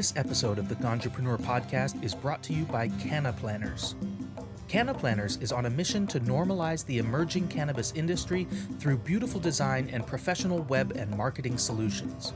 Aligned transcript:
This 0.00 0.14
episode 0.16 0.58
of 0.58 0.70
the 0.70 0.76
Ganjapreneur 0.76 1.36
podcast 1.42 2.02
is 2.02 2.14
brought 2.14 2.42
to 2.44 2.54
you 2.54 2.64
by 2.64 2.88
CannaPlanners. 2.88 3.94
Canna 4.66 4.94
Planners 4.94 5.36
is 5.42 5.52
on 5.52 5.66
a 5.66 5.70
mission 5.70 6.06
to 6.06 6.18
normalize 6.20 6.86
the 6.86 6.96
emerging 6.96 7.48
cannabis 7.48 7.92
industry 7.94 8.48
through 8.78 8.96
beautiful 8.96 9.38
design 9.38 9.90
and 9.92 10.06
professional 10.06 10.62
web 10.62 10.92
and 10.96 11.14
marketing 11.18 11.58
solutions. 11.58 12.32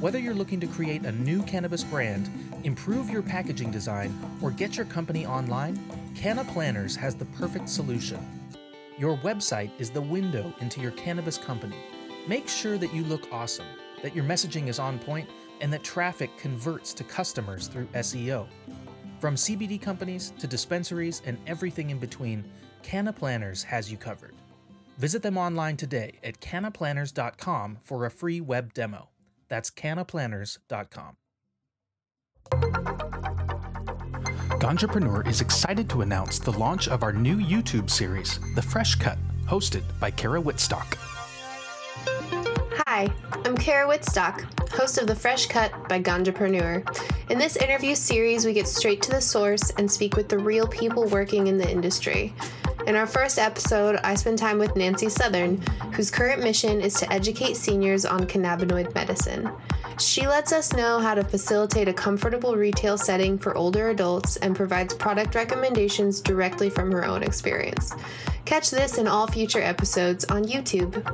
Whether 0.00 0.18
you're 0.18 0.34
looking 0.34 0.58
to 0.58 0.66
create 0.66 1.04
a 1.04 1.12
new 1.12 1.44
cannabis 1.44 1.84
brand, 1.84 2.28
improve 2.64 3.08
your 3.08 3.22
packaging 3.22 3.70
design, 3.70 4.12
or 4.42 4.50
get 4.50 4.76
your 4.76 4.86
company 4.86 5.24
online, 5.24 5.76
CannaPlanners 6.16 6.96
has 6.96 7.14
the 7.14 7.26
perfect 7.26 7.68
solution. 7.68 8.18
Your 8.98 9.16
website 9.18 9.70
is 9.78 9.90
the 9.90 10.02
window 10.02 10.52
into 10.60 10.80
your 10.80 10.90
cannabis 10.90 11.38
company. 11.38 11.78
Make 12.26 12.48
sure 12.48 12.78
that 12.78 12.92
you 12.92 13.04
look 13.04 13.28
awesome, 13.30 13.66
that 14.02 14.16
your 14.16 14.24
messaging 14.24 14.66
is 14.66 14.80
on 14.80 14.98
point, 14.98 15.28
and 15.60 15.72
that 15.72 15.82
traffic 15.82 16.36
converts 16.36 16.92
to 16.94 17.04
customers 17.04 17.68
through 17.68 17.86
SEO. 17.86 18.46
From 19.20 19.34
CBD 19.34 19.80
companies 19.80 20.32
to 20.38 20.46
dispensaries 20.46 21.22
and 21.26 21.38
everything 21.46 21.90
in 21.90 21.98
between, 21.98 22.44
CannaPlanners 22.82 23.64
has 23.64 23.90
you 23.90 23.98
covered. 23.98 24.34
Visit 24.98 25.22
them 25.22 25.38
online 25.38 25.76
today 25.76 26.18
at 26.22 26.40
cannaplanners.com 26.40 27.78
for 27.82 28.04
a 28.04 28.10
free 28.10 28.40
web 28.40 28.74
demo. 28.74 29.08
That's 29.48 29.70
cannaplanners.com. 29.70 31.16
Ganjapreneur 34.60 35.26
is 35.26 35.40
excited 35.40 35.88
to 35.90 36.02
announce 36.02 36.38
the 36.38 36.52
launch 36.52 36.88
of 36.88 37.02
our 37.02 37.12
new 37.12 37.36
YouTube 37.36 37.88
series, 37.88 38.38
The 38.54 38.62
Fresh 38.62 38.96
Cut, 38.96 39.18
hosted 39.46 39.82
by 39.98 40.10
Cara 40.10 40.40
Wietstock. 40.40 41.09
Hi, 42.92 43.08
I'm 43.44 43.56
Cara 43.56 43.88
Wietstock, 43.88 44.68
host 44.72 44.98
of 44.98 45.06
The 45.06 45.14
Fresh 45.14 45.46
Cut 45.46 45.88
by 45.88 46.02
Ganjapreneur. 46.02 46.84
In 47.30 47.38
this 47.38 47.54
interview 47.54 47.94
series, 47.94 48.44
we 48.44 48.52
get 48.52 48.66
straight 48.66 49.00
to 49.02 49.12
the 49.12 49.20
source 49.20 49.70
and 49.78 49.88
speak 49.88 50.16
with 50.16 50.28
the 50.28 50.36
real 50.36 50.66
people 50.66 51.04
working 51.04 51.46
in 51.46 51.56
the 51.56 51.70
industry. 51.70 52.34
In 52.88 52.96
our 52.96 53.06
first 53.06 53.38
episode, 53.38 54.00
I 54.02 54.16
spend 54.16 54.38
time 54.38 54.58
with 54.58 54.74
Nancy 54.74 55.08
Southern, 55.08 55.62
whose 55.94 56.10
current 56.10 56.42
mission 56.42 56.80
is 56.80 56.94
to 56.94 57.12
educate 57.12 57.56
seniors 57.56 58.04
on 58.04 58.26
cannabinoid 58.26 58.92
medicine. 58.92 59.48
She 60.00 60.26
lets 60.26 60.52
us 60.52 60.72
know 60.72 60.98
how 60.98 61.14
to 61.14 61.22
facilitate 61.22 61.86
a 61.86 61.92
comfortable 61.92 62.56
retail 62.56 62.98
setting 62.98 63.38
for 63.38 63.56
older 63.56 63.90
adults 63.90 64.36
and 64.38 64.56
provides 64.56 64.94
product 64.94 65.36
recommendations 65.36 66.20
directly 66.20 66.68
from 66.68 66.90
her 66.90 67.04
own 67.04 67.22
experience. 67.22 67.94
Catch 68.46 68.70
this 68.72 68.98
and 68.98 69.06
all 69.06 69.28
future 69.28 69.62
episodes 69.62 70.24
on 70.24 70.42
YouTube. 70.42 71.06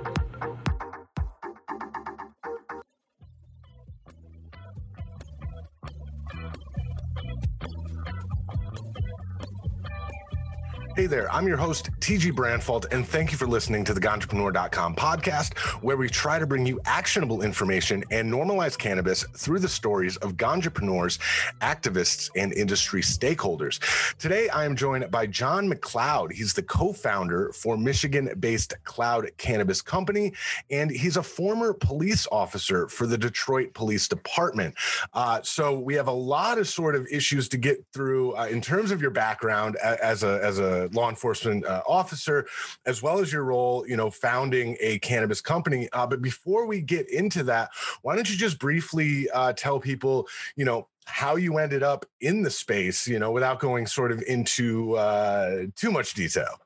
Hey 10.97 11.05
there, 11.05 11.31
I'm 11.31 11.47
your 11.47 11.59
host, 11.59 11.91
TG 12.01 12.33
Branfalt, 12.33 12.91
and 12.91 13.07
thank 13.07 13.31
you 13.31 13.37
for 13.37 13.47
listening 13.47 13.85
to 13.85 13.93
the 13.93 14.01
Ganjapreneur.com 14.01 14.97
podcast, 14.97 15.59
where 15.83 15.99
we 15.99 16.09
try 16.09 16.39
to 16.39 16.47
bring 16.47 16.65
you 16.65 16.81
actionable 16.87 17.43
information 17.43 18.03
and 18.11 18.33
normalize 18.33 18.79
cannabis 18.79 19.23
through 19.37 19.59
the 19.59 19.69
stories 19.69 20.17
of 20.17 20.39
ganjapreneurs, 20.39 21.19
activists, 21.61 22.31
and 22.35 22.55
industry 22.55 23.03
stakeholders. 23.03 23.79
Today, 24.17 24.49
I 24.49 24.65
am 24.65 24.75
joined 24.75 25.11
by 25.11 25.27
John 25.27 25.71
McLeod. 25.71 26.33
He's 26.33 26.55
the 26.55 26.63
co 26.63 26.95
founder 26.95 27.53
for 27.53 27.77
Michigan 27.77 28.31
based 28.41 28.73
Cloud 28.85 29.31
Cannabis 29.37 29.83
Company, 29.83 30.33
and 30.71 30.91
he's 30.91 31.19
a 31.19 31.23
former 31.23 31.75
police 31.75 32.27
officer 32.33 32.89
for 32.89 33.07
the 33.07 33.19
Detroit 33.19 33.75
Police 33.75 34.09
Department. 34.09 34.75
Uh, 35.13 35.43
so, 35.43 35.79
we 35.79 35.93
have 35.93 36.09
a 36.09 36.11
lot 36.11 36.57
of 36.57 36.67
sort 36.67 36.97
of 36.97 37.07
issues 37.09 37.51
to 37.51 37.59
get 37.59 37.85
through 37.93 38.35
uh, 38.35 38.47
in 38.47 38.63
terms 38.63 38.91
of 38.91 39.03
your 39.03 39.11
background 39.11 39.77
as 39.77 40.23
a, 40.23 40.41
as 40.43 40.59
a 40.59 40.86
law 40.93 41.09
enforcement 41.09 41.65
uh, 41.67 41.83
officer, 41.87 42.47
as 42.85 43.03
well 43.03 43.19
as 43.19 43.33
your 43.33 43.45
role, 43.45 43.87
you 43.87 43.97
know, 43.97 44.11
founding 44.11 44.77
a 44.81 44.99
cannabis 45.01 45.41
company. 45.41 45.89
Uh, 45.93 46.07
but 46.07 46.23
before 46.23 46.67
we 46.67 46.81
get 46.81 47.11
into 47.11 47.43
that, 47.45 47.71
why 48.03 48.15
don't 48.15 48.31
you 48.31 48.37
just 48.37 48.59
briefly 48.59 49.29
uh, 49.31 49.53
tell 49.53 49.81
people, 49.81 50.27
you 50.57 50.65
know, 50.65 50.89
how 51.07 51.37
you 51.37 51.59
ended 51.59 51.83
up 51.83 52.05
in 52.21 52.43
the 52.43 52.51
space, 52.51 53.07
you 53.07 53.19
know, 53.19 53.31
without 53.31 53.61
going 53.61 53.87
sort 53.87 54.11
of 54.11 54.23
into 54.27 54.95
uh, 54.97 55.67
too 55.77 55.91
much 55.91 56.15
detail. 56.15 56.59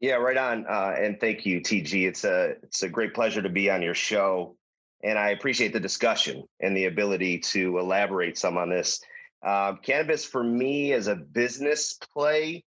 Yeah, 0.00 0.14
right 0.14 0.36
on. 0.36 0.66
Uh, 0.66 0.94
and 0.98 1.18
thank 1.18 1.44
you, 1.46 1.60
TG. 1.60 2.06
It's 2.06 2.24
a 2.24 2.54
it's 2.62 2.82
a 2.82 2.88
great 2.88 3.14
pleasure 3.14 3.42
to 3.42 3.48
be 3.48 3.70
on 3.70 3.82
your 3.82 3.94
show, 3.94 4.56
and 5.02 5.18
I 5.18 5.30
appreciate 5.30 5.72
the 5.72 5.80
discussion 5.80 6.44
and 6.60 6.76
the 6.76 6.84
ability 6.84 7.38
to 7.38 7.78
elaborate 7.78 8.38
some 8.38 8.56
on 8.58 8.70
this. 8.70 9.00
Uh, 9.42 9.74
cannabis 9.76 10.24
for 10.24 10.42
me 10.42 10.92
as 10.92 11.06
a 11.06 11.16
business 11.16 11.98
play 12.12 12.64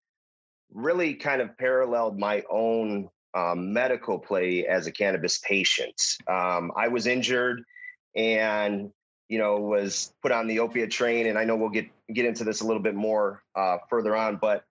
really 0.75 1.13
kind 1.13 1.41
of 1.41 1.58
paralleled 1.58 2.19
my 2.19 2.44
own 2.50 3.09
um, 3.34 3.74
medical 3.74 4.19
play 4.19 4.68
as 4.68 4.86
a 4.86 4.91
cannabis 4.91 5.40
patient. 5.40 6.00
Um, 6.28 6.72
I 6.75 6.90
was 6.90 7.08
injured 7.08 7.63
and 8.16 8.91
you 9.28 9.40
know 9.40 9.59
was 9.59 10.14
put 10.22 10.31
on 10.31 10.47
the 10.47 10.59
opiate 10.59 10.91
train, 10.91 11.28
and 11.28 11.38
I 11.38 11.46
know 11.46 11.56
we'll 11.56 11.69
get 11.69 11.88
get 12.14 12.25
into 12.25 12.44
this 12.44 12.62
a 12.62 12.66
little 12.66 12.84
bit 12.84 12.96
more 12.96 13.41
uh, 13.56 13.78
further 13.90 14.16
on, 14.16 14.38
but 14.38 14.64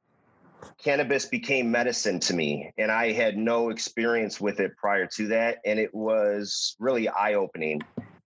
cannabis 0.79 1.27
became 1.27 1.71
medicine 1.71 2.19
to 2.19 2.33
me 2.33 2.73
and 2.79 2.91
i 2.91 3.13
had 3.13 3.37
no 3.37 3.69
experience 3.69 4.41
with 4.41 4.61
it 4.61 4.75
prior 4.79 5.07
to 5.07 5.27
that 5.29 5.59
and 5.67 5.79
it 5.79 5.95
was 5.95 6.75
really 6.79 7.07
eye-opening 7.07 7.83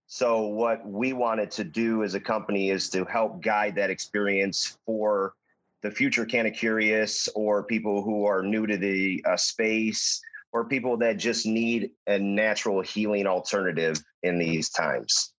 so 0.06 0.46
what 0.46 0.86
we 0.86 1.12
wanted 1.12 1.50
to 1.50 1.64
do 1.64 2.04
as 2.04 2.14
a 2.14 2.20
company 2.20 2.70
is 2.70 2.88
to 2.90 3.04
help 3.06 3.42
guide 3.42 3.74
that 3.74 3.90
experience 3.90 4.78
for 4.86 5.34
the 5.82 5.90
future 5.90 6.26
kind 6.26 6.46
of 6.46 6.54
Curious 6.54 7.28
or 7.34 7.64
people 7.64 8.02
who 8.02 8.24
are 8.24 8.42
new 8.42 8.66
to 8.66 8.76
the 8.76 9.24
uh, 9.26 9.36
space 9.36 10.20
or 10.52 10.64
people 10.64 10.96
that 10.98 11.18
just 11.18 11.46
need 11.46 11.90
a 12.06 12.18
natural 12.18 12.80
healing 12.80 13.26
alternative 13.26 14.00
in 14.22 14.38
these 14.38 14.70
times. 14.70 15.32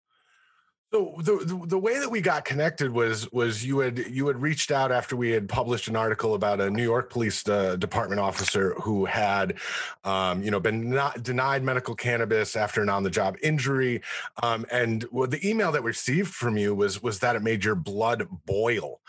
So 0.92 1.14
the, 1.20 1.46
the, 1.46 1.68
the 1.68 1.78
way 1.78 2.00
that 2.00 2.10
we 2.10 2.20
got 2.20 2.46
connected 2.46 2.92
was 2.92 3.32
was 3.32 3.64
you 3.64 3.78
had 3.78 4.00
you 4.10 4.26
had 4.26 4.42
reached 4.42 4.72
out 4.72 4.92
after 4.92 5.16
we 5.16 5.30
had 5.30 5.48
published 5.48 5.88
an 5.88 5.96
article 5.96 6.34
about 6.34 6.60
a 6.60 6.68
New 6.68 6.82
York 6.82 7.12
Police 7.12 7.48
uh, 7.48 7.76
Department 7.76 8.20
officer 8.20 8.74
who 8.82 9.06
had, 9.06 9.60
um, 10.04 10.42
you 10.42 10.50
know, 10.50 10.60
been 10.60 10.90
not 10.90 11.22
denied 11.22 11.62
medical 11.62 11.94
cannabis 11.94 12.56
after 12.56 12.82
an 12.82 12.90
on 12.90 13.04
the 13.04 13.10
job 13.12 13.38
injury, 13.44 14.02
um, 14.42 14.66
and 14.72 15.06
well, 15.12 15.28
the 15.28 15.48
email 15.48 15.72
that 15.72 15.84
we 15.84 15.90
received 15.90 16.34
from 16.34 16.58
you 16.58 16.74
was 16.74 17.04
was 17.04 17.20
that 17.20 17.36
it 17.36 17.44
made 17.44 17.64
your 17.64 17.76
blood 17.76 18.28
boil. 18.48 19.00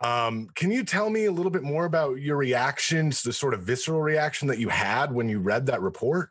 Um, 0.00 0.48
can 0.54 0.70
you 0.70 0.84
tell 0.84 1.10
me 1.10 1.26
a 1.26 1.32
little 1.32 1.52
bit 1.52 1.62
more 1.62 1.84
about 1.84 2.18
your 2.18 2.38
reactions, 2.38 3.22
the 3.22 3.32
sort 3.34 3.52
of 3.52 3.60
visceral 3.62 4.00
reaction 4.00 4.48
that 4.48 4.58
you 4.58 4.70
had 4.70 5.12
when 5.12 5.28
you 5.28 5.40
read 5.40 5.66
that 5.66 5.82
report? 5.82 6.30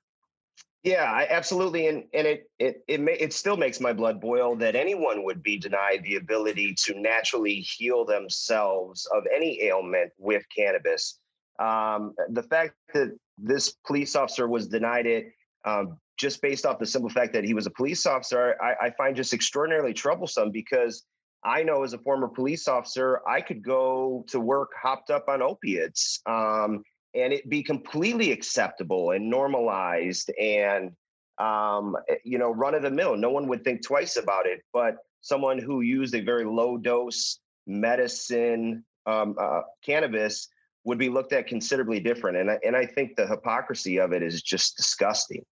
Yeah, 0.86 1.12
I, 1.12 1.26
absolutely, 1.32 1.88
and 1.88 2.04
and 2.14 2.28
it 2.28 2.44
it 2.60 2.84
it 2.88 3.02
may, 3.02 3.14
it 3.14 3.34
still 3.34 3.58
makes 3.58 3.80
my 3.80 3.92
blood 3.92 4.22
boil 4.22 4.56
that 4.58 4.76
anyone 4.76 5.24
would 5.24 5.42
be 5.42 5.58
denied 5.58 6.02
the 6.04 6.18
ability 6.18 6.76
to 6.84 6.94
naturally 7.02 7.56
heal 7.56 8.06
themselves 8.06 9.08
of 9.08 9.24
any 9.36 9.64
ailment 9.64 10.12
with 10.20 10.44
cannabis. 10.56 11.20
Um, 11.60 12.14
the 12.30 12.44
fact 12.44 12.76
that 12.94 13.18
this 13.36 13.74
police 13.88 14.16
officer 14.16 14.48
was 14.48 14.68
denied 14.68 15.08
it 15.08 15.32
um, 15.66 15.98
just 16.18 16.40
based 16.44 16.68
off 16.68 16.78
the 16.78 16.86
simple 16.86 17.10
fact 17.10 17.34
that 17.34 17.44
he 17.44 17.56
was 17.56 17.66
a 17.66 17.72
police 17.72 18.06
officer, 18.06 18.56
I, 18.62 18.86
I 18.86 18.90
find 18.92 19.16
just 19.16 19.34
extraordinarily 19.34 19.94
troublesome 19.94 20.52
because 20.52 21.04
I 21.44 21.64
know 21.64 21.84
as 21.84 21.94
a 21.94 21.98
former 21.98 22.28
police 22.28 22.68
officer, 22.68 23.22
I 23.28 23.42
could 23.42 23.64
go 23.64 24.24
to 24.28 24.40
work 24.40 24.70
hopped 24.80 25.10
up 25.10 25.30
on 25.30 25.42
opiates. 25.42 26.22
Um, 26.28 26.84
and 27.16 27.34
it 27.34 27.50
be 27.50 27.64
completely 27.64 28.32
acceptable 28.32 29.12
and 29.12 29.30
normalized 29.30 30.30
and 30.40 30.92
um, 31.38 31.96
eh, 32.10 32.16
you 32.24 32.38
know 32.38 32.52
run 32.52 32.76
of 32.76 32.82
the 32.82 32.92
mill 32.92 33.16
no 33.16 33.30
one 33.30 33.48
would 33.48 33.64
think 33.64 33.84
twice 33.84 34.18
about 34.18 34.46
it 34.46 34.62
but 34.74 34.98
someone 35.22 35.58
who 35.58 35.82
used 35.82 36.14
a 36.16 36.22
very 36.22 36.46
low 36.46 36.78
dose 36.78 37.40
medicine 37.66 38.84
um, 39.06 39.36
uh, 39.40 39.62
cannabis 39.84 40.50
would 40.84 40.98
be 40.98 41.10
looked 41.10 41.34
at 41.34 41.48
considerably 41.48 42.00
different 42.00 42.38
and 42.38 42.52
I, 42.52 42.60
and 42.66 42.76
I 42.76 42.86
think 42.86 43.16
the 43.16 43.28
hypocrisy 43.28 44.00
of 44.00 44.14
it 44.14 44.22
is 44.22 44.42
just 44.42 44.78
disgusting 44.78 45.44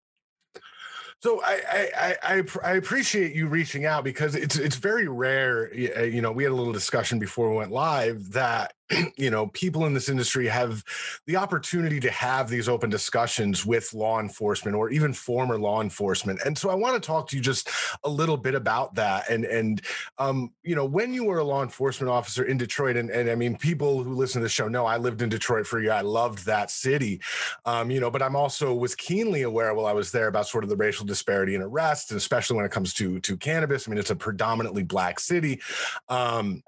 so 1.23 1.41
I, 1.41 1.61
I 1.97 2.15
I 2.23 2.43
I 2.65 2.73
appreciate 2.73 3.33
you 3.33 3.47
reaching 3.47 3.85
out 3.85 4.03
because 4.03 4.35
it's 4.35 4.57
it's 4.57 4.75
very 4.75 5.07
rare. 5.07 5.71
Uh, 5.73 6.01
you 6.01 6.21
know, 6.21 6.33
we 6.33 6.43
had 6.43 6.51
a 6.51 6.55
little 6.55 6.73
discussion 6.73 7.17
before 7.17 7.49
we 7.49 7.55
went 7.55 7.71
live 7.71 8.33
that 8.33 8.73
you 9.17 9.29
know 9.29 9.47
people 9.47 9.85
in 9.85 9.93
this 9.93 10.09
industry 10.09 10.47
have 10.47 10.83
the 11.25 11.35
opportunity 11.35 11.99
to 11.99 12.11
have 12.11 12.49
these 12.49 12.67
open 12.67 12.89
discussions 12.89 13.65
with 13.65 13.93
law 13.93 14.19
enforcement 14.19 14.75
or 14.75 14.89
even 14.89 15.13
former 15.13 15.57
law 15.57 15.81
enforcement 15.81 16.39
and 16.45 16.57
so 16.57 16.69
i 16.69 16.75
want 16.75 16.93
to 16.93 17.05
talk 17.05 17.27
to 17.27 17.35
you 17.35 17.41
just 17.41 17.69
a 18.03 18.09
little 18.09 18.37
bit 18.37 18.55
about 18.55 18.93
that 18.95 19.29
and 19.29 19.45
and 19.45 19.81
um, 20.17 20.51
you 20.63 20.75
know 20.75 20.85
when 20.85 21.13
you 21.13 21.23
were 21.23 21.39
a 21.39 21.43
law 21.43 21.63
enforcement 21.63 22.11
officer 22.11 22.43
in 22.43 22.57
detroit 22.57 22.97
and, 22.97 23.09
and 23.09 23.29
i 23.29 23.35
mean 23.35 23.55
people 23.57 24.03
who 24.03 24.13
listen 24.13 24.41
to 24.41 24.45
the 24.45 24.49
show 24.49 24.67
know 24.67 24.85
i 24.85 24.97
lived 24.97 25.21
in 25.21 25.29
detroit 25.29 25.65
for 25.65 25.79
a 25.79 25.83
year 25.83 25.93
i 25.93 26.01
loved 26.01 26.45
that 26.45 26.69
city 26.69 27.21
um, 27.65 27.89
you 27.89 27.99
know 27.99 28.11
but 28.11 28.21
i'm 28.21 28.35
also 28.35 28.73
was 28.73 28.95
keenly 28.95 29.43
aware 29.43 29.73
while 29.73 29.85
i 29.85 29.93
was 29.93 30.11
there 30.11 30.27
about 30.27 30.47
sort 30.47 30.63
of 30.63 30.69
the 30.69 30.75
racial 30.75 31.05
disparity 31.05 31.55
in 31.55 31.61
arrests 31.61 32.11
and 32.11 32.17
especially 32.17 32.55
when 32.55 32.65
it 32.65 32.71
comes 32.71 32.93
to 32.93 33.19
to 33.21 33.37
cannabis 33.37 33.87
i 33.87 33.91
mean 33.91 33.99
it's 33.99 34.09
a 34.09 34.15
predominantly 34.15 34.83
black 34.83 35.19
city 35.19 35.61
um, 36.09 36.61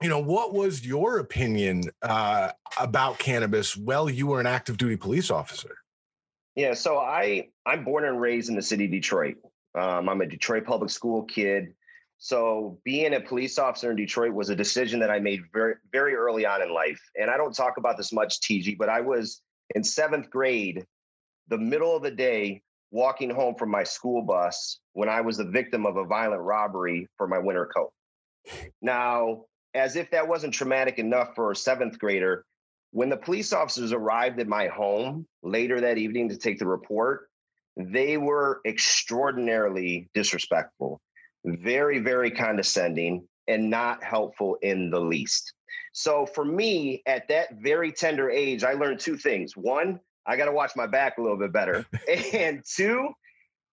you 0.00 0.08
know 0.08 0.18
what 0.18 0.54
was 0.54 0.84
your 0.84 1.18
opinion 1.18 1.84
uh, 2.02 2.50
about 2.78 3.18
cannabis 3.18 3.76
while 3.76 4.08
you 4.08 4.26
were 4.26 4.40
an 4.40 4.46
active 4.46 4.76
duty 4.76 4.96
police 4.96 5.30
officer? 5.30 5.76
Yeah 6.56 6.74
so 6.74 6.98
i 6.98 7.48
i'm 7.66 7.84
born 7.84 8.04
and 8.04 8.20
raised 8.20 8.48
in 8.48 8.56
the 8.56 8.62
city 8.62 8.86
of 8.86 8.90
detroit. 8.90 9.36
Um, 9.74 10.08
i'm 10.08 10.20
a 10.20 10.26
detroit 10.26 10.64
public 10.64 10.90
school 10.90 11.24
kid. 11.24 11.74
So 12.22 12.78
being 12.84 13.14
a 13.14 13.20
police 13.20 13.58
officer 13.58 13.90
in 13.90 13.96
detroit 13.96 14.32
was 14.32 14.50
a 14.50 14.56
decision 14.56 15.00
that 15.00 15.10
i 15.10 15.18
made 15.18 15.40
very 15.52 15.74
very 15.92 16.14
early 16.14 16.46
on 16.46 16.62
in 16.62 16.72
life. 16.72 17.00
And 17.20 17.30
i 17.30 17.36
don't 17.36 17.54
talk 17.54 17.76
about 17.76 17.96
this 17.96 18.12
much 18.12 18.40
tg 18.40 18.78
but 18.78 18.88
i 18.88 19.00
was 19.00 19.42
in 19.74 19.84
seventh 19.84 20.30
grade 20.30 20.84
the 21.48 21.58
middle 21.58 21.96
of 21.96 22.02
the 22.02 22.10
day 22.10 22.62
walking 22.90 23.30
home 23.30 23.54
from 23.54 23.70
my 23.70 23.84
school 23.84 24.22
bus 24.22 24.80
when 24.94 25.08
i 25.08 25.20
was 25.20 25.36
the 25.36 25.44
victim 25.44 25.86
of 25.86 25.96
a 25.96 26.04
violent 26.04 26.42
robbery 26.42 27.06
for 27.16 27.28
my 27.28 27.38
winter 27.38 27.66
coat. 27.66 27.92
Now 28.82 29.44
as 29.74 29.96
if 29.96 30.10
that 30.10 30.26
wasn't 30.26 30.54
traumatic 30.54 30.98
enough 30.98 31.34
for 31.34 31.50
a 31.50 31.56
seventh 31.56 31.98
grader, 31.98 32.44
when 32.92 33.08
the 33.08 33.16
police 33.16 33.52
officers 33.52 33.92
arrived 33.92 34.40
at 34.40 34.48
my 34.48 34.66
home 34.66 35.26
later 35.42 35.80
that 35.80 35.98
evening 35.98 36.28
to 36.28 36.36
take 36.36 36.58
the 36.58 36.66
report, 36.66 37.28
they 37.76 38.16
were 38.16 38.60
extraordinarily 38.66 40.08
disrespectful, 40.12 41.00
very, 41.44 42.00
very 42.00 42.30
condescending, 42.30 43.26
and 43.46 43.70
not 43.70 44.02
helpful 44.02 44.56
in 44.62 44.90
the 44.90 45.00
least. 45.00 45.54
So 45.92 46.26
for 46.26 46.44
me, 46.44 47.02
at 47.06 47.28
that 47.28 47.60
very 47.60 47.92
tender 47.92 48.30
age, 48.30 48.64
I 48.64 48.74
learned 48.74 49.00
two 49.00 49.16
things. 49.16 49.56
One, 49.56 50.00
I 50.26 50.36
got 50.36 50.46
to 50.46 50.52
watch 50.52 50.72
my 50.76 50.86
back 50.86 51.18
a 51.18 51.22
little 51.22 51.38
bit 51.38 51.52
better. 51.52 51.86
and 52.32 52.62
two, 52.64 53.08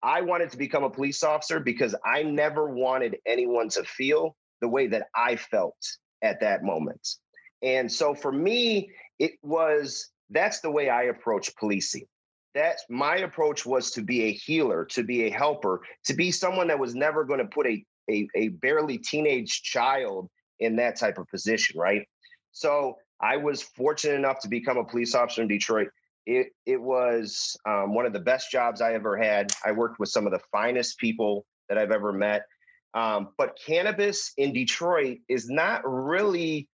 I 0.02 0.22
wanted 0.22 0.50
to 0.50 0.56
become 0.56 0.84
a 0.84 0.90
police 0.90 1.22
officer 1.22 1.60
because 1.60 1.94
I 2.04 2.22
never 2.22 2.70
wanted 2.70 3.18
anyone 3.26 3.68
to 3.70 3.84
feel 3.84 4.36
the 4.60 4.68
way 4.68 4.86
that 4.88 5.08
I 5.14 5.36
felt 5.36 5.76
at 6.22 6.40
that 6.40 6.62
moment. 6.62 7.16
And 7.62 7.90
so 7.90 8.14
for 8.14 8.32
me, 8.32 8.90
it 9.18 9.32
was 9.42 10.10
that's 10.30 10.60
the 10.60 10.70
way 10.70 10.88
I 10.88 11.04
approach 11.04 11.54
policing. 11.56 12.06
That's 12.54 12.84
my 12.88 13.18
approach 13.18 13.64
was 13.64 13.92
to 13.92 14.02
be 14.02 14.24
a 14.24 14.32
healer, 14.32 14.84
to 14.86 15.04
be 15.04 15.24
a 15.24 15.30
helper, 15.30 15.82
to 16.04 16.14
be 16.14 16.30
someone 16.30 16.68
that 16.68 16.78
was 16.78 16.94
never 16.94 17.24
going 17.24 17.38
to 17.38 17.46
put 17.46 17.66
a, 17.66 17.84
a, 18.10 18.28
a 18.34 18.48
barely 18.48 18.98
teenage 18.98 19.62
child 19.62 20.28
in 20.58 20.76
that 20.76 20.96
type 20.96 21.18
of 21.18 21.28
position, 21.28 21.78
right? 21.78 22.06
So 22.52 22.96
I 23.20 23.36
was 23.36 23.62
fortunate 23.62 24.14
enough 24.14 24.40
to 24.40 24.48
become 24.48 24.78
a 24.78 24.84
police 24.84 25.14
officer 25.14 25.42
in 25.42 25.48
Detroit. 25.48 25.88
It 26.26 26.48
it 26.66 26.80
was 26.80 27.56
um, 27.66 27.94
one 27.94 28.06
of 28.06 28.12
the 28.12 28.20
best 28.20 28.50
jobs 28.50 28.80
I 28.80 28.94
ever 28.94 29.16
had. 29.16 29.52
I 29.64 29.72
worked 29.72 29.98
with 29.98 30.08
some 30.08 30.26
of 30.26 30.32
the 30.32 30.40
finest 30.52 30.98
people 30.98 31.46
that 31.68 31.78
I've 31.78 31.92
ever 31.92 32.12
met. 32.12 32.42
Um, 32.94 33.28
but 33.38 33.58
cannabis 33.64 34.32
in 34.36 34.52
Detroit 34.52 35.18
is 35.28 35.48
not 35.48 35.82
really 35.84 36.68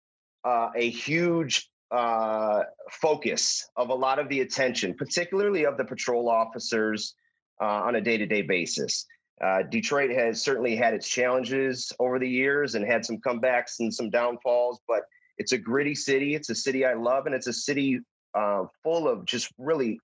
uh, 0.44 0.70
a 0.76 0.90
huge 0.90 1.68
uh, 1.90 2.62
focus 2.90 3.68
of 3.76 3.90
a 3.90 3.94
lot 3.94 4.18
of 4.18 4.28
the 4.28 4.40
attention, 4.40 4.94
particularly 4.94 5.64
of 5.64 5.76
the 5.76 5.84
patrol 5.84 6.28
officers 6.28 7.14
uh, 7.60 7.64
on 7.64 7.96
a 7.96 8.00
day 8.00 8.16
to 8.16 8.26
day 8.26 8.42
basis. 8.42 9.06
Uh, 9.42 9.62
Detroit 9.62 10.10
has 10.10 10.42
certainly 10.42 10.76
had 10.76 10.94
its 10.94 11.08
challenges 11.08 11.92
over 11.98 12.18
the 12.18 12.28
years 12.28 12.74
and 12.74 12.86
had 12.86 13.04
some 13.04 13.18
comebacks 13.18 13.80
and 13.80 13.92
some 13.92 14.08
downfalls, 14.08 14.80
but 14.86 15.02
it's 15.38 15.52
a 15.52 15.58
gritty 15.58 15.94
city. 15.94 16.34
It's 16.34 16.50
a 16.50 16.54
city 16.54 16.84
I 16.84 16.94
love, 16.94 17.26
and 17.26 17.34
it's 17.34 17.46
a 17.46 17.52
city 17.52 18.00
uh, 18.34 18.64
full 18.82 19.08
of 19.08 19.24
just 19.24 19.50
really 19.58 19.98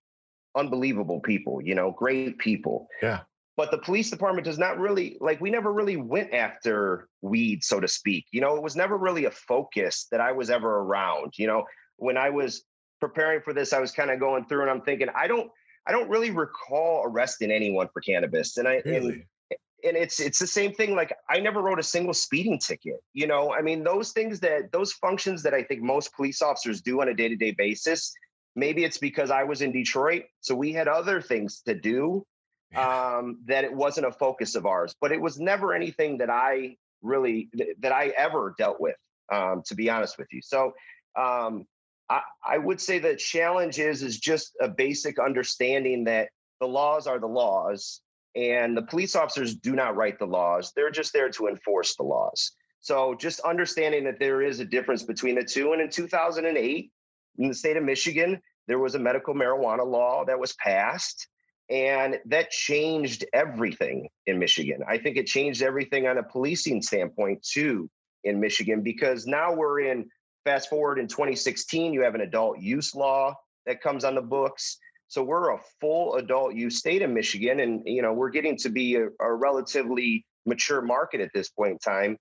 unbelievable 0.56 1.20
people, 1.20 1.62
you 1.62 1.74
know, 1.74 1.92
great 1.92 2.38
people. 2.38 2.88
Yeah 3.02 3.20
but 3.58 3.72
the 3.72 3.78
police 3.78 4.08
department 4.08 4.44
does 4.44 4.56
not 4.56 4.78
really 4.78 5.18
like 5.20 5.40
we 5.40 5.50
never 5.50 5.72
really 5.72 5.96
went 5.96 6.32
after 6.32 7.08
weed 7.22 7.62
so 7.62 7.80
to 7.80 7.88
speak 7.88 8.24
you 8.30 8.40
know 8.40 8.56
it 8.56 8.62
was 8.62 8.76
never 8.76 8.96
really 8.96 9.26
a 9.26 9.30
focus 9.30 10.06
that 10.10 10.20
i 10.20 10.32
was 10.32 10.48
ever 10.48 10.78
around 10.78 11.36
you 11.36 11.46
know 11.46 11.64
when 11.96 12.16
i 12.16 12.30
was 12.30 12.62
preparing 13.00 13.42
for 13.42 13.52
this 13.52 13.74
i 13.74 13.80
was 13.80 13.90
kind 13.90 14.10
of 14.10 14.18
going 14.18 14.46
through 14.46 14.62
and 14.62 14.70
i'm 14.70 14.80
thinking 14.82 15.08
i 15.14 15.26
don't 15.26 15.50
i 15.86 15.92
don't 15.92 16.08
really 16.08 16.30
recall 16.30 17.02
arresting 17.04 17.50
anyone 17.50 17.88
for 17.92 18.00
cannabis 18.00 18.56
and 18.56 18.68
i 18.68 18.80
really? 18.86 19.26
and, 19.50 19.58
and 19.84 19.96
it's 19.96 20.20
it's 20.20 20.38
the 20.38 20.46
same 20.46 20.72
thing 20.72 20.94
like 20.94 21.12
i 21.28 21.40
never 21.40 21.60
wrote 21.60 21.80
a 21.80 21.82
single 21.82 22.14
speeding 22.14 22.58
ticket 22.60 23.02
you 23.12 23.26
know 23.26 23.52
i 23.52 23.60
mean 23.60 23.82
those 23.82 24.12
things 24.12 24.38
that 24.38 24.70
those 24.70 24.92
functions 24.92 25.42
that 25.42 25.52
i 25.52 25.64
think 25.64 25.82
most 25.82 26.14
police 26.14 26.42
officers 26.42 26.80
do 26.80 27.00
on 27.00 27.08
a 27.08 27.14
day-to-day 27.14 27.50
basis 27.58 28.14
maybe 28.54 28.84
it's 28.84 28.98
because 28.98 29.32
i 29.32 29.42
was 29.42 29.62
in 29.62 29.72
detroit 29.72 30.22
so 30.40 30.54
we 30.54 30.72
had 30.72 30.86
other 30.86 31.20
things 31.20 31.60
to 31.60 31.74
do 31.74 32.24
um, 32.74 33.38
that 33.46 33.64
it 33.64 33.72
wasn't 33.72 34.06
a 34.06 34.12
focus 34.12 34.54
of 34.54 34.66
ours, 34.66 34.94
but 35.00 35.12
it 35.12 35.20
was 35.20 35.38
never 35.38 35.72
anything 35.72 36.18
that 36.18 36.30
I 36.30 36.76
really 37.02 37.48
that 37.80 37.92
I 37.92 38.08
ever 38.08 38.54
dealt 38.58 38.80
with, 38.80 38.96
um, 39.32 39.62
to 39.66 39.74
be 39.74 39.88
honest 39.90 40.18
with 40.18 40.28
you. 40.32 40.40
So 40.42 40.72
um, 41.16 41.66
I, 42.10 42.22
I 42.44 42.58
would 42.58 42.80
say 42.80 42.98
the 42.98 43.16
challenge 43.16 43.78
is 43.78 44.02
is 44.02 44.18
just 44.18 44.52
a 44.60 44.68
basic 44.68 45.18
understanding 45.18 46.04
that 46.04 46.28
the 46.60 46.68
laws 46.68 47.06
are 47.06 47.18
the 47.18 47.26
laws, 47.26 48.00
and 48.34 48.76
the 48.76 48.82
police 48.82 49.16
officers 49.16 49.54
do 49.54 49.74
not 49.74 49.96
write 49.96 50.18
the 50.18 50.26
laws; 50.26 50.72
they're 50.76 50.90
just 50.90 51.12
there 51.12 51.30
to 51.30 51.48
enforce 51.48 51.96
the 51.96 52.04
laws. 52.04 52.52
So 52.80 53.14
just 53.14 53.40
understanding 53.40 54.04
that 54.04 54.18
there 54.18 54.42
is 54.42 54.60
a 54.60 54.64
difference 54.64 55.02
between 55.02 55.34
the 55.34 55.44
two. 55.44 55.72
And 55.72 55.82
in 55.82 55.90
2008, 55.90 56.92
in 57.38 57.48
the 57.48 57.54
state 57.54 57.76
of 57.76 57.82
Michigan, 57.82 58.40
there 58.68 58.78
was 58.78 58.94
a 58.94 58.98
medical 59.00 59.34
marijuana 59.34 59.84
law 59.84 60.24
that 60.26 60.38
was 60.38 60.52
passed 60.54 61.26
and 61.70 62.18
that 62.26 62.50
changed 62.50 63.24
everything 63.32 64.08
in 64.26 64.38
Michigan. 64.38 64.82
I 64.86 64.98
think 64.98 65.16
it 65.16 65.26
changed 65.26 65.62
everything 65.62 66.06
on 66.06 66.18
a 66.18 66.22
policing 66.22 66.82
standpoint 66.82 67.42
too 67.42 67.90
in 68.24 68.40
Michigan 68.40 68.82
because 68.82 69.26
now 69.26 69.52
we're 69.52 69.80
in 69.80 70.08
fast 70.44 70.70
forward 70.70 70.98
in 70.98 71.06
2016, 71.06 71.92
you 71.92 72.02
have 72.02 72.14
an 72.14 72.22
adult 72.22 72.58
use 72.58 72.94
law 72.94 73.34
that 73.66 73.82
comes 73.82 74.04
on 74.04 74.14
the 74.14 74.22
books. 74.22 74.78
So 75.08 75.22
we're 75.22 75.52
a 75.52 75.60
full 75.80 76.14
adult 76.14 76.54
use 76.54 76.78
state 76.78 77.02
in 77.02 77.12
Michigan, 77.12 77.60
and 77.60 77.82
you 77.86 78.02
know 78.02 78.12
we're 78.12 78.30
getting 78.30 78.56
to 78.58 78.68
be 78.68 78.96
a, 78.96 79.08
a 79.20 79.32
relatively 79.32 80.24
mature 80.46 80.82
market 80.82 81.20
at 81.20 81.30
this 81.34 81.50
point 81.50 81.72
in 81.72 81.78
time. 81.78 82.16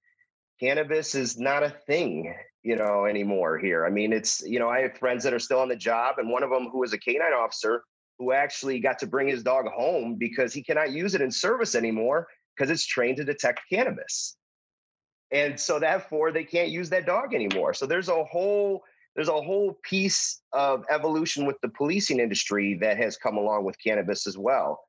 Cannabis 0.60 1.16
is 1.16 1.38
not 1.38 1.64
a 1.64 1.70
thing, 1.70 2.34
you 2.64 2.76
know, 2.76 3.06
anymore 3.06 3.58
here. 3.58 3.86
I 3.86 3.90
mean, 3.90 4.14
it's 4.14 4.42
you 4.42 4.60
know 4.60 4.70
I 4.70 4.82
have 4.82 4.98
friends 4.98 5.24
that 5.24 5.34
are 5.34 5.40
still 5.40 5.60
on 5.60 5.70
the 5.70 5.76
job, 5.76 6.16
and 6.18 6.30
one 6.30 6.44
of 6.44 6.50
them 6.50 6.70
who 6.70 6.80
was 6.80 6.94
a 6.94 6.98
canine 6.98 7.34
officer 7.34 7.84
who 8.20 8.32
actually 8.32 8.80
got 8.80 9.00
to 9.00 9.08
bring 9.08 9.28
his 9.28 9.44
dog 9.44 9.68
home 9.68 10.16
because 10.16 10.54
he 10.54 10.64
cannot 10.64 10.92
use 10.92 11.16
it 11.16 11.22
in 11.22 11.32
service 11.32 11.76
anymore 11.76 12.28
because 12.56 12.72
it's 12.72 12.86
trained 12.86 13.18
to 13.18 13.24
detect 13.24 13.62
cannabis. 13.72 14.36
And 15.32 15.60
so 15.60 15.80
therefore 15.80 16.32
they 16.32 16.44
can't 16.44 16.70
use 16.70 16.90
that 16.90 17.06
dog 17.06 17.34
anymore. 17.34 17.74
So 17.74 17.86
there's 17.86 18.10
a 18.10 18.24
whole 18.24 18.84
there's 19.16 19.30
a 19.30 19.42
whole 19.42 19.80
piece 19.84 20.42
of 20.54 20.86
evolution 20.92 21.48
with 21.48 21.58
the 21.62 21.70
policing 21.70 22.20
industry 22.20 22.78
that 22.82 22.98
has 22.98 23.18
come 23.18 23.36
along 23.36 23.64
with 23.64 23.76
cannabis 23.84 24.28
as 24.28 24.38
well. 24.38 24.80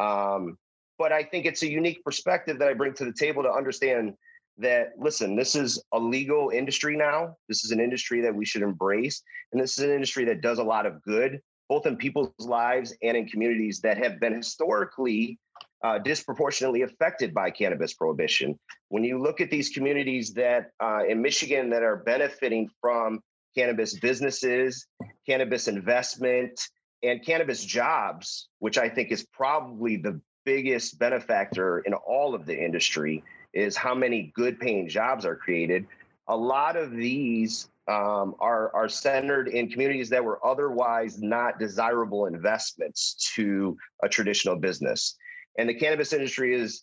Um, 0.00 0.58
but 0.98 1.12
I 1.12 1.22
think 1.22 1.46
it's 1.46 1.62
a 1.62 1.70
unique 1.70 2.02
perspective 2.02 2.58
that 2.58 2.66
I 2.66 2.74
bring 2.74 2.94
to 2.94 3.04
the 3.04 3.12
table 3.12 3.44
to 3.44 3.50
understand 3.50 4.14
that 4.58 4.92
listen, 4.98 5.36
this 5.36 5.54
is 5.54 5.80
a 5.92 5.98
legal 5.98 6.50
industry 6.50 6.96
now. 6.96 7.36
This 7.48 7.64
is 7.64 7.70
an 7.70 7.78
industry 7.78 8.20
that 8.22 8.34
we 8.34 8.44
should 8.44 8.62
embrace, 8.62 9.22
and 9.52 9.62
this 9.62 9.78
is 9.78 9.84
an 9.84 9.90
industry 9.90 10.24
that 10.24 10.40
does 10.40 10.58
a 10.58 10.64
lot 10.64 10.86
of 10.86 11.02
good 11.02 11.40
both 11.68 11.86
in 11.86 11.96
people's 11.96 12.32
lives 12.38 12.94
and 13.02 13.16
in 13.16 13.26
communities 13.26 13.80
that 13.80 13.98
have 13.98 14.20
been 14.20 14.34
historically 14.34 15.38
uh, 15.84 15.98
disproportionately 15.98 16.82
affected 16.82 17.34
by 17.34 17.50
cannabis 17.50 17.94
prohibition. 17.94 18.58
When 18.88 19.04
you 19.04 19.20
look 19.20 19.40
at 19.40 19.50
these 19.50 19.70
communities 19.70 20.32
that 20.34 20.70
uh, 20.80 21.02
in 21.08 21.20
Michigan 21.20 21.70
that 21.70 21.82
are 21.82 21.96
benefiting 21.96 22.68
from 22.80 23.20
cannabis 23.54 23.98
businesses, 23.98 24.86
cannabis 25.26 25.68
investment, 25.68 26.60
and 27.02 27.24
cannabis 27.24 27.64
jobs, 27.64 28.48
which 28.58 28.78
I 28.78 28.88
think 28.88 29.10
is 29.10 29.26
probably 29.32 29.96
the 29.96 30.20
biggest 30.44 30.98
benefactor 30.98 31.80
in 31.80 31.94
all 31.94 32.34
of 32.34 32.46
the 32.46 32.56
industry, 32.56 33.22
is 33.52 33.76
how 33.76 33.94
many 33.94 34.32
good 34.34 34.58
paying 34.60 34.88
jobs 34.88 35.24
are 35.24 35.36
created. 35.36 35.86
A 36.28 36.36
lot 36.36 36.76
of 36.76 36.92
these 36.92 37.68
um, 37.88 38.34
are 38.40 38.74
are 38.74 38.88
centered 38.88 39.48
in 39.48 39.68
communities 39.68 40.08
that 40.10 40.24
were 40.24 40.44
otherwise 40.44 41.20
not 41.20 41.58
desirable 41.58 42.26
investments 42.26 43.30
to 43.34 43.76
a 44.02 44.08
traditional 44.08 44.56
business. 44.56 45.16
And 45.58 45.68
the 45.68 45.74
cannabis 45.74 46.12
industry 46.12 46.58
has 46.58 46.82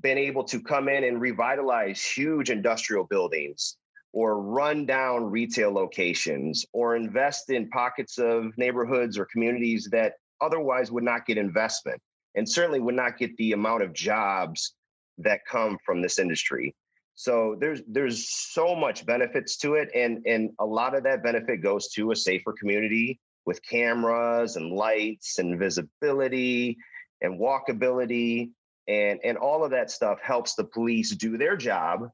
been 0.00 0.18
able 0.18 0.44
to 0.44 0.60
come 0.60 0.88
in 0.88 1.04
and 1.04 1.20
revitalize 1.20 2.04
huge 2.04 2.50
industrial 2.50 3.04
buildings, 3.04 3.76
or 4.14 4.40
run 4.40 4.86
down 4.86 5.24
retail 5.24 5.72
locations 5.72 6.64
or 6.72 6.94
invest 6.94 7.50
in 7.50 7.68
pockets 7.68 8.18
of 8.18 8.56
neighborhoods 8.56 9.18
or 9.18 9.26
communities 9.26 9.88
that 9.90 10.14
otherwise 10.40 10.92
would 10.92 11.02
not 11.02 11.26
get 11.26 11.36
investment 11.36 12.00
and 12.36 12.48
certainly 12.48 12.80
would 12.80 12.94
not 12.94 13.18
get 13.18 13.36
the 13.36 13.52
amount 13.52 13.82
of 13.82 13.92
jobs 13.92 14.74
that 15.18 15.40
come 15.50 15.76
from 15.84 16.00
this 16.00 16.18
industry. 16.18 16.74
So 17.14 17.56
there's 17.60 17.82
there's 17.86 18.28
so 18.28 18.74
much 18.74 19.06
benefits 19.06 19.56
to 19.58 19.74
it, 19.74 19.88
and 19.94 20.24
and 20.26 20.50
a 20.58 20.66
lot 20.66 20.96
of 20.96 21.04
that 21.04 21.22
benefit 21.22 21.62
goes 21.62 21.88
to 21.90 22.10
a 22.10 22.16
safer 22.16 22.52
community 22.52 23.20
with 23.46 23.60
cameras 23.62 24.56
and 24.56 24.72
lights 24.72 25.38
and 25.38 25.58
visibility 25.58 26.76
and 27.20 27.38
walkability 27.38 28.50
and 28.88 29.20
and 29.24 29.38
all 29.38 29.64
of 29.64 29.70
that 29.70 29.90
stuff 29.90 30.18
helps 30.20 30.54
the 30.54 30.64
police 30.64 31.10
do 31.10 31.36
their 31.36 31.56
job, 31.56 32.08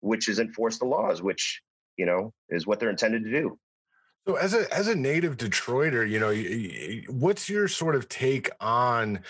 which 0.00 0.28
is 0.28 0.38
enforce 0.38 0.78
the 0.78 0.84
laws, 0.84 1.22
which 1.22 1.62
you 1.96 2.06
know 2.06 2.32
is 2.50 2.66
what 2.66 2.80
they're 2.80 2.90
intended 2.90 3.24
to 3.24 3.30
do. 3.30 3.58
So, 4.26 4.36
as 4.36 4.54
a 4.54 4.72
as 4.74 4.88
a 4.88 4.94
native 4.94 5.36
Detroiter, 5.36 6.08
you 6.08 6.18
know, 6.18 7.12
what's 7.12 7.50
your 7.50 7.68
sort 7.68 7.94
of 7.94 8.08
take 8.08 8.48
on, 8.58 9.20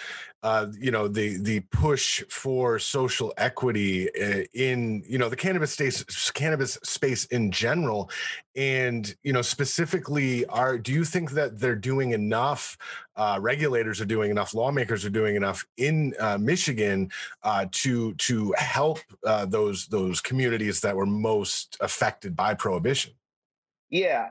uh, 0.45 0.69
you 0.79 0.93
know, 0.93 1.09
the 1.09 1.37
the 1.39 1.61
push 1.73 2.23
for 2.29 2.79
social 2.79 3.35
equity 3.37 4.09
uh, 4.15 4.45
in 4.55 5.03
you 5.05 5.19
know 5.19 5.29
the 5.29 5.35
cannabis 5.35 5.73
space 5.73 6.31
cannabis 6.31 6.75
space 6.85 7.25
in 7.25 7.51
general, 7.51 8.09
and 8.55 9.17
you 9.25 9.33
know 9.33 9.43
specifically, 9.43 10.47
are 10.47 10.79
do 10.79 10.93
you 10.93 11.03
think 11.05 11.33
that 11.33 11.59
they're 11.59 11.75
doing 11.75 12.13
enough? 12.13 12.79
Uh, 13.17 13.39
regulators 13.41 14.01
are 14.01 14.05
doing 14.05 14.31
enough. 14.31 14.55
Lawmakers 14.55 15.05
are 15.05 15.11
doing 15.11 15.35
enough 15.35 15.67
in 15.77 16.15
uh, 16.21 16.39
Michigan 16.39 17.11
uh, 17.43 17.67
to 17.73 18.15
to 18.15 18.55
help 18.57 19.01
uh, 19.27 19.45
those 19.45 19.89
those 19.89 20.21
communities 20.21 20.81
that 20.83 20.95
were 20.95 21.07
most 21.07 21.77
affected 21.81 22.37
by 22.37 22.55
prohibition. 22.55 23.13
Yeah, 23.95 24.31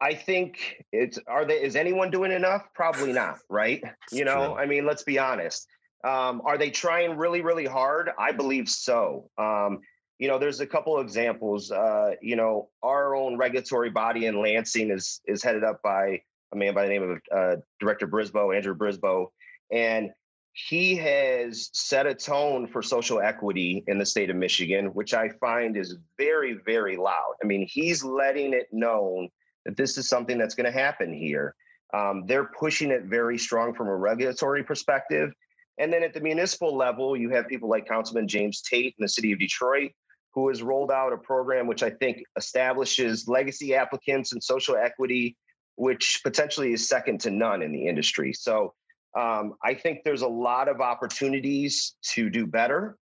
I 0.00 0.14
think 0.14 0.82
it's 0.90 1.16
are 1.28 1.44
they 1.44 1.62
is 1.62 1.76
anyone 1.76 2.10
doing 2.10 2.32
enough? 2.32 2.62
Probably 2.74 3.12
not, 3.12 3.38
right? 3.48 3.80
you 4.10 4.24
know, 4.24 4.46
true. 4.46 4.54
I 4.56 4.66
mean, 4.66 4.84
let's 4.84 5.04
be 5.04 5.16
honest. 5.16 5.68
Um, 6.02 6.42
are 6.44 6.58
they 6.58 6.70
trying 6.70 7.16
really, 7.16 7.40
really 7.40 7.66
hard? 7.66 8.10
I 8.18 8.32
believe 8.32 8.68
so. 8.68 9.30
Um, 9.38 9.78
you 10.18 10.26
know, 10.26 10.40
there's 10.40 10.58
a 10.58 10.66
couple 10.66 10.98
examples. 10.98 11.70
Uh, 11.70 12.14
you 12.20 12.34
know, 12.34 12.68
our 12.82 13.14
own 13.14 13.36
regulatory 13.36 13.90
body 13.90 14.26
in 14.26 14.42
Lansing 14.42 14.90
is 14.90 15.20
is 15.24 15.40
headed 15.40 15.62
up 15.62 15.80
by 15.82 16.20
a 16.52 16.56
man 16.56 16.74
by 16.74 16.82
the 16.82 16.88
name 16.88 17.02
of 17.08 17.20
uh, 17.30 17.56
Director 17.78 18.08
Brisbo, 18.08 18.56
Andrew 18.56 18.74
Brisbo, 18.74 19.28
and 19.70 20.10
he 20.56 20.96
has 20.96 21.68
set 21.74 22.06
a 22.06 22.14
tone 22.14 22.66
for 22.66 22.82
social 22.82 23.20
equity 23.20 23.84
in 23.88 23.98
the 23.98 24.06
state 24.06 24.30
of 24.30 24.36
Michigan, 24.36 24.86
which 24.86 25.12
I 25.12 25.28
find 25.28 25.76
is 25.76 25.96
very, 26.16 26.58
very 26.64 26.96
loud. 26.96 27.34
I 27.42 27.46
mean, 27.46 27.68
he's 27.70 28.02
letting 28.02 28.54
it 28.54 28.66
known 28.72 29.28
that 29.66 29.76
this 29.76 29.98
is 29.98 30.08
something 30.08 30.38
that's 30.38 30.54
going 30.54 30.64
to 30.64 30.72
happen 30.72 31.12
here. 31.12 31.54
Um, 31.92 32.24
they're 32.26 32.50
pushing 32.58 32.90
it 32.90 33.04
very 33.04 33.36
strong 33.36 33.74
from 33.74 33.88
a 33.88 33.94
regulatory 33.94 34.64
perspective. 34.64 35.30
And 35.78 35.92
then 35.92 36.02
at 36.02 36.14
the 36.14 36.22
municipal 36.22 36.74
level, 36.74 37.18
you 37.18 37.28
have 37.30 37.48
people 37.48 37.68
like 37.68 37.86
Councilman 37.86 38.26
James 38.26 38.62
Tate 38.62 38.94
in 38.98 39.02
the 39.02 39.10
city 39.10 39.32
of 39.32 39.38
Detroit, 39.38 39.90
who 40.32 40.48
has 40.48 40.62
rolled 40.62 40.90
out 40.90 41.12
a 41.12 41.18
program 41.18 41.66
which 41.66 41.82
I 41.82 41.90
think 41.90 42.22
establishes 42.34 43.28
legacy 43.28 43.74
applicants 43.74 44.32
and 44.32 44.42
social 44.42 44.74
equity, 44.74 45.36
which 45.74 46.22
potentially 46.24 46.72
is 46.72 46.88
second 46.88 47.20
to 47.20 47.30
none 47.30 47.60
in 47.60 47.72
the 47.72 47.86
industry. 47.86 48.32
So 48.32 48.72
um, 49.16 49.54
I 49.64 49.74
think 49.74 50.04
there's 50.04 50.22
a 50.22 50.28
lot 50.28 50.68
of 50.68 50.80
opportunities 50.80 51.94
to 52.14 52.28
do 52.28 52.46
better. 52.46 52.98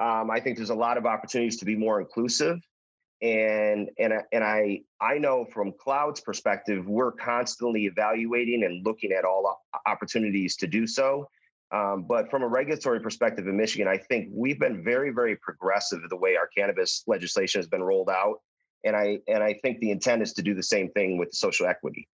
Um, 0.00 0.30
I 0.30 0.40
think 0.40 0.56
there's 0.56 0.70
a 0.70 0.74
lot 0.74 0.96
of 0.96 1.06
opportunities 1.06 1.58
to 1.58 1.64
be 1.64 1.76
more 1.76 2.00
inclusive. 2.00 2.58
And 3.20 3.90
and 3.98 4.12
and 4.32 4.44
I 4.44 4.82
I 5.00 5.18
know 5.18 5.44
from 5.52 5.72
Cloud's 5.78 6.20
perspective, 6.20 6.86
we're 6.86 7.12
constantly 7.12 7.86
evaluating 7.86 8.62
and 8.64 8.86
looking 8.86 9.10
at 9.10 9.24
all 9.24 9.60
opportunities 9.86 10.56
to 10.56 10.68
do 10.68 10.86
so. 10.86 11.28
Um, 11.70 12.06
but 12.08 12.30
from 12.30 12.42
a 12.42 12.48
regulatory 12.48 13.00
perspective 13.00 13.46
in 13.46 13.56
Michigan, 13.56 13.88
I 13.88 13.98
think 13.98 14.28
we've 14.32 14.58
been 14.58 14.82
very, 14.82 15.10
very 15.10 15.36
progressive 15.36 16.00
the 16.08 16.16
way 16.16 16.36
our 16.36 16.46
cannabis 16.56 17.02
legislation 17.06 17.58
has 17.58 17.68
been 17.68 17.82
rolled 17.82 18.08
out. 18.08 18.36
And 18.84 18.94
I 18.96 19.18
and 19.26 19.42
I 19.42 19.54
think 19.54 19.80
the 19.80 19.90
intent 19.90 20.22
is 20.22 20.32
to 20.34 20.42
do 20.42 20.54
the 20.54 20.62
same 20.62 20.88
thing 20.92 21.18
with 21.18 21.32
social 21.32 21.66
equity. 21.66 22.08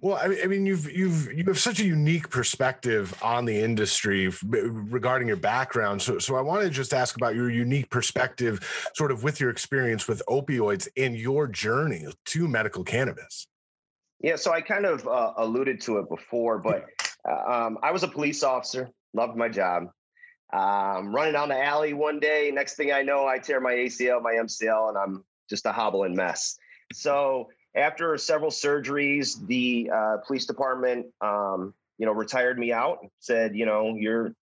Well, 0.00 0.16
I 0.16 0.46
mean, 0.46 0.66
you've 0.66 0.90
you've 0.90 1.32
you 1.32 1.44
have 1.44 1.58
such 1.58 1.80
a 1.80 1.84
unique 1.84 2.30
perspective 2.30 3.14
on 3.22 3.44
the 3.44 3.58
industry 3.58 4.32
regarding 4.42 5.28
your 5.28 5.36
background. 5.36 6.02
So, 6.02 6.18
so 6.18 6.36
I 6.36 6.40
want 6.40 6.62
to 6.62 6.70
just 6.70 6.92
ask 6.92 7.16
about 7.16 7.34
your 7.34 7.50
unique 7.50 7.90
perspective, 7.90 8.90
sort 8.94 9.10
of 9.10 9.22
with 9.22 9.40
your 9.40 9.50
experience 9.50 10.08
with 10.08 10.22
opioids 10.28 10.88
and 10.96 11.16
your 11.16 11.46
journey 11.46 12.06
to 12.26 12.48
medical 12.48 12.84
cannabis. 12.84 13.46
Yeah, 14.20 14.36
so 14.36 14.52
I 14.52 14.60
kind 14.60 14.86
of 14.86 15.06
uh, 15.06 15.32
alluded 15.36 15.80
to 15.82 15.98
it 15.98 16.08
before, 16.08 16.58
but 16.58 16.86
uh, 17.28 17.52
um, 17.52 17.78
I 17.82 17.90
was 17.90 18.04
a 18.04 18.08
police 18.08 18.44
officer, 18.44 18.90
loved 19.14 19.36
my 19.36 19.48
job. 19.48 19.88
Um, 20.52 21.14
running 21.14 21.32
down 21.32 21.48
the 21.48 21.60
alley 21.60 21.92
one 21.94 22.20
day, 22.20 22.50
next 22.54 22.76
thing 22.76 22.92
I 22.92 23.02
know, 23.02 23.26
I 23.26 23.38
tear 23.38 23.60
my 23.60 23.72
ACL, 23.72 24.22
my 24.22 24.34
MCL, 24.34 24.90
and 24.90 24.98
I'm 24.98 25.24
just 25.48 25.66
a 25.66 25.72
hobbling 25.72 26.14
mess. 26.14 26.56
So 26.92 27.48
after 27.74 28.16
several 28.18 28.50
surgeries, 28.50 29.46
the 29.46 29.90
uh, 29.92 30.16
police 30.26 30.46
department, 30.46 31.06
um, 31.20 31.74
you 31.98 32.06
know, 32.06 32.12
retired 32.12 32.58
me 32.58 32.72
out. 32.72 32.98
Said, 33.20 33.56
you 33.56 33.66
know, 33.66 33.94
you're 33.96 34.34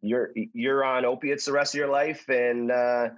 you're 0.00 0.30
you're 0.34 0.84
on 0.84 1.04
opiates 1.04 1.44
the 1.44 1.52
rest 1.52 1.74
of 1.74 1.78
your 1.78 1.88
life, 1.88 2.28
and 2.28 2.70
uh, 2.70 3.08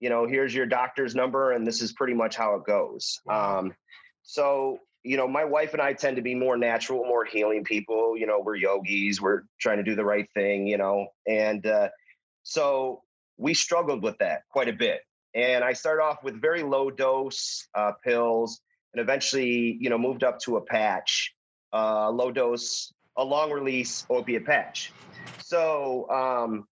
you 0.00 0.10
know, 0.10 0.26
here's 0.26 0.54
your 0.54 0.66
doctor's 0.66 1.14
number, 1.14 1.52
and 1.52 1.66
this 1.66 1.82
is 1.82 1.92
pretty 1.92 2.14
much 2.14 2.36
how 2.36 2.54
it 2.56 2.64
goes. 2.64 3.20
Um, 3.28 3.74
so, 4.22 4.78
you 5.02 5.16
know, 5.16 5.26
my 5.26 5.44
wife 5.44 5.72
and 5.72 5.80
I 5.80 5.92
tend 5.92 6.16
to 6.16 6.22
be 6.22 6.34
more 6.34 6.56
natural, 6.56 7.04
more 7.04 7.24
healing 7.24 7.64
people. 7.64 8.16
You 8.16 8.26
know, 8.26 8.40
we're 8.40 8.56
yogis. 8.56 9.20
We're 9.20 9.42
trying 9.60 9.78
to 9.78 9.84
do 9.84 9.94
the 9.94 10.04
right 10.04 10.28
thing. 10.34 10.66
You 10.66 10.78
know, 10.78 11.08
and 11.26 11.66
uh, 11.66 11.88
so 12.42 13.02
we 13.38 13.54
struggled 13.54 14.02
with 14.02 14.18
that 14.18 14.42
quite 14.50 14.68
a 14.68 14.72
bit. 14.72 15.00
And 15.34 15.62
I 15.62 15.74
started 15.74 16.02
off 16.02 16.22
with 16.22 16.40
very 16.40 16.62
low 16.62 16.90
dose 16.90 17.68
uh, 17.74 17.92
pills 18.02 18.60
and 18.96 19.02
eventually, 19.02 19.76
you 19.78 19.90
know, 19.90 19.98
moved 19.98 20.24
up 20.24 20.38
to 20.40 20.56
a 20.56 20.60
patch, 20.60 21.34
uh, 21.74 22.10
low 22.10 22.32
dose, 22.32 22.94
a 23.18 23.22
long 23.22 23.52
release 23.52 24.06
opiate 24.08 24.46
patch. 24.46 24.90
So 25.42 26.08
um, 26.08 26.66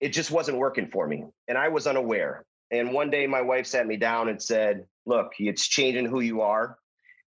it 0.00 0.10
just 0.10 0.30
wasn't 0.30 0.58
working 0.58 0.88
for 0.92 1.06
me, 1.08 1.24
and 1.48 1.58
I 1.58 1.68
was 1.68 1.88
unaware. 1.88 2.44
And 2.70 2.92
one 2.92 3.10
day, 3.10 3.26
my 3.26 3.42
wife 3.42 3.66
sat 3.66 3.86
me 3.88 3.96
down 3.96 4.28
and 4.28 4.40
said, 4.40 4.86
"Look, 5.04 5.32
it's 5.40 5.66
changing 5.66 6.06
who 6.06 6.20
you 6.20 6.42
are. 6.42 6.78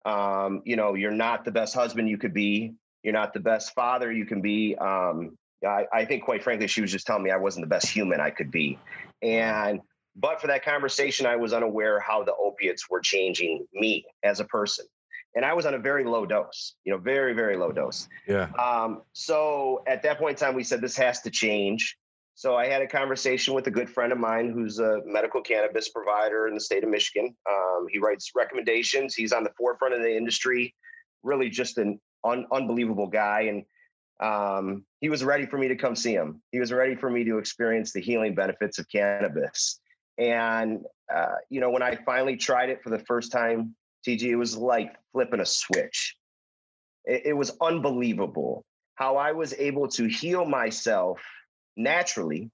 Um, 0.06 0.64
you 0.66 0.76
know, 0.76 0.96
you're 0.96 1.12
not 1.12 1.46
the 1.46 1.52
best 1.52 1.76
husband 1.76 2.10
you 2.10 2.18
could 2.18 2.34
be. 2.34 2.74
You're 3.04 3.14
not 3.14 3.34
the 3.34 3.40
best 3.40 3.76
father 3.76 4.12
you 4.12 4.26
can 4.26 4.42
be. 4.42 4.76
Um, 4.76 5.38
I, 5.64 5.86
I 5.94 6.06
think, 6.06 6.24
quite 6.24 6.44
frankly, 6.44 6.68
she 6.68 6.82
was 6.82 6.92
just 6.92 7.06
telling 7.06 7.22
me 7.22 7.30
I 7.30 7.38
wasn't 7.38 7.66
the 7.66 7.70
best 7.70 7.88
human 7.88 8.20
I 8.20 8.32
could 8.32 8.50
be. 8.50 8.80
And 9.22 9.82
but 10.16 10.42
for 10.42 10.48
that 10.48 10.64
conversation, 10.64 11.26
I 11.26 11.36
was 11.36 11.54
unaware 11.54 12.00
how 12.00 12.24
the 12.24 12.34
opiates 12.36 12.90
were 12.90 13.00
changing 13.00 13.66
me 13.74 14.06
as 14.24 14.40
a 14.40 14.46
person. 14.46 14.86
And 15.36 15.46
I 15.46 15.54
was 15.54 15.66
on 15.66 15.74
a 15.74 15.80
very 15.80 16.04
low 16.04 16.26
dose, 16.26 16.76
you 16.84 16.92
know, 16.92 16.98
very, 16.98 17.34
very 17.34 17.56
low 17.56 17.72
dose. 17.72 18.10
Yeah. 18.28 18.50
Um, 18.60 19.04
so 19.14 19.82
at 19.88 20.04
that 20.04 20.20
point 20.20 20.38
in 20.38 20.46
time, 20.46 20.56
we 20.56 20.64
said 20.64 20.82
this 20.82 20.98
has 20.98 21.22
to 21.22 21.30
change. 21.30 21.98
So 22.36 22.56
I 22.56 22.68
had 22.68 22.82
a 22.82 22.88
conversation 22.88 23.54
with 23.54 23.68
a 23.68 23.72
good 23.72 23.90
friend 23.90 24.12
of 24.12 24.18
mine 24.18 24.52
who's 24.52 24.80
a 24.80 25.02
medical 25.06 25.42
cannabis 25.42 25.90
provider 25.90 26.48
in 26.48 26.54
the 26.54 26.60
state 26.60 26.84
of 26.84 26.90
Michigan. 26.90 27.36
Um, 27.50 27.88
he 27.90 28.00
writes 28.00 28.32
recommendations. 28.36 29.16
He's 29.16 29.32
on 29.32 29.44
the 29.44 29.52
forefront 29.58 29.94
of 29.94 30.02
the 30.02 30.16
industry, 30.16 30.74
really 31.24 31.50
just 31.50 31.78
an 31.78 32.00
un- 32.26 32.48
unbelievable 32.52 33.08
guy. 33.08 33.42
And 33.42 33.64
um, 34.22 34.86
he 35.00 35.10
was 35.10 35.24
ready 35.24 35.46
for 35.46 35.58
me 35.58 35.68
to 35.70 35.76
come 35.76 35.96
see 35.96 36.14
him. 36.14 36.42
He 36.52 36.60
was 36.60 36.74
ready 36.74 36.96
for 36.96 37.10
me 37.10 37.24
to 37.26 37.38
experience 37.38 37.94
the 37.94 38.02
healing 38.02 38.36
benefits 38.36 38.80
of 38.80 38.90
cannabis. 38.90 39.80
And, 40.22 40.86
uh, 41.14 41.34
you 41.50 41.60
know, 41.60 41.72
when 41.72 41.82
I 41.82 41.96
finally 42.06 42.38
tried 42.38 42.70
it 42.70 42.84
for 42.84 42.92
the 42.92 43.00
first 43.00 43.32
time, 43.32 43.76
TG, 44.08 44.22
it 44.22 44.36
was 44.36 44.56
like 44.56 44.96
flipping 45.14 45.40
a 45.40 45.46
switch. 45.46 46.16
It, 47.06 47.24
it 47.26 47.34
was 47.34 47.58
unbelievable 47.60 48.64
how 48.94 49.18
I 49.18 49.32
was 49.32 49.54
able 49.54 49.88
to 49.90 50.06
heal 50.06 50.46
myself 50.46 51.20
naturally 51.76 52.52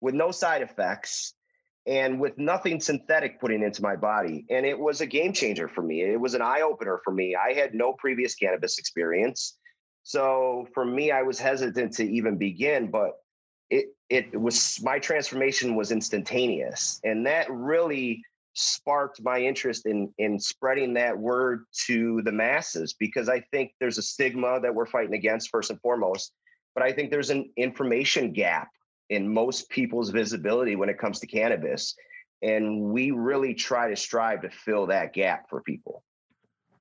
with 0.00 0.14
no 0.14 0.30
side 0.30 0.62
effects 0.62 1.34
and 1.86 2.18
with 2.18 2.38
nothing 2.38 2.80
synthetic 2.80 3.38
putting 3.40 3.62
into 3.62 3.82
my 3.82 3.94
body. 3.94 4.46
And 4.48 4.64
it 4.64 4.78
was 4.78 5.02
a 5.02 5.06
game 5.06 5.34
changer 5.34 5.68
for 5.68 5.82
me. 5.82 6.00
It 6.00 6.18
was 6.18 6.32
an 6.32 6.40
eye 6.40 6.62
opener 6.62 7.02
for 7.04 7.12
me. 7.12 7.36
I 7.36 7.52
had 7.52 7.74
no 7.74 7.92
previous 7.92 8.34
cannabis 8.34 8.78
experience. 8.78 9.58
So 10.02 10.66
for 10.72 10.86
me, 10.86 11.10
I 11.10 11.22
was 11.22 11.38
hesitant 11.38 11.92
to 11.94 12.10
even 12.10 12.38
begin, 12.38 12.90
but 12.90 13.21
it 14.12 14.38
was 14.38 14.78
my 14.82 14.98
transformation 14.98 15.74
was 15.74 15.90
instantaneous 15.90 17.00
and 17.02 17.26
that 17.26 17.50
really 17.50 18.22
sparked 18.52 19.22
my 19.22 19.38
interest 19.38 19.86
in 19.86 20.12
in 20.18 20.38
spreading 20.38 20.92
that 20.92 21.18
word 21.18 21.64
to 21.86 22.20
the 22.22 22.32
masses 22.32 22.92
because 22.92 23.30
i 23.30 23.40
think 23.50 23.72
there's 23.80 23.96
a 23.96 24.02
stigma 24.02 24.60
that 24.60 24.74
we're 24.74 24.84
fighting 24.84 25.14
against 25.14 25.48
first 25.48 25.70
and 25.70 25.80
foremost 25.80 26.32
but 26.74 26.84
i 26.84 26.92
think 26.92 27.10
there's 27.10 27.30
an 27.30 27.50
information 27.56 28.32
gap 28.32 28.68
in 29.08 29.32
most 29.32 29.70
people's 29.70 30.10
visibility 30.10 30.76
when 30.76 30.90
it 30.90 30.98
comes 30.98 31.18
to 31.18 31.26
cannabis 31.26 31.94
and 32.42 32.80
we 32.80 33.12
really 33.12 33.54
try 33.54 33.88
to 33.88 33.96
strive 33.96 34.42
to 34.42 34.50
fill 34.50 34.86
that 34.86 35.12
gap 35.12 35.48
for 35.48 35.62
people. 35.62 36.02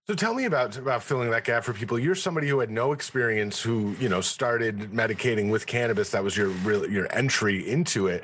So 0.07 0.15
tell 0.15 0.33
me 0.33 0.45
about 0.45 0.77
about 0.77 1.03
filling 1.03 1.29
that 1.29 1.43
gap 1.43 1.63
for 1.63 1.73
people. 1.73 1.99
You're 1.99 2.15
somebody 2.15 2.47
who 2.47 2.59
had 2.59 2.71
no 2.71 2.91
experience, 2.91 3.61
who 3.61 3.95
you 3.99 4.09
know 4.09 4.19
started 4.19 4.91
medicating 4.91 5.51
with 5.51 5.67
cannabis. 5.67 6.09
That 6.09 6.23
was 6.23 6.35
your 6.35 6.47
real 6.47 6.89
your 6.89 7.07
entry 7.15 7.69
into 7.69 8.07
it. 8.07 8.23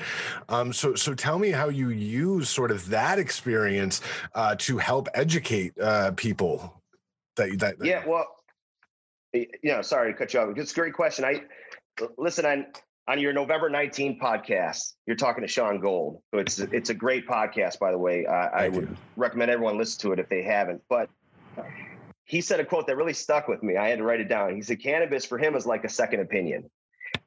Um, 0.49 0.73
so 0.73 0.95
so 0.95 1.13
tell 1.13 1.37
me 1.37 1.51
how 1.51 1.69
you 1.69 1.89
use 1.89 2.49
sort 2.49 2.71
of 2.71 2.89
that 2.89 3.19
experience 3.19 4.01
uh, 4.33 4.55
to 4.59 4.77
help 4.79 5.07
educate 5.13 5.79
uh, 5.79 6.11
people. 6.11 6.81
That, 7.35 7.59
that, 7.59 7.77
that 7.77 7.85
yeah, 7.85 8.03
well, 8.07 8.25
you 9.33 9.47
know, 9.63 9.83
sorry 9.83 10.11
to 10.11 10.17
cut 10.17 10.33
you 10.33 10.39
off. 10.39 10.57
It's 10.57 10.71
a 10.71 10.75
great 10.75 10.93
question. 10.93 11.25
I 11.25 11.43
listen 12.17 12.45
on 12.47 12.65
on 13.07 13.19
your 13.19 13.33
November 13.33 13.69
19 13.69 14.19
podcast. 14.19 14.93
You're 15.05 15.15
talking 15.15 15.43
to 15.43 15.47
Sean 15.47 15.79
Gold. 15.79 16.21
So 16.33 16.39
it's 16.39 16.57
it's 16.57 16.89
a 16.89 16.95
great 16.95 17.27
podcast, 17.27 17.77
by 17.77 17.91
the 17.91 17.99
way. 17.99 18.25
Uh, 18.25 18.31
I 18.31 18.69
would 18.69 18.97
recommend 19.15 19.51
everyone 19.51 19.77
listen 19.77 20.01
to 20.01 20.13
it 20.13 20.19
if 20.19 20.27
they 20.27 20.41
haven't. 20.41 20.81
But 20.89 21.09
he 22.27 22.41
said 22.41 22.59
a 22.59 22.65
quote 22.65 22.87
that 22.87 22.97
really 22.97 23.13
stuck 23.13 23.47
with 23.47 23.63
me. 23.63 23.77
I 23.77 23.89
had 23.89 23.99
to 23.99 24.03
write 24.03 24.19
it 24.19 24.27
down. 24.27 24.53
He 24.55 24.61
said, 24.61 24.81
"Cannabis 24.81 25.25
for 25.25 25.37
him 25.37 25.55
is 25.55 25.65
like 25.65 25.85
a 25.85 25.89
second 25.89 26.19
opinion," 26.19 26.69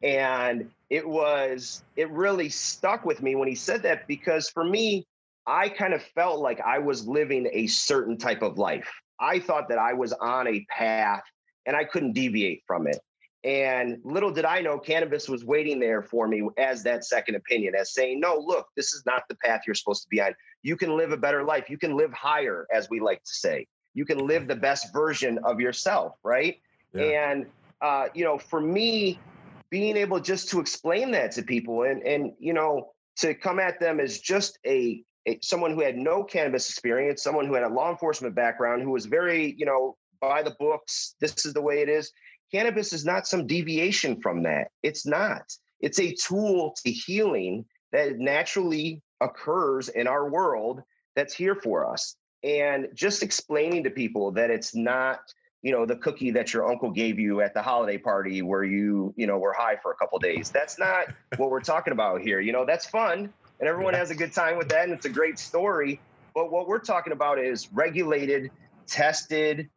and 0.02 0.70
it 0.90 1.08
was 1.08 1.82
it 1.96 2.10
really 2.10 2.50
stuck 2.50 3.04
with 3.04 3.22
me 3.22 3.34
when 3.34 3.48
he 3.48 3.54
said 3.54 3.82
that 3.84 4.06
because 4.06 4.50
for 4.50 4.62
me, 4.62 5.06
I 5.46 5.70
kind 5.70 5.94
of 5.94 6.02
felt 6.02 6.40
like 6.40 6.60
I 6.60 6.78
was 6.78 7.08
living 7.08 7.48
a 7.52 7.66
certain 7.66 8.18
type 8.18 8.42
of 8.42 8.58
life. 8.58 8.90
I 9.18 9.38
thought 9.38 9.68
that 9.70 9.78
I 9.78 9.94
was 9.94 10.12
on 10.12 10.46
a 10.46 10.64
path 10.68 11.22
and 11.66 11.74
I 11.74 11.84
couldn't 11.84 12.12
deviate 12.12 12.62
from 12.66 12.86
it. 12.86 12.98
And 13.42 13.98
little 14.04 14.30
did 14.30 14.44
I 14.44 14.60
know 14.60 14.78
cannabis 14.78 15.28
was 15.28 15.46
waiting 15.46 15.80
there 15.80 16.02
for 16.02 16.28
me 16.28 16.46
as 16.58 16.82
that 16.82 17.04
second 17.04 17.36
opinion, 17.36 17.74
as 17.74 17.94
saying, 17.94 18.20
no, 18.20 18.36
look, 18.36 18.66
this 18.76 18.92
is 18.92 19.02
not 19.06 19.22
the 19.28 19.34
path 19.36 19.62
you're 19.66 19.74
supposed 19.74 20.02
to 20.02 20.08
be 20.10 20.20
on. 20.20 20.34
You 20.62 20.76
can 20.76 20.94
live 20.94 21.12
a 21.12 21.16
better 21.16 21.42
life. 21.42 21.70
You 21.70 21.78
can 21.78 21.96
live 21.96 22.12
higher, 22.12 22.66
as 22.70 22.90
we 22.90 23.00
like 23.00 23.22
to 23.24 23.32
say 23.32 23.66
you 23.94 24.04
can 24.04 24.26
live 24.26 24.46
the 24.46 24.56
best 24.56 24.92
version 24.92 25.38
of 25.44 25.60
yourself, 25.60 26.14
right? 26.22 26.60
Yeah. 26.94 27.30
And 27.30 27.46
uh, 27.80 28.06
you 28.14 28.24
know, 28.24 28.38
for 28.38 28.60
me, 28.60 29.18
being 29.70 29.96
able 29.96 30.20
just 30.20 30.48
to 30.50 30.60
explain 30.60 31.10
that 31.12 31.32
to 31.32 31.42
people 31.42 31.84
and 31.84 32.02
and 32.02 32.32
you 32.38 32.52
know 32.52 32.92
to 33.18 33.34
come 33.34 33.58
at 33.58 33.80
them 33.80 34.00
as 34.00 34.20
just 34.20 34.58
a, 34.66 35.02
a 35.26 35.38
someone 35.42 35.74
who 35.74 35.80
had 35.80 35.96
no 35.96 36.24
cannabis 36.24 36.68
experience, 36.68 37.22
someone 37.22 37.46
who 37.46 37.54
had 37.54 37.64
a 37.64 37.68
law 37.68 37.90
enforcement 37.90 38.34
background, 38.34 38.82
who 38.82 38.90
was 38.90 39.06
very 39.06 39.54
you 39.56 39.66
know 39.66 39.96
by 40.20 40.42
the 40.42 40.54
books. 40.58 41.14
This 41.20 41.44
is 41.44 41.54
the 41.54 41.62
way 41.62 41.80
it 41.80 41.88
is. 41.88 42.12
Cannabis 42.52 42.92
is 42.92 43.04
not 43.04 43.26
some 43.26 43.46
deviation 43.46 44.20
from 44.20 44.42
that. 44.42 44.68
It's 44.82 45.06
not. 45.06 45.42
It's 45.80 46.00
a 46.00 46.14
tool 46.14 46.74
to 46.84 46.90
healing 46.90 47.64
that 47.92 48.18
naturally 48.18 49.02
occurs 49.20 49.88
in 49.88 50.06
our 50.06 50.28
world 50.28 50.82
that's 51.14 51.34
here 51.34 51.54
for 51.54 51.90
us 51.90 52.16
and 52.42 52.88
just 52.94 53.22
explaining 53.22 53.84
to 53.84 53.90
people 53.90 54.30
that 54.32 54.50
it's 54.50 54.74
not 54.74 55.34
you 55.62 55.72
know 55.72 55.84
the 55.84 55.96
cookie 55.96 56.30
that 56.30 56.52
your 56.54 56.70
uncle 56.70 56.90
gave 56.90 57.18
you 57.18 57.40
at 57.42 57.52
the 57.52 57.60
holiday 57.60 57.98
party 57.98 58.42
where 58.42 58.64
you 58.64 59.12
you 59.16 59.26
know 59.26 59.38
were 59.38 59.52
high 59.52 59.76
for 59.76 59.92
a 59.92 59.94
couple 59.96 60.18
days. 60.18 60.50
That's 60.50 60.78
not 60.78 61.06
what 61.36 61.50
we're 61.50 61.60
talking 61.60 61.92
about 61.92 62.22
here 62.22 62.40
you 62.40 62.52
know 62.52 62.64
that's 62.64 62.86
fun 62.86 63.32
and 63.60 63.68
everyone 63.68 63.94
has 63.94 64.10
a 64.10 64.14
good 64.14 64.32
time 64.32 64.56
with 64.56 64.68
that 64.70 64.84
and 64.84 64.92
it's 64.92 65.06
a 65.06 65.10
great 65.10 65.38
story 65.38 66.00
but 66.34 66.50
what 66.50 66.66
we're 66.68 66.78
talking 66.78 67.12
about 67.12 67.38
is 67.38 67.70
regulated 67.72 68.50
tested 68.86 69.68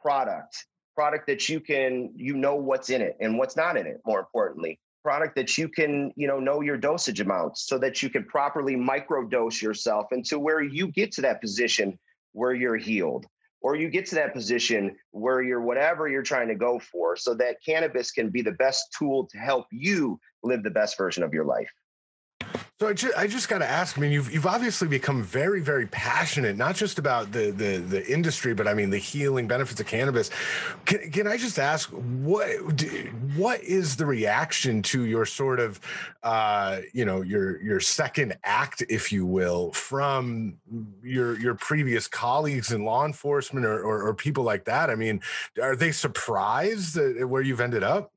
product 0.00 0.66
product 0.94 1.26
that 1.26 1.48
you 1.48 1.60
can 1.60 2.10
you 2.16 2.34
know 2.34 2.56
what's 2.56 2.90
in 2.90 3.02
it 3.02 3.16
and 3.20 3.38
what's 3.38 3.56
not 3.56 3.76
in 3.76 3.86
it 3.86 4.00
more 4.04 4.18
importantly 4.18 4.78
product 5.02 5.34
that 5.36 5.56
you 5.56 5.68
can 5.68 6.12
you 6.16 6.26
know 6.26 6.38
know 6.38 6.60
your 6.60 6.76
dosage 6.76 7.20
amounts 7.20 7.66
so 7.66 7.78
that 7.78 8.02
you 8.02 8.10
can 8.10 8.24
properly 8.24 8.76
microdose 8.76 9.62
yourself 9.62 10.12
into 10.12 10.38
where 10.38 10.62
you 10.62 10.88
get 10.88 11.10
to 11.12 11.22
that 11.22 11.40
position 11.40 11.98
where 12.32 12.52
you're 12.52 12.76
healed 12.76 13.26
or 13.62 13.76
you 13.76 13.88
get 13.88 14.06
to 14.06 14.14
that 14.14 14.34
position 14.34 14.94
where 15.10 15.42
you're 15.42 15.62
whatever 15.62 16.08
you're 16.08 16.22
trying 16.22 16.48
to 16.48 16.54
go 16.54 16.78
for 16.78 17.16
so 17.16 17.34
that 17.34 17.56
cannabis 17.64 18.10
can 18.10 18.28
be 18.30 18.42
the 18.42 18.52
best 18.52 18.94
tool 18.98 19.26
to 19.26 19.38
help 19.38 19.66
you 19.70 20.18
live 20.42 20.62
the 20.62 20.70
best 20.70 20.96
version 20.98 21.22
of 21.22 21.32
your 21.32 21.44
life 21.44 21.70
so 22.80 22.88
I 22.88 22.94
just, 22.94 23.18
I 23.18 23.26
just 23.26 23.48
got 23.50 23.58
to 23.58 23.68
ask. 23.68 23.98
I 23.98 24.00
mean, 24.00 24.10
you've 24.10 24.32
you've 24.32 24.46
obviously 24.46 24.88
become 24.88 25.22
very 25.22 25.60
very 25.60 25.86
passionate, 25.88 26.56
not 26.56 26.76
just 26.76 26.98
about 26.98 27.30
the 27.30 27.50
the 27.50 27.76
the 27.76 28.10
industry, 28.10 28.54
but 28.54 28.66
I 28.66 28.72
mean 28.72 28.88
the 28.88 28.96
healing 28.96 29.46
benefits 29.46 29.78
of 29.80 29.86
cannabis. 29.86 30.30
Can, 30.86 31.10
can 31.10 31.26
I 31.26 31.36
just 31.36 31.58
ask 31.58 31.90
what 31.90 32.48
what 33.36 33.62
is 33.62 33.96
the 33.96 34.06
reaction 34.06 34.80
to 34.84 35.04
your 35.04 35.26
sort 35.26 35.60
of 35.60 35.78
uh, 36.22 36.80
you 36.94 37.04
know 37.04 37.20
your 37.20 37.60
your 37.62 37.80
second 37.80 38.38
act, 38.44 38.82
if 38.88 39.12
you 39.12 39.26
will, 39.26 39.72
from 39.72 40.56
your 41.02 41.38
your 41.38 41.56
previous 41.56 42.08
colleagues 42.08 42.72
in 42.72 42.86
law 42.86 43.04
enforcement 43.04 43.66
or, 43.66 43.78
or, 43.82 44.08
or 44.08 44.14
people 44.14 44.42
like 44.42 44.64
that? 44.64 44.88
I 44.88 44.94
mean, 44.94 45.20
are 45.60 45.76
they 45.76 45.92
surprised 45.92 46.96
where 46.96 47.42
you've 47.42 47.60
ended 47.60 47.82
up? 47.82 48.10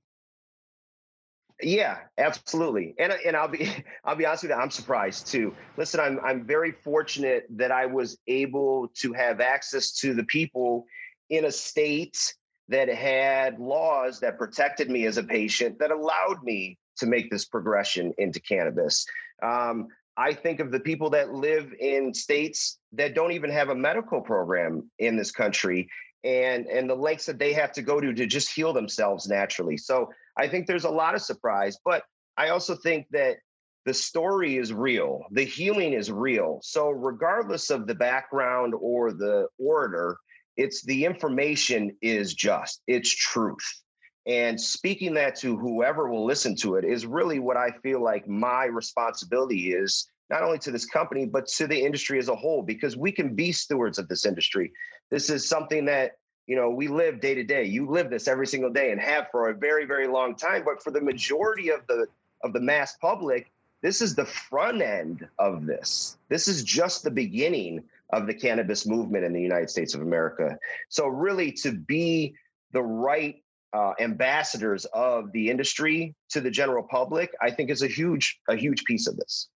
Yeah, 1.64 1.98
absolutely. 2.18 2.96
And 3.00 3.14
and 3.26 3.36
I'll 3.36 3.48
be 3.48 3.70
I'll 4.06 4.16
be 4.16 4.26
honest 4.26 4.44
with 4.44 4.52
you, 4.52 4.58
I'm 4.58 4.72
surprised 4.72 5.28
too. 5.28 5.56
Listen, 5.78 6.00
I'm 6.00 6.20
I'm 6.24 6.46
very 6.46 6.72
fortunate 6.72 7.46
that 7.52 7.72
I 7.72 7.86
was 7.86 8.18
able 8.28 8.90
to 8.96 9.14
have 9.14 9.40
access 9.40 9.92
to 10.00 10.14
the 10.14 10.24
people 10.24 10.86
in 11.30 11.46
a 11.46 11.52
state 11.52 12.36
that 12.70 12.90
had 12.90 13.60
laws 13.60 14.20
that 14.22 14.38
protected 14.38 14.90
me 14.90 15.06
as 15.06 15.18
a 15.18 15.24
patient 15.24 15.80
that 15.80 15.92
allowed 15.92 16.44
me 16.44 16.78
to 16.98 17.06
make 17.06 17.30
this 17.30 17.46
progression 17.46 18.14
into 18.18 18.40
cannabis. 18.40 19.06
Um, 19.42 19.88
I 20.16 20.34
think 20.34 20.60
of 20.60 20.72
the 20.72 20.80
people 20.80 21.10
that 21.12 21.34
live 21.34 21.74
in 21.80 22.14
states 22.14 22.78
that 22.94 23.16
don't 23.16 23.32
even 23.32 23.50
have 23.50 23.70
a 23.70 23.76
medical 23.76 24.22
program 24.22 24.90
in 25.00 25.18
this 25.18 25.32
country 25.32 25.90
and 26.24 26.68
and 26.68 26.90
the 26.90 26.96
lengths 26.96 27.26
that 27.26 27.40
they 27.40 27.54
have 27.54 27.72
to 27.74 27.82
go 27.82 28.00
to 28.00 28.14
to 28.14 28.26
just 28.26 28.52
heal 28.52 28.74
themselves 28.74 29.28
naturally. 29.28 29.78
So 29.78 30.10
I 30.38 30.48
think 30.48 30.68
there's 30.68 30.86
a 30.86 30.90
lot 30.90 31.16
of 31.16 31.22
surprise, 31.22 31.78
but 31.84 32.04
I 32.38 32.50
also 32.50 32.76
think 32.76 33.08
that 33.12 33.38
the 33.86 33.94
story 33.94 34.58
is 34.58 34.72
real, 34.72 35.26
the 35.32 35.44
healing 35.44 35.94
is 35.94 36.12
real. 36.12 36.60
So, 36.64 36.90
regardless 36.90 37.70
of 37.70 37.86
the 37.86 37.96
background 37.96 38.74
or 38.80 39.12
the 39.12 39.48
orator, 39.60 40.18
it's 40.56 40.84
the 40.84 41.06
information 41.06 41.96
is 42.02 42.34
just, 42.34 42.82
it's 42.88 43.14
truth. 43.14 43.82
And 44.26 44.60
speaking 44.60 45.14
that 45.16 45.36
to 45.38 45.58
whoever 45.58 46.10
will 46.10 46.26
listen 46.26 46.56
to 46.58 46.76
it 46.76 46.86
is 46.86 47.06
really 47.06 47.40
what 47.40 47.58
I 47.58 47.72
feel 47.84 48.02
like 48.02 48.28
my 48.28 48.66
responsibility 48.66 49.74
is, 49.74 50.08
not 50.30 50.44
only 50.44 50.58
to 50.60 50.72
this 50.72 50.86
company, 50.86 51.26
but 51.26 51.48
to 51.48 51.68
the 51.68 51.80
industry 51.80 52.20
as 52.20 52.30
a 52.30 52.36
whole, 52.36 52.62
because 52.62 52.98
we 52.98 53.12
can 53.12 53.36
be 53.36 53.52
stewards 53.52 54.00
of 54.00 54.08
this 54.08 54.26
industry. 54.26 54.72
This 55.12 55.30
is 55.30 55.48
something 55.48 55.86
that 55.86 56.18
you 56.48 56.56
know 56.56 56.70
we 56.70 56.88
live 56.88 57.22
day 57.22 57.36
to 57.36 57.44
day. 57.44 57.66
You 57.66 57.90
live 57.90 58.10
this 58.10 58.28
every 58.28 58.48
single 58.48 58.72
day 58.72 58.92
and 58.92 59.00
have 59.00 59.28
for 59.32 59.50
a 59.50 59.54
very 59.54 59.86
very 59.86 60.08
long 60.08 60.36
time 60.36 60.64
but 60.66 60.84
for 60.84 60.92
the 60.92 61.02
majority 61.02 61.70
of 61.70 61.86
the 61.88 62.08
of 62.44 62.54
the 62.54 62.60
mass 62.60 62.98
public 62.98 63.52
this 63.84 64.02
is 64.02 64.16
the 64.16 64.26
front 64.26 64.82
end 64.82 65.28
of 65.40 65.66
this. 65.66 66.18
This 66.30 66.48
is 66.48 66.64
just 66.64 67.04
the 67.04 67.12
beginning 67.12 67.84
of 68.12 68.28
the 68.28 68.34
cannabis 68.34 68.88
movement 68.88 69.26
in 69.26 69.34
the 69.34 69.42
united 69.42 69.70
states 69.70 69.94
of 69.94 70.02
america. 70.02 70.58
So 70.90 71.08
really 71.08 71.52
to 71.64 71.74
be 71.74 72.36
the 72.72 72.82
right 72.82 73.44
uh, 73.74 73.94
ambassadors 74.00 74.86
of 74.94 75.32
the 75.32 75.50
industry 75.50 76.16
to 76.30 76.40
the 76.40 76.52
general 76.52 76.84
public 76.84 77.32
i 77.42 77.50
think 77.50 77.72
is 77.72 77.82
a 77.82 77.88
huge 77.88 78.40
a 78.48 78.56
huge 78.56 78.84
piece 78.84 79.08
of 79.08 79.18
this 79.18 79.50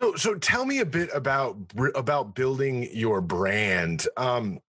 so, 0.00 0.14
so 0.14 0.34
tell 0.34 0.64
me 0.64 0.78
a 0.78 0.86
bit 0.86 1.10
about 1.14 1.56
about 1.94 2.34
building 2.34 2.88
your 2.92 3.20
brand. 3.20 4.06
Um, 4.16 4.60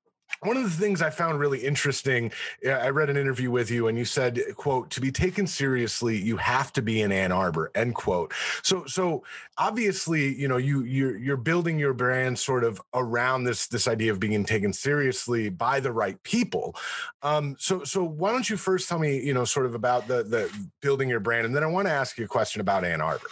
one 0.42 0.56
of 0.58 0.64
the 0.64 0.70
things 0.70 1.02
i 1.02 1.10
found 1.10 1.40
really 1.40 1.60
interesting 1.60 2.32
i 2.66 2.90
read 2.90 3.10
an 3.10 3.18
interview 3.18 3.52
with 3.52 3.70
you 3.70 3.88
and 3.88 3.98
you 3.98 4.06
said 4.06 4.40
quote 4.56 4.90
to 4.90 5.02
be 5.02 5.12
taken 5.12 5.46
seriously 5.46 6.16
you 6.16 6.38
have 6.38 6.72
to 6.72 6.82
be 6.82 7.02
in 7.02 7.12
ann 7.12 7.32
arbor 7.32 7.72
end 7.76 7.96
quote. 7.96 8.34
So 8.64 8.86
so 8.86 9.24
obviously 9.58 10.34
you 10.36 10.48
know 10.48 10.58
you 10.58 10.84
you're 10.84 11.18
you're 11.18 11.38
building 11.38 11.78
your 11.78 11.94
brand 11.94 12.40
sort 12.40 12.64
of 12.64 12.82
around 12.94 13.44
this 13.44 13.68
this 13.68 13.88
idea 13.88 14.12
of 14.12 14.20
being 14.20 14.46
taken 14.46 14.72
seriously 14.72 15.50
by 15.50 15.80
the 15.80 15.92
right 15.92 16.22
people. 16.24 16.76
Um 17.22 17.56
so 17.60 17.84
so 17.84 18.04
why 18.04 18.32
don't 18.32 18.50
you 18.50 18.58
first 18.58 18.88
tell 18.88 19.00
me 19.00 19.20
you 19.20 19.34
know 19.34 19.46
sort 19.46 19.66
of 19.66 19.76
about 19.76 20.08
the 20.08 20.24
the 20.24 20.50
building 20.82 21.10
your 21.10 21.20
brand 21.20 21.46
and 21.46 21.56
then 21.56 21.64
i 21.64 21.68
want 21.68 21.88
to 21.88 21.92
ask 21.92 22.18
you 22.18 22.26
a 22.26 22.28
question 22.28 22.62
about 22.62 22.86
ann 22.86 23.02
arbor 23.02 23.28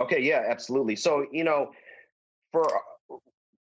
okay 0.00 0.20
yeah 0.20 0.44
absolutely 0.48 0.96
so 0.96 1.26
you 1.32 1.44
know 1.44 1.70
for 2.52 2.68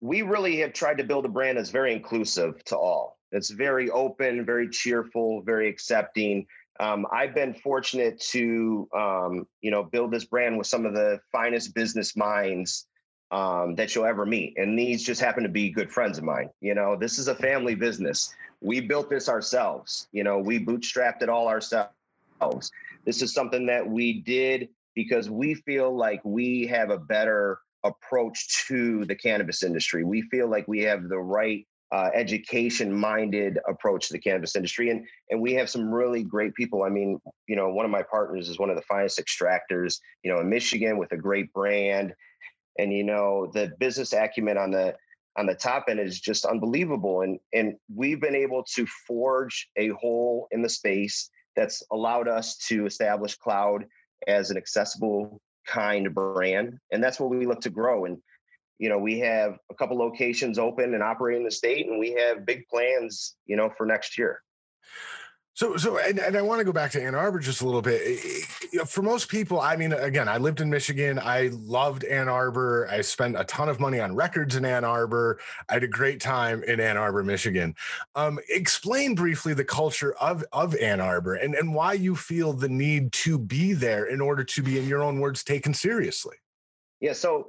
we 0.05 0.21
really 0.21 0.57
have 0.57 0.73
tried 0.73 0.97
to 0.97 1.03
build 1.03 1.25
a 1.25 1.29
brand 1.29 1.57
that's 1.57 1.71
very 1.71 1.91
inclusive 1.91 2.63
to 2.65 2.77
all. 2.77 3.17
It's 3.31 3.49
very 3.49 3.89
open, 3.89 4.45
very 4.45 4.69
cheerful, 4.69 5.41
very 5.41 5.67
accepting. 5.67 6.45
Um, 6.79 7.07
I've 7.11 7.33
been 7.33 7.53
fortunate 7.53 8.19
to, 8.31 8.87
um, 8.95 9.47
you 9.61 9.71
know, 9.71 9.83
build 9.83 10.11
this 10.11 10.25
brand 10.25 10.57
with 10.57 10.67
some 10.67 10.85
of 10.85 10.93
the 10.93 11.19
finest 11.31 11.73
business 11.73 12.15
minds 12.15 12.85
um, 13.31 13.75
that 13.75 13.95
you'll 13.95 14.05
ever 14.05 14.25
meet, 14.25 14.53
and 14.57 14.77
these 14.77 15.03
just 15.03 15.19
happen 15.19 15.41
to 15.43 15.49
be 15.49 15.71
good 15.71 15.91
friends 15.91 16.17
of 16.17 16.23
mine. 16.23 16.49
You 16.61 16.75
know, 16.75 16.95
this 16.95 17.17
is 17.17 17.27
a 17.27 17.35
family 17.35 17.73
business. 17.73 18.33
We 18.61 18.81
built 18.81 19.09
this 19.09 19.27
ourselves. 19.27 20.07
You 20.11 20.23
know, 20.23 20.37
we 20.37 20.63
bootstrapped 20.63 21.23
it 21.23 21.29
all 21.29 21.47
ourselves. 21.47 21.89
This 23.05 23.21
is 23.21 23.33
something 23.33 23.65
that 23.65 23.89
we 23.89 24.21
did 24.21 24.69
because 24.95 25.29
we 25.29 25.53
feel 25.53 25.95
like 25.95 26.21
we 26.23 26.65
have 26.67 26.89
a 26.89 26.97
better 26.97 27.59
approach 27.83 28.65
to 28.67 29.05
the 29.05 29.15
cannabis 29.15 29.63
industry. 29.63 30.03
We 30.03 30.23
feel 30.23 30.49
like 30.49 30.67
we 30.67 30.81
have 30.81 31.07
the 31.07 31.19
right 31.19 31.65
uh, 31.91 32.09
education 32.13 32.93
minded 32.93 33.59
approach 33.69 34.07
to 34.07 34.13
the 34.13 34.19
cannabis 34.19 34.55
industry 34.55 34.89
and 34.89 35.05
and 35.29 35.39
we 35.39 35.53
have 35.53 35.69
some 35.69 35.93
really 35.93 36.23
great 36.23 36.53
people 36.55 36.81
i 36.81 36.89
mean 36.89 37.19
you 37.47 37.55
know 37.55 37.69
one 37.69 37.85
of 37.85 37.91
my 37.91 38.01
partners 38.01 38.49
is 38.49 38.57
one 38.57 38.71
of 38.71 38.75
the 38.75 38.81
finest 38.81 39.19
extractors 39.19 39.99
you 40.23 40.31
know 40.31 40.39
in 40.39 40.49
michigan 40.49 40.97
with 40.97 41.11
a 41.11 41.17
great 41.17 41.53
brand 41.53 42.11
and 42.79 42.91
you 42.91 43.03
know 43.03 43.51
the 43.53 43.71
business 43.79 44.13
acumen 44.13 44.57
on 44.57 44.71
the 44.71 44.95
on 45.37 45.45
the 45.45 45.53
top 45.53 45.85
end 45.87 45.99
is 45.99 46.19
just 46.19 46.43
unbelievable 46.43 47.21
and 47.21 47.39
and 47.53 47.75
we've 47.93 48.19
been 48.19 48.35
able 48.35 48.63
to 48.63 48.85
forge 49.07 49.69
a 49.77 49.89
hole 49.89 50.47
in 50.51 50.63
the 50.63 50.69
space 50.69 51.29
that's 51.55 51.83
allowed 51.91 52.27
us 52.27 52.57
to 52.57 52.87
establish 52.87 53.35
cloud 53.35 53.85
as 54.27 54.49
an 54.51 54.57
accessible 54.57 55.41
kind 55.67 56.13
brand 56.13 56.77
and 56.91 57.03
that's 57.03 57.19
what 57.19 57.29
we 57.29 57.45
look 57.45 57.61
to 57.61 57.69
grow 57.69 58.05
and 58.05 58.17
you 58.77 58.89
know 58.89 58.99
we 58.99 59.19
have 59.19 59.57
a 59.71 59.75
couple 59.75 59.97
locations 59.97 60.59
open 60.59 60.93
and 60.93 61.01
operating 61.01 61.41
in 61.41 61.45
the 61.45 61.51
state 61.51 61.87
and 61.87 61.99
we 61.99 62.11
have 62.11 62.45
big 62.45 62.67
plans 62.67 63.35
you 63.45 63.55
know 63.55 63.69
for 63.75 63.85
next 63.85 64.17
year 64.17 64.41
so, 65.55 65.77
so, 65.77 65.97
and, 65.97 66.19
and 66.19 66.35
I 66.35 66.41
want 66.41 66.59
to 66.59 66.65
go 66.65 66.73
back 66.73 66.91
to 66.91 67.01
Ann 67.01 67.15
Arbor 67.15 67.39
just 67.39 67.61
a 67.61 67.65
little 67.65 67.81
bit. 67.81 68.21
You 68.73 68.79
know, 68.79 68.85
for 68.85 69.01
most 69.01 69.29
people, 69.29 69.61
I 69.61 69.77
mean, 69.77 69.93
again, 69.93 70.27
I 70.27 70.35
lived 70.35 70.59
in 70.59 70.69
Michigan. 70.69 71.17
I 71.17 71.49
loved 71.53 72.03
Ann 72.03 72.27
Arbor. 72.27 72.89
I 72.91 72.99
spent 72.99 73.39
a 73.39 73.45
ton 73.45 73.69
of 73.69 73.79
money 73.79 74.01
on 74.01 74.15
records 74.15 74.57
in 74.57 74.65
Ann 74.65 74.83
Arbor. 74.83 75.39
I 75.69 75.75
had 75.75 75.83
a 75.83 75.87
great 75.87 76.19
time 76.19 76.61
in 76.63 76.81
Ann 76.81 76.97
Arbor, 76.97 77.23
Michigan. 77.23 77.73
Um, 78.15 78.37
explain 78.49 79.15
briefly 79.15 79.53
the 79.53 79.63
culture 79.63 80.13
of 80.15 80.43
of 80.51 80.75
Ann 80.75 80.99
Arbor 80.99 81.35
and 81.35 81.55
and 81.55 81.73
why 81.73 81.93
you 81.93 82.17
feel 82.17 82.51
the 82.51 82.67
need 82.67 83.13
to 83.13 83.39
be 83.39 83.71
there 83.71 84.07
in 84.07 84.19
order 84.19 84.43
to 84.43 84.61
be, 84.61 84.77
in 84.77 84.89
your 84.89 85.03
own 85.03 85.21
words, 85.21 85.41
taken 85.41 85.73
seriously. 85.73 86.35
Yeah. 86.99 87.13
So, 87.13 87.47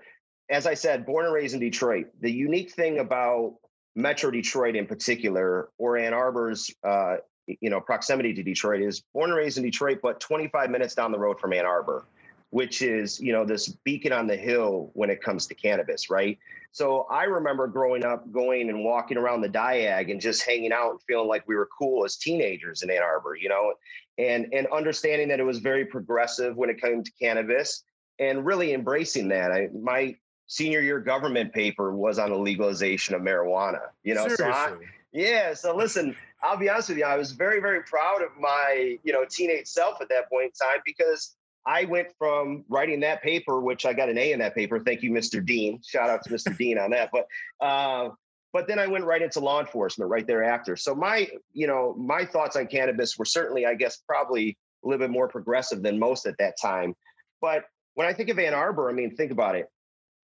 as 0.49 0.64
I 0.69 0.75
said, 0.75 1.07
born 1.07 1.25
and 1.25 1.35
raised 1.35 1.55
in 1.55 1.61
Detroit. 1.61 2.07
The 2.21 2.31
unique 2.31 2.71
thing 2.71 3.01
about 3.01 3.57
Metro 3.97 4.31
Detroit 4.31 4.77
in 4.77 4.87
particular, 4.87 5.71
or 5.77 5.97
Ann 5.97 6.14
Arbor's 6.14 6.71
uh, 6.85 7.16
you 7.47 7.71
know 7.71 7.81
proximity 7.81 8.35
to 8.35 8.43
Detroit 8.43 8.81
is 8.81 9.01
born 9.13 9.31
and 9.31 9.39
raised 9.39 9.59
in 9.59 9.65
Detroit, 9.65 10.01
but 10.03 10.21
25 10.21 10.71
minutes 10.71 10.95
down 10.95 11.13
the 11.13 11.19
road 11.19 11.41
from 11.41 11.53
Ann 11.53 11.65
Arbor, 11.65 12.07
which 12.51 12.83
is 12.83 13.21
you 13.21 13.33
know 13.33 13.45
this 13.45 13.69
beacon 13.69 14.13
on 14.13 14.27
the 14.27 14.37
hill 14.37 14.91
when 14.95 15.11
it 15.11 15.23
comes 15.23 15.47
to 15.47 15.55
cannabis, 15.55 16.11
right? 16.11 16.39
So 16.73 17.07
I 17.11 17.25
remember 17.25 17.67
growing 17.69 18.05
up, 18.05 18.31
going 18.33 18.69
and 18.69 18.85
walking 18.85 19.17
around 19.17 19.41
the 19.41 19.49
Diag 19.49 20.11
and 20.11 20.21
just 20.21 20.45
hanging 20.45 20.73
out 20.73 20.91
and 20.91 21.01
feeling 21.09 21.29
like 21.29 21.47
we 21.49 21.55
were 21.55 21.69
cool 21.79 22.05
as 22.05 22.17
teenagers 22.17 22.83
in 22.83 22.91
Ann 22.91 23.03
Arbor, 23.03 23.37
you 23.37 23.49
know, 23.49 23.75
and 24.19 24.49
and 24.53 24.67
understanding 24.69 25.29
that 25.29 25.41
it 25.41 25.45
was 25.45 25.59
very 25.59 25.85
progressive 25.85 26.57
when 26.57 26.71
it 26.71 26.81
came 26.81 27.03
to 27.03 27.11
cannabis 27.21 27.85
and 28.19 28.45
really 28.45 28.73
embracing 28.73 29.29
that. 29.29 29.53
I 29.53 29.69
my 29.75 30.17
senior 30.47 30.81
year 30.81 31.01
government 31.01 31.53
paper 31.53 31.95
was 31.95 32.19
on 32.19 32.31
the 32.31 32.39
legalization 32.39 33.15
of 33.15 33.23
marijuana, 33.23 33.89
you 34.05 34.15
know. 34.15 34.29
Seriously? 34.29 34.47
So 34.47 34.53
I, 34.53 34.75
yeah. 35.13 35.55
So 35.55 35.75
listen, 35.75 36.17
I'll 36.42 36.57
be 36.57 36.68
honest 36.68 36.90
with 36.90 36.99
you. 36.99 37.05
I 37.05 37.16
was 37.16 37.33
very, 37.33 37.61
very 37.61 37.83
proud 37.83 38.22
of 38.22 38.31
my, 38.38 38.99
you 39.03 39.12
know, 39.12 39.25
teenage 39.29 39.66
self 39.66 40.01
at 40.01 40.09
that 40.11 40.29
point 40.31 40.53
in 40.61 40.68
time 40.68 40.81
because 40.85 41.37
I 41.66 41.85
went 41.85 42.09
from 42.18 42.64
writing 42.68 43.01
that 43.01 43.22
paper, 43.22 43.61
which 43.61 43.87
I 43.87 43.92
got 43.92 44.09
an 44.09 44.18
A 44.18 44.33
in 44.33 44.38
that 44.38 44.55
paper. 44.55 44.79
Thank 44.79 45.03
you, 45.03 45.11
Mr. 45.11 45.44
Dean. 45.44 45.81
Shout 45.85 46.09
out 46.09 46.22
to 46.25 46.31
Mr. 46.31 46.57
Dean 46.59 46.79
on 46.79 46.90
that. 46.90 47.11
But 47.12 47.27
uh, 47.64 48.11
but 48.53 48.68
then 48.68 48.79
I 48.79 48.87
went 48.87 49.05
right 49.05 49.20
into 49.20 49.40
law 49.40 49.61
enforcement 49.61 50.11
right 50.11 50.27
thereafter. 50.27 50.77
So 50.77 50.94
my, 50.94 51.29
you 51.53 51.66
know, 51.66 51.94
my 51.99 52.25
thoughts 52.25 52.57
on 52.57 52.68
cannabis 52.68 53.18
were 53.18 53.27
certainly, 53.27 53.66
I 53.66 53.75
guess, 53.75 53.99
probably 54.07 54.57
a 54.85 54.88
little 54.88 55.05
bit 55.05 55.11
more 55.11 55.29
progressive 55.29 55.83
than 55.83 55.99
most 55.99 56.27
at 56.27 56.38
that 56.38 56.55
time. 56.61 56.94
But 57.42 57.64
when 57.94 58.07
I 58.07 58.14
think 58.14 58.31
of 58.31 58.38
Ann 58.38 58.55
Arbor, 58.55 58.88
I 58.88 58.94
mean, 58.94 59.14
think 59.14 59.31
about 59.31 59.57
it. 59.57 59.68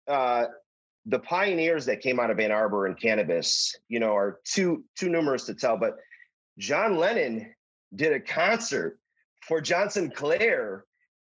Uh, 0.08 0.46
the 1.08 1.20
pioneers 1.20 1.86
that 1.86 2.02
came 2.02 2.20
out 2.20 2.30
of 2.30 2.40
Ann 2.40 2.52
Arbor 2.52 2.86
and 2.86 3.00
cannabis, 3.00 3.76
you 3.88 4.00
know, 4.00 4.16
are 4.16 4.40
too 4.44 4.84
too 4.96 5.10
numerous 5.10 5.46
to 5.46 5.56
tell. 5.56 5.78
But 5.78 5.98
John 6.58 6.98
Lennon 6.98 7.54
did 7.96 8.14
a 8.14 8.20
concert 8.20 9.00
for 9.42 9.62
John 9.62 9.90
Sinclair 9.90 10.86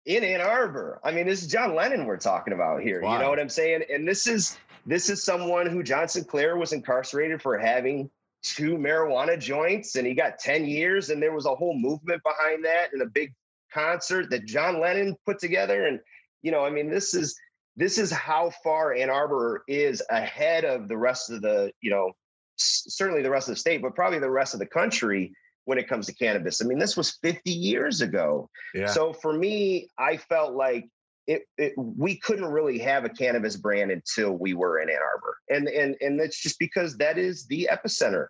in 0.07 0.25
Ann 0.25 0.41
Arbor. 0.41 1.01
I 1.05 1.13
mean, 1.13 1.27
this 1.27 1.43
is 1.43 1.49
John 1.49 1.75
Lennon 1.75 2.07
we're 2.07 2.17
talking 2.17 2.55
about 2.55 2.81
here. 2.81 3.03
Wow. 3.03 3.15
You 3.15 3.19
know 3.21 3.29
what 3.29 3.39
I'm 3.39 3.51
saying? 3.51 3.83
And 3.93 4.09
this 4.09 4.27
is 4.27 4.57
this 4.87 5.11
is 5.11 5.23
someone 5.23 5.67
who 5.67 5.83
John 5.83 6.09
Sinclair 6.09 6.57
was 6.57 6.73
incarcerated 6.73 7.43
for 7.43 7.59
having 7.59 8.09
two 8.43 8.77
marijuana 8.77 9.39
joints, 9.39 9.97
and 9.97 10.07
he 10.07 10.15
got 10.15 10.39
10 10.39 10.65
years. 10.65 11.11
And 11.11 11.23
there 11.23 11.33
was 11.35 11.47
a 11.47 11.55
whole 11.55 11.77
movement 11.79 12.23
behind 12.23 12.65
that, 12.65 12.93
and 12.95 13.03
a 13.03 13.07
big 13.07 13.35
concert 13.75 14.31
that 14.31 14.47
John 14.47 14.81
Lennon 14.81 15.17
put 15.27 15.39
together. 15.39 15.87
And 15.87 16.01
you 16.41 16.51
know, 16.51 16.65
I 16.65 16.71
mean, 16.71 16.89
this 16.89 17.13
is 17.13 17.37
this 17.77 17.99
is 17.99 18.11
how 18.11 18.51
far 18.65 18.95
Ann 18.95 19.11
Arbor 19.11 19.63
is 19.69 20.03
ahead 20.11 20.65
of 20.65 20.89
the 20.89 20.97
rest 20.97 21.31
of 21.31 21.43
the, 21.43 21.71
you 21.81 21.91
know, 21.91 22.13
certainly 22.57 23.23
the 23.23 23.31
rest 23.31 23.49
of 23.49 23.55
the 23.55 23.61
state, 23.61 23.83
but 23.83 23.95
probably 23.95 24.19
the 24.19 24.31
rest 24.31 24.55
of 24.55 24.61
the 24.61 24.67
country 24.67 25.33
when 25.67 25.79
it 25.79 25.89
comes 25.89 26.07
to 26.07 26.15
cannabis. 26.15 26.63
I 26.63 26.67
mean, 26.67 26.79
this 26.79 26.97
was 26.97 27.19
50 27.23 27.51
years 27.51 28.01
ago. 28.01 28.49
Yeah. 28.75 28.87
So 28.87 29.13
for 29.13 29.33
me, 29.33 29.89
I 29.99 30.17
felt 30.17 30.55
like 30.55 30.89
it, 31.27 31.43
it, 31.59 31.75
we 31.77 32.17
couldn't 32.17 32.47
really 32.47 32.79
have 32.79 33.05
a 33.05 33.09
cannabis 33.09 33.57
brand 33.57 33.91
until 33.91 34.33
we 34.33 34.55
were 34.55 34.79
in 34.79 34.89
Ann 34.89 34.97
Arbor. 34.97 35.39
And 35.51 35.69
and 35.69 35.97
and 36.01 36.19
that's 36.21 36.41
just 36.41 36.59
because 36.59 36.97
that 36.99 37.19
is 37.19 37.47
the 37.47 37.69
epicenter. 37.71 38.29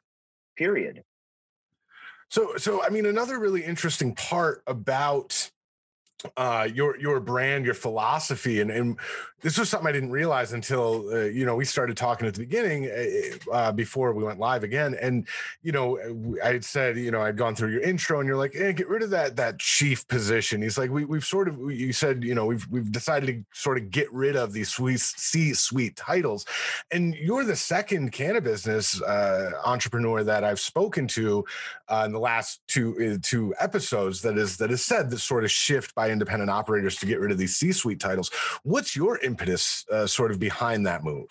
Period. 0.57 1.03
So 2.31 2.57
so 2.57 2.83
I 2.83 2.89
mean 2.89 3.05
another 3.05 3.39
really 3.39 3.63
interesting 3.63 4.15
part 4.15 4.63
about 4.67 5.51
uh, 6.37 6.69
your 6.73 6.99
your 6.99 7.21
brand, 7.21 7.65
your 7.65 7.75
philosophy, 7.75 8.61
and 8.61 8.71
and 8.71 8.99
this 9.47 9.59
was 9.59 9.69
something 9.69 9.87
I 9.87 9.93
didn't 9.93 10.11
realize 10.11 10.53
until 10.53 11.09
uh, 11.13 11.21
you 11.27 11.47
know 11.47 11.55
we 11.55 11.65
started 11.65 11.97
talking 11.97 12.27
at 12.27 12.35
the 12.35 12.41
beginning 12.41 12.91
uh, 12.91 13.53
uh 13.53 13.71
before 13.71 14.13
we 14.13 14.25
went 14.25 14.41
live 14.41 14.65
again. 14.65 14.97
And 15.01 15.29
you 15.63 15.71
know, 15.71 16.01
I 16.43 16.55
had 16.55 16.65
said 16.65 16.97
you 16.99 17.13
know 17.13 17.23
I'd 17.23 17.37
gone 17.37 17.55
through 17.55 17.71
your 17.71 17.81
intro, 17.81 18.19
and 18.19 18.27
you're 18.27 18.37
like, 18.37 18.57
eh, 18.57 18.73
get 18.73 18.89
rid 18.89 19.05
of 19.05 19.11
that 19.11 19.37
that 19.37 19.61
chief 19.61 20.09
position. 20.09 20.63
He's 20.63 20.77
like, 20.77 20.91
we 20.91 21.05
we've 21.05 21.25
sort 21.25 21.47
of 21.47 21.61
you 21.71 21.93
said 21.93 22.25
you 22.25 22.35
know 22.35 22.45
we've 22.45 22.67
we've 22.69 22.91
decided 22.91 23.27
to 23.29 23.45
sort 23.57 23.79
of 23.79 23.89
get 23.93 24.13
rid 24.13 24.35
of 24.35 24.53
these 24.53 24.69
sweet 24.69 24.99
C 24.99 25.55
suite 25.55 25.95
titles, 25.95 26.45
and 26.91 27.15
you're 27.15 27.45
the 27.45 27.55
second 27.55 28.11
cannabis 28.11 28.67
uh, 29.01 29.53
entrepreneur 29.65 30.25
that 30.25 30.43
I've 30.43 30.59
spoken 30.59 31.07
to 31.09 31.45
uh, 31.87 32.03
in 32.05 32.11
the 32.11 32.19
last 32.19 32.63
two 32.67 33.17
two 33.23 33.55
episodes 33.61 34.23
that 34.23 34.37
is 34.39 34.57
that 34.57 34.71
has 34.71 34.85
said 34.85 35.09
this 35.09 35.23
sort 35.23 35.45
of 35.45 35.53
shift 35.53 35.95
by 35.95 36.11
independent 36.11 36.51
operators 36.51 36.97
to 36.97 37.07
get 37.07 37.21
rid 37.21 37.31
of 37.31 37.39
these 37.39 37.55
C 37.55 37.71
suite 37.71 38.01
titles. 38.01 38.29
What's 38.65 38.97
your 38.97 39.19
impetus 39.37 39.85
uh, 39.92 40.07
sort 40.07 40.31
of 40.31 40.40
behind 40.40 40.87
that 40.87 41.05
move? 41.05 41.29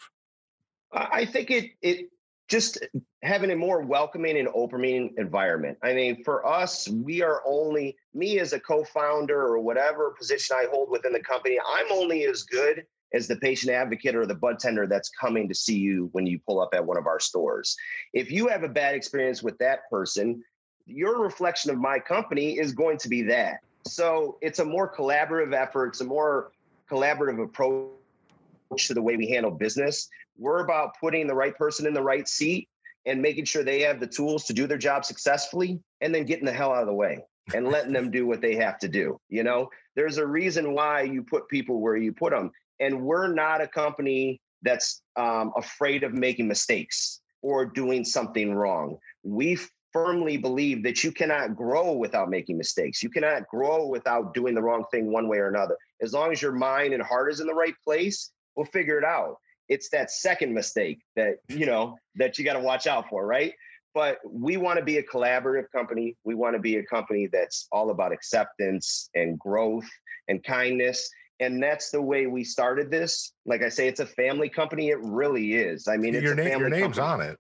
I 0.92 1.26
think 1.26 1.52
it 1.52 1.72
it 1.82 2.10
just 2.48 2.78
having 3.24 3.52
a 3.52 3.56
more 3.56 3.82
welcoming 3.82 4.38
and 4.38 4.48
opening 4.54 5.14
environment. 5.18 5.78
I 5.82 5.94
mean, 5.94 6.24
for 6.24 6.46
us, 6.46 6.88
we 6.88 7.24
are 7.24 7.42
only 7.46 7.98
me 8.14 8.40
as 8.40 8.54
a 8.54 8.60
co-founder 8.60 9.36
or 9.36 9.60
whatever 9.60 10.12
position 10.12 10.56
I 10.56 10.68
hold 10.72 10.92
within 10.92 11.12
the 11.12 11.20
company. 11.20 11.58
I'm 11.68 11.92
only 11.92 12.26
as 12.26 12.44
good 12.44 12.86
as 13.14 13.28
the 13.28 13.38
patient 13.38 13.72
advocate 13.72 14.16
or 14.16 14.28
the 14.28 14.36
bud 14.36 14.60
tender 14.60 14.86
that's 14.86 15.10
coming 15.10 15.50
to 15.50 15.56
see 15.56 15.78
you 15.78 16.10
when 16.12 16.28
you 16.28 16.40
pull 16.48 16.62
up 16.62 16.70
at 16.74 16.86
one 16.86 16.98
of 16.98 17.08
our 17.08 17.20
stores. 17.20 17.76
If 18.14 18.30
you 18.30 18.48
have 18.48 18.62
a 18.64 18.70
bad 18.70 18.94
experience 18.94 19.42
with 19.42 19.58
that 19.58 19.90
person, 19.90 20.44
your 20.86 21.20
reflection 21.20 21.72
of 21.72 21.78
my 21.78 21.98
company 21.98 22.60
is 22.60 22.74
going 22.74 23.00
to 23.00 23.10
be 23.10 23.24
that. 23.24 23.62
So 23.88 24.38
it's 24.42 24.60
a 24.60 24.66
more 24.66 24.94
collaborative 24.94 25.54
effort. 25.54 25.88
It's 25.88 26.02
a 26.02 26.06
more 26.06 26.52
collaborative 26.90 27.44
approach 27.44 28.88
to 28.88 28.94
the 28.94 29.02
way 29.02 29.18
we 29.18 29.28
handle 29.28 29.52
business. 29.52 30.10
We're 30.38 30.64
about 30.64 30.96
putting 31.00 31.28
the 31.28 31.36
right 31.36 31.56
person 31.56 31.88
in 31.88 31.94
the 31.94 32.02
right 32.02 32.28
seat 32.28 32.68
and 33.06 33.22
making 33.22 33.46
sure 33.46 33.64
they 33.64 33.82
have 33.82 34.00
the 34.00 34.08
tools 34.08 34.46
to 34.46 34.54
do 34.54 34.68
their 34.68 34.78
job 34.78 35.06
successfully 35.06 35.80
and 36.02 36.14
then 36.14 36.26
getting 36.26 36.46
the 36.46 36.52
hell 36.52 36.72
out 36.72 36.82
of 36.82 36.88
the 36.88 36.94
way 36.94 37.20
and 37.54 37.68
letting 37.72 37.94
them 37.94 38.12
do 38.12 38.26
what 38.26 38.42
they 38.42 38.56
have 38.56 38.80
to 38.80 38.88
do. 38.88 39.20
You 39.30 39.44
know, 39.44 39.70
there's 39.96 40.18
a 40.18 40.26
reason 40.26 40.74
why 40.74 41.04
you 41.04 41.24
put 41.24 41.48
people 41.48 41.82
where 41.82 41.98
you 41.98 42.12
put 42.12 42.32
them. 42.32 42.52
And 42.80 43.04
we're 43.04 43.34
not 43.34 43.62
a 43.62 43.68
company 43.68 44.42
that's 44.62 45.02
um, 45.16 45.54
afraid 45.56 46.04
of 46.04 46.14
making 46.14 46.48
mistakes 46.48 47.22
or 47.42 47.66
doing 47.66 48.04
something 48.04 48.54
wrong. 48.54 48.98
We 49.24 49.58
firmly 49.96 50.36
believe 50.36 50.84
that 50.84 51.06
you 51.06 51.12
cannot 51.14 51.56
grow 51.56 51.94
without 51.94 52.30
making 52.30 52.58
mistakes. 52.58 53.02
You 53.02 53.10
cannot 53.10 53.48
grow 53.48 53.88
without 53.88 54.34
doing 54.34 54.54
the 54.54 54.62
wrong 54.62 54.84
thing 54.92 55.10
one 55.10 55.30
way 55.30 55.38
or 55.38 55.48
another. 55.48 55.78
As 56.02 56.12
long 56.12 56.34
as 56.34 56.42
your 56.42 56.52
mind 56.52 56.94
and 56.94 57.02
heart 57.02 57.32
is 57.32 57.40
in 57.40 57.48
the 57.48 57.54
right 57.54 57.74
place, 57.82 58.32
we'll 58.58 58.66
figure 58.66 58.98
it 58.98 59.06
out. 59.06 59.38
It's 59.70 59.90
that 59.92 60.12
second 60.12 60.54
mistake 60.54 61.00
that, 61.16 61.38
you 61.48 61.66
know, 61.66 61.96
that 62.16 62.38
you 62.38 62.44
got 62.44 62.54
to 62.56 62.60
watch 62.60 62.88
out 62.88 63.08
for, 63.08 63.26
right? 63.26 63.54
But 63.94 64.18
we 64.30 64.58
want 64.58 64.80
to 64.80 64.84
be 64.84 64.98
a 64.98 65.04
collaborative 65.04 65.72
company. 65.72 66.18
We 66.26 66.36
want 66.36 66.58
to 66.58 66.62
be 66.62 66.76
a 66.76 66.84
company 66.84 67.30
that's 67.32 67.70
all 67.72 67.90
about 67.90 68.12
acceptance 68.12 69.10
and 69.16 69.40
growth 69.40 69.88
and 70.28 70.44
kindness. 70.44 71.10
And 71.40 71.64
that's 71.64 71.90
the 71.90 72.02
way 72.02 72.28
we 72.28 72.44
started 72.44 72.92
this. 72.92 73.32
Like 73.46 73.64
I 73.64 73.70
say, 73.70 73.88
it's 73.88 74.02
a 74.02 74.06
family 74.06 74.50
company. 74.50 74.90
It 74.90 75.00
really 75.00 75.54
is. 75.54 75.88
I 75.88 75.96
mean, 75.96 76.16
it's 76.16 76.24
your, 76.24 76.34
a 76.34 76.36
name, 76.36 76.50
family 76.50 76.60
your 76.60 76.70
name's 76.70 76.98
company. 76.98 77.28
on 77.28 77.32
it. 77.32 77.40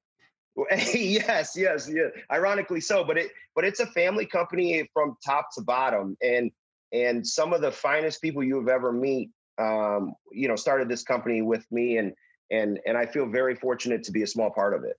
yes, 0.94 1.54
yes, 1.58 1.90
yeah. 1.92 2.08
Ironically 2.32 2.82
so, 2.82 3.04
but 3.04 3.18
it 3.18 3.32
but 3.56 3.66
it's 3.66 3.80
a 3.80 3.88
family 3.88 4.26
company 4.26 4.90
from 4.94 5.18
top 5.26 5.50
to 5.56 5.62
bottom, 5.62 6.16
and 6.22 6.52
and 6.94 7.26
some 7.28 7.52
of 7.54 7.62
the 7.62 7.72
finest 7.72 8.22
people 8.22 8.44
you 8.44 8.58
have 8.58 8.70
ever 8.70 8.92
meet 8.92 9.32
um, 9.58 10.14
you 10.32 10.48
know, 10.48 10.56
started 10.56 10.90
this 10.90 11.04
company 11.04 11.42
with 11.42 11.66
me, 11.72 11.98
and 11.98 12.14
and 12.52 12.80
and 12.86 12.98
I 12.98 13.06
feel 13.06 13.26
very 13.28 13.56
fortunate 13.56 14.04
to 14.04 14.12
be 14.12 14.24
a 14.24 14.28
small 14.28 14.52
part 14.52 14.74
of 14.74 14.84
it. 14.84 14.98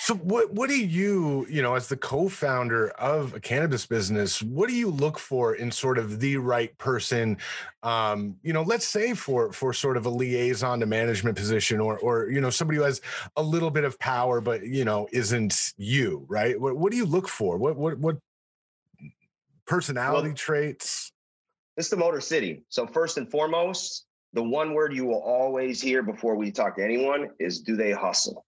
So 0.00 0.14
what 0.14 0.52
what 0.52 0.68
do 0.68 0.78
you, 0.78 1.46
you 1.50 1.60
know, 1.60 1.74
as 1.74 1.88
the 1.88 1.96
co-founder 1.96 2.90
of 2.90 3.34
a 3.34 3.40
cannabis 3.40 3.84
business, 3.84 4.42
what 4.42 4.68
do 4.68 4.74
you 4.74 4.90
look 4.90 5.18
for 5.18 5.54
in 5.54 5.70
sort 5.70 5.98
of 5.98 6.20
the 6.20 6.36
right 6.36 6.76
person 6.78 7.36
um, 7.82 8.36
you 8.42 8.52
know, 8.52 8.62
let's 8.62 8.86
say 8.86 9.14
for 9.14 9.52
for 9.52 9.72
sort 9.72 9.96
of 9.96 10.06
a 10.06 10.10
liaison 10.10 10.80
to 10.80 10.86
management 10.86 11.36
position 11.36 11.80
or 11.80 11.98
or 11.98 12.30
you 12.30 12.40
know, 12.40 12.50
somebody 12.50 12.78
who 12.78 12.84
has 12.84 13.00
a 13.36 13.42
little 13.42 13.70
bit 13.70 13.84
of 13.84 13.98
power 13.98 14.40
but, 14.40 14.64
you 14.64 14.84
know, 14.84 15.08
isn't 15.12 15.72
you, 15.76 16.24
right? 16.28 16.60
What 16.60 16.76
what 16.76 16.90
do 16.90 16.98
you 16.98 17.06
look 17.06 17.28
for? 17.28 17.56
What 17.56 17.76
what 17.76 17.98
what 17.98 18.16
personality 19.66 20.28
well, 20.28 20.36
traits? 20.36 21.12
It's 21.76 21.88
the 21.88 21.96
Motor 21.96 22.20
City. 22.20 22.64
So 22.68 22.86
first 22.86 23.18
and 23.18 23.30
foremost, 23.30 24.06
the 24.32 24.42
one 24.42 24.74
word 24.74 24.92
you 24.92 25.04
will 25.04 25.22
always 25.22 25.80
hear 25.80 26.02
before 26.02 26.34
we 26.34 26.50
talk 26.50 26.76
to 26.76 26.84
anyone 26.84 27.30
is 27.38 27.60
do 27.60 27.76
they 27.76 27.92
hustle? 27.92 28.44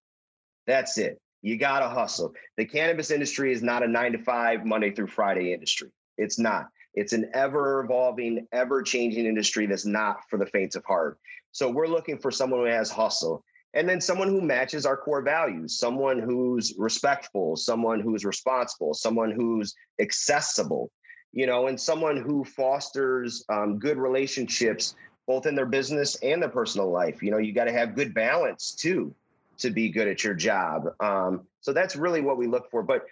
That's 0.71 0.99
it. 0.99 1.21
You 1.43 1.57
got 1.57 1.81
to 1.81 1.89
hustle. 1.89 2.33
The 2.57 2.65
cannabis 2.65 3.11
industry 3.11 3.53
is 3.53 3.61
not 3.61 3.83
a 3.83 3.89
nine 3.89 4.13
to 4.13 4.19
five, 4.19 4.65
Monday 4.65 4.93
through 4.93 5.09
Friday 5.09 5.53
industry. 5.53 5.89
It's 6.17 6.39
not. 6.39 6.69
It's 6.95 7.13
an 7.13 7.29
ever 7.35 7.81
evolving, 7.81 8.47
ever 8.53 8.81
changing 8.81 9.27
industry 9.27 9.67
that's 9.67 9.85
not 9.85 10.19
for 10.31 10.39
the 10.39 10.47
faint 10.47 10.77
of 10.77 10.85
heart. 10.85 11.19
So 11.51 11.69
we're 11.69 11.89
looking 11.89 12.19
for 12.19 12.31
someone 12.31 12.61
who 12.61 12.67
has 12.67 12.89
hustle 12.89 13.43
and 13.75 13.89
then 13.89 14.01
someone 14.01 14.29
who 14.29 14.41
matches 14.41 14.87
our 14.87 14.97
core 14.97 15.23
values, 15.23 15.77
someone 15.77 16.21
who's 16.21 16.73
respectful, 16.79 17.57
someone 17.57 17.99
who's 17.99 18.25
responsible, 18.25 18.95
someone 18.95 19.33
who's 19.33 19.75
accessible, 20.01 20.93
you 21.33 21.49
know, 21.49 21.67
and 21.67 21.81
someone 21.81 22.17
who 22.17 22.45
fosters 22.45 23.45
um, 23.49 23.77
good 23.81 23.99
relationships 23.99 24.95
both 25.27 25.47
in 25.47 25.57
their 25.57 25.67
business 25.67 26.15
and 26.23 26.41
their 26.41 26.49
personal 26.49 26.93
life. 26.93 27.25
You 27.25 27.33
know, 27.33 27.39
you 27.39 27.53
got 27.53 27.65
to 27.65 27.73
have 27.73 27.97
good 27.97 28.15
balance 28.15 28.71
too 28.71 29.13
to 29.61 29.70
be 29.70 29.90
good 29.90 30.09
at 30.09 30.25
your 30.25 30.35
job. 30.35 30.88
Um, 31.01 31.46
so 31.61 31.73
that's 31.73 31.96
really 31.96 32.20
what 32.20 32.37
we 32.37 32.46
look 32.46 32.70
for. 32.70 32.83
But 32.83 33.05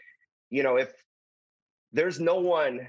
you 0.51 0.63
know, 0.63 0.77
if 0.77 0.93
there's 1.93 2.21
no 2.21 2.37
one, 2.37 2.89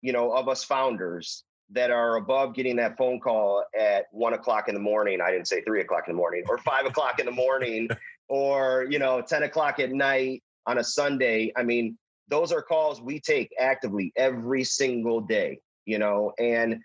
you 0.00 0.12
know, 0.12 0.32
of 0.32 0.48
us 0.48 0.64
founders 0.64 1.44
that 1.72 1.90
are 1.90 2.16
above 2.16 2.54
getting 2.54 2.76
that 2.76 2.96
phone 2.96 3.18
call 3.18 3.64
at 3.78 4.06
one 4.12 4.34
o'clock 4.34 4.68
in 4.68 4.74
the 4.74 4.80
morning. 4.80 5.20
I 5.20 5.30
didn't 5.30 5.48
say 5.48 5.62
three 5.62 5.80
o'clock 5.80 6.04
in 6.06 6.12
the 6.12 6.16
morning 6.16 6.44
or 6.48 6.58
five 6.58 6.84
o'clock 6.86 7.18
in 7.18 7.26
the 7.26 7.32
morning 7.32 7.88
or, 8.28 8.86
you 8.90 8.98
know, 8.98 9.22
10 9.22 9.44
o'clock 9.44 9.80
at 9.80 9.90
night 9.90 10.42
on 10.66 10.78
a 10.78 10.84
Sunday. 10.84 11.52
I 11.56 11.62
mean, 11.62 11.96
those 12.28 12.52
are 12.52 12.62
calls 12.62 13.00
we 13.00 13.20
take 13.20 13.50
actively 13.58 14.12
every 14.16 14.64
single 14.64 15.20
day, 15.20 15.60
you 15.86 15.98
know, 15.98 16.32
and 16.38 16.80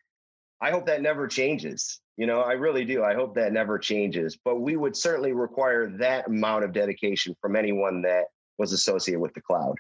I 0.62 0.72
hope 0.72 0.86
that 0.88 1.02
never 1.02 1.28
changes. 1.28 2.00
You 2.18 2.26
know, 2.26 2.42
I 2.42 2.54
really 2.54 2.84
do. 2.84 3.04
I 3.04 3.14
hope 3.14 3.36
that 3.36 3.54
never 3.54 3.78
changes. 3.78 4.38
But 4.44 4.60
we 4.60 4.76
would 4.76 4.98
certainly 4.98 5.34
require 5.34 5.88
that 5.98 6.28
amount 6.28 6.66
of 6.66 6.74
dedication 6.74 7.36
from 7.40 7.56
anyone 7.56 8.02
that 8.02 8.26
was 8.58 8.74
associated 8.74 9.22
with 9.22 9.34
the 9.34 9.42
cloud. 9.42 9.76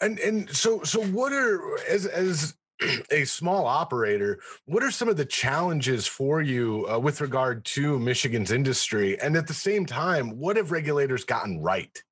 And 0.00 0.18
and 0.18 0.50
so 0.50 0.82
so 0.82 1.02
what 1.02 1.32
are 1.32 1.78
as 1.88 2.06
as 2.06 2.56
a 3.10 3.24
small 3.24 3.66
operator, 3.66 4.40
what 4.66 4.82
are 4.82 4.90
some 4.90 5.08
of 5.08 5.16
the 5.16 5.24
challenges 5.24 6.06
for 6.06 6.40
you 6.40 6.86
uh, 6.88 6.98
with 6.98 7.20
regard 7.20 7.64
to 7.66 7.98
Michigan's 7.98 8.52
industry? 8.52 9.18
And 9.20 9.36
at 9.36 9.46
the 9.46 9.54
same 9.54 9.86
time, 9.86 10.38
what 10.38 10.56
have 10.56 10.70
regulators 10.70 11.24
gotten 11.24 11.60
right? 11.60 12.02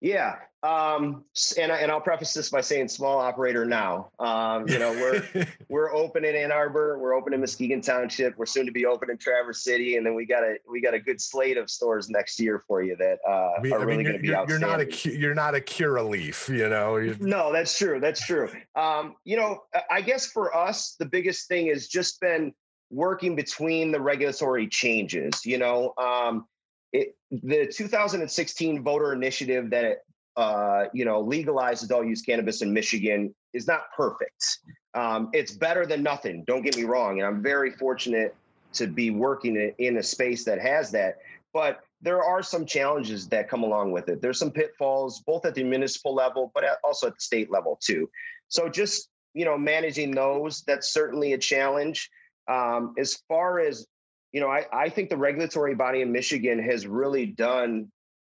Yeah, 0.00 0.36
um, 0.64 1.24
and 1.58 1.72
and 1.72 1.90
I'll 1.90 2.00
preface 2.00 2.32
this 2.32 2.48
by 2.48 2.60
saying 2.60 2.88
small 2.88 3.18
operator 3.18 3.64
now. 3.64 4.10
Um, 4.20 4.68
you 4.68 4.78
know, 4.78 4.92
we're 4.92 5.46
we're 5.68 5.92
open 5.92 6.24
in 6.24 6.36
Ann 6.36 6.52
Arbor, 6.52 6.98
we're 6.98 7.14
open 7.14 7.34
in 7.34 7.40
Muskegon 7.40 7.80
Township, 7.80 8.36
we're 8.38 8.46
soon 8.46 8.66
to 8.66 8.72
be 8.72 8.86
open 8.86 9.10
in 9.10 9.18
Traverse 9.18 9.64
City, 9.64 9.96
and 9.96 10.06
then 10.06 10.14
we 10.14 10.24
got 10.24 10.44
a 10.44 10.56
we 10.70 10.80
got 10.80 10.94
a 10.94 11.00
good 11.00 11.20
slate 11.20 11.56
of 11.56 11.68
stores 11.68 12.08
next 12.08 12.38
year 12.38 12.62
for 12.68 12.82
you 12.82 12.94
that 12.96 13.18
uh, 13.28 13.58
I 13.58 13.60
mean, 13.60 13.72
are 13.72 13.84
really 13.84 14.04
going 14.04 14.16
to 14.16 14.22
be 14.22 14.28
you're, 14.28 14.48
you're 14.48 14.58
not 14.60 14.80
a 14.80 15.10
you're 15.10 15.34
not 15.34 15.56
a 15.56 15.60
Curaleaf, 15.60 16.48
you 16.48 16.68
know. 16.68 16.96
You're... 16.96 17.16
No, 17.18 17.52
that's 17.52 17.76
true. 17.76 17.98
That's 17.98 18.24
true. 18.24 18.48
Um, 18.76 19.16
you 19.24 19.36
know, 19.36 19.64
I 19.90 20.00
guess 20.00 20.26
for 20.26 20.56
us, 20.56 20.94
the 20.98 21.06
biggest 21.06 21.48
thing 21.48 21.66
has 21.68 21.88
just 21.88 22.20
been 22.20 22.54
working 22.90 23.34
between 23.34 23.90
the 23.90 24.00
regulatory 24.00 24.68
changes. 24.68 25.44
You 25.44 25.58
know, 25.58 25.92
um, 25.98 26.46
it, 26.92 27.16
the 27.30 27.66
2016 27.66 28.82
voter 28.84 29.12
initiative 29.12 29.70
that 29.70 29.98
uh, 30.36 30.84
you 30.92 31.04
know, 31.04 31.20
legalize 31.20 31.82
adult 31.82 32.06
use 32.06 32.22
cannabis 32.22 32.62
in 32.62 32.72
Michigan 32.72 33.34
is 33.52 33.66
not 33.66 33.84
perfect. 33.96 34.58
Um, 34.94 35.30
it's 35.32 35.52
better 35.52 35.86
than 35.86 36.02
nothing. 36.02 36.44
Don't 36.46 36.62
get 36.62 36.76
me 36.76 36.84
wrong, 36.84 37.18
and 37.18 37.26
I'm 37.26 37.42
very 37.42 37.70
fortunate 37.70 38.34
to 38.74 38.86
be 38.86 39.10
working 39.10 39.56
in 39.78 39.98
a 39.98 40.02
space 40.02 40.44
that 40.44 40.60
has 40.60 40.90
that. 40.92 41.18
But 41.52 41.80
there 42.00 42.22
are 42.22 42.42
some 42.42 42.64
challenges 42.64 43.28
that 43.28 43.48
come 43.48 43.62
along 43.62 43.92
with 43.92 44.08
it. 44.08 44.22
There's 44.22 44.38
some 44.38 44.50
pitfalls, 44.50 45.20
both 45.26 45.44
at 45.44 45.54
the 45.54 45.62
municipal 45.62 46.14
level, 46.14 46.50
but 46.54 46.64
also 46.82 47.08
at 47.08 47.14
the 47.14 47.20
state 47.20 47.50
level 47.50 47.78
too. 47.82 48.08
So 48.48 48.68
just 48.68 49.08
you 49.34 49.44
know, 49.44 49.56
managing 49.56 50.10
those 50.10 50.62
that's 50.62 50.92
certainly 50.92 51.32
a 51.32 51.38
challenge. 51.38 52.10
Um, 52.48 52.94
as 52.98 53.18
far 53.28 53.60
as 53.60 53.86
you 54.32 54.40
know, 54.40 54.48
I, 54.48 54.64
I 54.72 54.88
think 54.88 55.10
the 55.10 55.16
regulatory 55.16 55.74
body 55.74 56.00
in 56.00 56.10
Michigan 56.10 56.62
has 56.62 56.86
really 56.86 57.26
done 57.26 57.92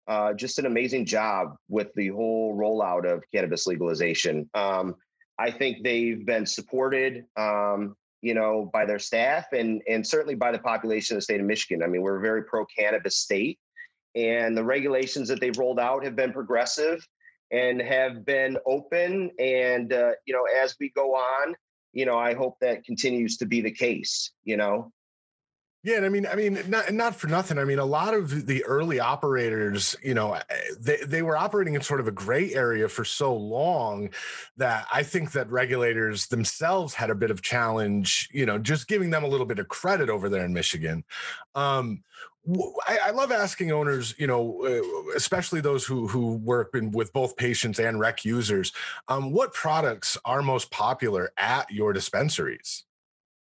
uh, 0.09 0.33
just 0.33 0.57
an 0.57 0.65
amazing 0.65 1.05
job 1.05 1.55
with 1.69 1.93
the 1.95 2.07
whole 2.07 2.57
rollout 2.57 3.05
of 3.05 3.23
cannabis 3.33 3.67
legalization. 3.67 4.49
Um, 4.55 4.95
I 5.37 5.51
think 5.51 5.83
they've 5.83 6.25
been 6.25 6.47
supported, 6.47 7.25
um, 7.37 7.95
you 8.21 8.33
know, 8.33 8.69
by 8.73 8.85
their 8.85 8.99
staff 8.99 9.45
and 9.53 9.81
and 9.87 10.05
certainly 10.05 10.35
by 10.35 10.51
the 10.51 10.59
population 10.59 11.15
of 11.15 11.19
the 11.19 11.21
state 11.21 11.39
of 11.39 11.45
Michigan. 11.45 11.83
I 11.83 11.87
mean, 11.87 12.01
we're 12.01 12.17
a 12.17 12.21
very 12.21 12.43
pro 12.43 12.65
cannabis 12.65 13.17
state, 13.17 13.59
and 14.15 14.57
the 14.57 14.63
regulations 14.63 15.27
that 15.29 15.39
they've 15.39 15.57
rolled 15.57 15.79
out 15.79 16.03
have 16.03 16.15
been 16.15 16.33
progressive 16.33 17.07
and 17.51 17.79
have 17.79 18.25
been 18.25 18.57
open. 18.65 19.29
And 19.39 19.93
uh, 19.93 20.11
you 20.25 20.33
know, 20.33 20.45
as 20.61 20.75
we 20.79 20.89
go 20.89 21.13
on, 21.13 21.55
you 21.93 22.05
know, 22.07 22.17
I 22.17 22.33
hope 22.33 22.57
that 22.61 22.83
continues 22.83 23.37
to 23.37 23.45
be 23.45 23.61
the 23.61 23.71
case. 23.71 24.31
You 24.43 24.57
know. 24.57 24.91
Yeah, 25.81 25.95
and 25.95 26.05
I 26.05 26.09
mean, 26.09 26.27
I 26.27 26.35
mean, 26.35 26.59
not 26.67 26.91
not 26.91 27.15
for 27.15 27.27
nothing. 27.27 27.57
I 27.57 27.63
mean, 27.63 27.79
a 27.79 27.85
lot 27.85 28.13
of 28.13 28.47
the 28.47 28.65
early 28.65 28.99
operators, 28.99 29.95
you 30.03 30.13
know, 30.13 30.33
eh, 30.33 30.41
they 30.77 30.97
they 31.07 31.21
were 31.21 31.37
operating 31.37 31.73
in 31.75 31.81
sort 31.81 32.01
of 32.01 32.07
a 32.07 32.11
gray 32.11 32.53
area 32.53 32.89
for 32.89 33.05
so 33.05 33.33
long 33.33 34.09
that 34.57 34.87
I 34.91 35.03
think 35.03 35.31
that 35.31 35.49
regulators 35.49 36.27
themselves 36.27 36.95
had 36.95 37.09
a 37.09 37.15
bit 37.15 37.31
of 37.31 37.41
challenge, 37.41 38.27
you 38.33 38.45
know, 38.45 38.57
just 38.57 38.89
giving 38.89 39.09
them 39.09 39.23
a 39.23 39.27
little 39.27 39.45
bit 39.45 39.57
of 39.57 39.69
credit 39.69 40.09
over 40.09 40.27
there 40.27 40.43
in 40.43 40.51
Michigan. 40.51 41.05
Um, 41.55 42.03
I, 42.85 42.97
I, 43.05 43.11
love 43.11 43.31
asking 43.31 43.71
owners, 43.71 44.15
you 44.17 44.27
know, 44.27 44.65
uh, 44.65 45.15
especially 45.15 45.61
those 45.61 45.85
who 45.85 46.09
who 46.09 46.33
work 46.37 46.71
in, 46.73 46.91
with 46.91 47.13
both 47.13 47.37
patients 47.37 47.79
and 47.79 48.01
rec 48.01 48.25
users, 48.25 48.73
um, 49.07 49.31
what 49.31 49.53
products 49.53 50.17
are 50.25 50.41
most 50.41 50.71
popular 50.71 51.31
at 51.37 51.71
your 51.71 51.93
dispensaries? 51.93 52.83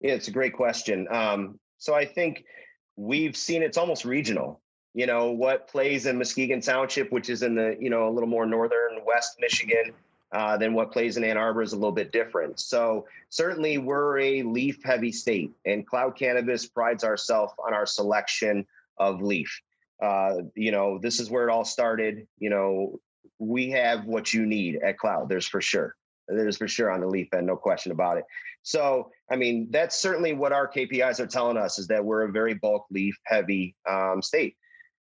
Yeah, 0.01 0.13
it's 0.13 0.27
a 0.27 0.31
great 0.31 0.53
question. 0.53 1.07
Um, 1.09 1.59
so 1.77 1.93
I 1.93 2.05
think 2.05 2.45
we've 2.95 3.35
seen 3.35 3.61
it's 3.61 3.77
almost 3.77 4.05
regional. 4.05 4.59
You 4.93 5.05
know, 5.05 5.31
what 5.31 5.67
plays 5.67 6.07
in 6.07 6.17
Muskegon 6.17 6.61
Township, 6.61 7.11
which 7.11 7.29
is 7.29 7.43
in 7.43 7.53
the, 7.55 7.77
you 7.79 7.89
know, 7.89 8.07
a 8.07 8.11
little 8.11 8.29
more 8.29 8.47
northern 8.47 8.99
west 9.05 9.37
Michigan, 9.39 9.93
uh, 10.31 10.57
than 10.57 10.73
what 10.73 10.91
plays 10.91 11.17
in 11.17 11.23
Ann 11.23 11.37
Arbor 11.37 11.61
is 11.61 11.73
a 11.73 11.75
little 11.75 11.91
bit 11.91 12.11
different. 12.11 12.59
So 12.59 13.05
certainly 13.29 13.77
we're 13.77 14.19
a 14.19 14.43
leaf 14.43 14.83
heavy 14.83 15.11
state 15.11 15.51
and 15.65 15.85
Cloud 15.85 16.17
Cannabis 16.17 16.65
prides 16.65 17.03
ourselves 17.03 17.53
on 17.65 17.73
our 17.73 17.85
selection 17.85 18.65
of 18.97 19.21
leaf. 19.21 19.61
Uh, 20.01 20.37
you 20.55 20.71
know, 20.71 20.97
this 20.97 21.19
is 21.19 21.29
where 21.29 21.47
it 21.47 21.51
all 21.51 21.65
started. 21.65 22.27
You 22.39 22.49
know, 22.49 22.99
we 23.39 23.69
have 23.71 24.05
what 24.05 24.33
you 24.33 24.45
need 24.45 24.77
at 24.77 24.97
Cloud, 24.97 25.29
there's 25.29 25.47
for 25.47 25.61
sure. 25.61 25.95
There's 26.27 26.57
for 26.57 26.67
sure 26.67 26.91
on 26.91 27.01
the 27.01 27.07
leaf 27.07 27.33
end, 27.33 27.47
no 27.47 27.55
question 27.55 27.91
about 27.91 28.17
it. 28.17 28.25
So, 28.63 29.11
I 29.31 29.35
mean, 29.35 29.67
that's 29.71 29.97
certainly 29.97 30.33
what 30.33 30.51
our 30.51 30.67
KPIs 30.67 31.19
are 31.19 31.27
telling 31.27 31.57
us 31.57 31.79
is 31.79 31.87
that 31.87 32.03
we're 32.03 32.23
a 32.23 32.31
very 32.31 32.53
bulk 32.53 32.85
leaf 32.91 33.17
heavy 33.25 33.75
um, 33.89 34.21
state. 34.21 34.55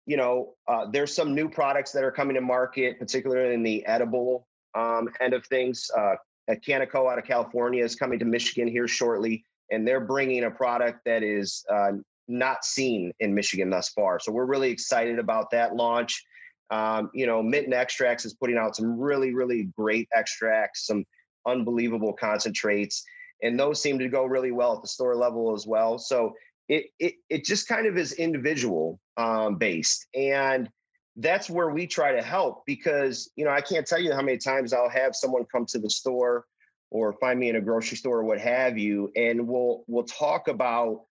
You 0.07 0.17
know, 0.17 0.55
uh, 0.69 0.87
there's 0.91 1.15
some 1.15 1.35
new 1.35 1.49
products 1.49 1.93
that 1.93 2.05
are 2.05 2.11
coming 2.11 2.35
to 2.35 2.41
market, 2.41 2.99
particularly 2.99 3.55
in 3.55 3.63
the 3.63 3.87
edible 3.87 4.47
um, 4.75 5.09
end 5.21 5.35
of 5.35 5.47
things. 5.47 5.91
Uh, 5.97 6.17
Canaco 6.51 7.11
out 7.11 7.19
of 7.19 7.25
California 7.25 7.83
is 7.83 7.95
coming 7.95 8.19
to 8.19 8.25
Michigan 8.25 8.69
here 8.69 8.89
shortly, 8.89 9.45
and 9.71 9.87
they're 9.87 10.01
bringing 10.01 10.45
a 10.45 10.51
product 10.51 11.01
that 11.07 11.23
is 11.23 11.65
uh, 11.73 11.93
not 12.29 12.65
seen 12.65 13.13
in 13.21 13.35
Michigan 13.35 13.71
thus 13.71 13.89
far. 13.91 14.19
So 14.19 14.33
we're 14.33 14.45
really 14.47 14.71
excited 14.71 15.19
about 15.19 15.51
that 15.53 15.75
launch. 15.75 16.23
Um, 16.71 17.11
you 17.15 17.27
know, 17.27 17.43
Mitten 17.43 17.73
Extracts 17.73 18.25
is 18.25 18.35
putting 18.35 18.57
out 18.57 18.77
some 18.77 18.99
really, 18.99 19.35
really 19.35 19.69
great 19.77 20.09
extracts, 20.15 20.87
some 20.87 21.05
unbelievable 21.47 22.13
concentrates 22.13 23.05
and 23.45 23.61
those 23.61 23.81
seem 23.81 23.99
to 23.99 24.09
go 24.09 24.25
really 24.25 24.53
well 24.53 24.75
at 24.75 24.83
the 24.83 24.89
store 24.89 25.15
level 25.15 25.55
as 25.55 25.67
well. 25.67 25.99
So 25.99 26.35
it 26.69 26.87
it 26.99 27.15
it 27.29 27.45
just 27.45 27.69
kind 27.69 27.87
of 27.87 27.97
is 27.97 28.13
individual 28.13 28.99
um, 29.17 29.57
based, 29.57 30.07
and 30.15 30.69
that's 31.17 31.49
where 31.49 31.69
we 31.71 31.87
try 31.87 32.13
to 32.13 32.23
help 32.23 32.65
because 32.67 33.31
you 33.37 33.45
know 33.45 33.51
I 33.51 33.61
can't 33.61 33.87
tell 33.87 34.01
you 34.01 34.13
how 34.13 34.23
many 34.23 34.39
times 34.39 34.73
I'll 34.73 34.89
have 34.89 35.15
someone 35.15 35.45
come 35.53 35.67
to 35.67 35.79
the 35.79 35.91
store 35.91 36.47
or 36.91 37.13
find 37.15 37.39
me 37.39 37.51
in 37.51 37.57
a 37.57 37.61
grocery 37.61 37.99
store 37.99 38.21
or 38.21 38.25
what 38.25 38.41
have 38.41 38.79
you, 38.79 39.13
and 39.15 39.47
we'll 39.47 39.85
we'll 39.87 40.05
talk 40.05 40.49
about 40.49 41.03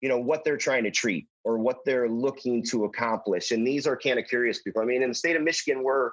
you 0.00 0.08
know 0.08 0.18
what 0.18 0.44
they're 0.44 0.56
trying 0.56 0.84
to 0.84 0.90
treat 0.90 1.28
or 1.44 1.58
what 1.58 1.78
they're 1.84 2.08
looking 2.08 2.62
to 2.64 2.84
accomplish. 2.84 3.50
And 3.50 3.66
these 3.66 3.86
are 3.86 3.96
Canna 3.96 4.22
Curious 4.22 4.62
people. 4.62 4.82
I 4.82 4.84
mean, 4.84 5.02
in 5.02 5.08
the 5.08 5.14
state 5.14 5.36
of 5.36 5.42
Michigan, 5.42 5.82
we're 5.82 6.12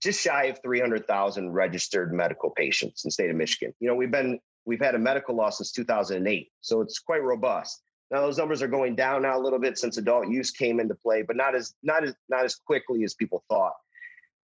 just 0.00 0.20
shy 0.20 0.44
of 0.44 0.60
300,000 0.62 1.50
registered 1.50 2.12
medical 2.12 2.50
patients 2.50 3.04
in 3.04 3.08
the 3.08 3.12
state 3.12 3.30
of 3.30 3.36
Michigan. 3.36 3.74
You 3.80 3.88
know, 3.88 3.94
we've 3.94 4.10
been 4.10 4.38
we've 4.64 4.80
had 4.80 4.94
a 4.94 4.98
medical 4.98 5.34
law 5.34 5.50
since 5.50 5.72
2008, 5.72 6.50
so 6.60 6.80
it's 6.80 6.98
quite 6.98 7.22
robust. 7.22 7.82
Now 8.10 8.20
those 8.20 8.38
numbers 8.38 8.62
are 8.62 8.68
going 8.68 8.94
down 8.94 9.22
now 9.22 9.38
a 9.38 9.42
little 9.42 9.58
bit 9.58 9.78
since 9.78 9.98
adult 9.98 10.28
use 10.28 10.50
came 10.50 10.80
into 10.80 10.94
play, 10.94 11.22
but 11.22 11.36
not 11.36 11.54
as 11.54 11.74
not 11.82 12.04
as 12.04 12.14
not 12.28 12.44
as 12.44 12.54
quickly 12.54 13.04
as 13.04 13.14
people 13.14 13.44
thought. 13.48 13.74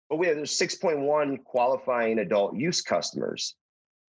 But 0.08 0.16
we 0.16 0.26
have 0.26 0.36
there's 0.36 0.58
6.1 0.58 1.44
qualifying 1.44 2.18
adult 2.18 2.56
use 2.56 2.82
customers. 2.82 3.54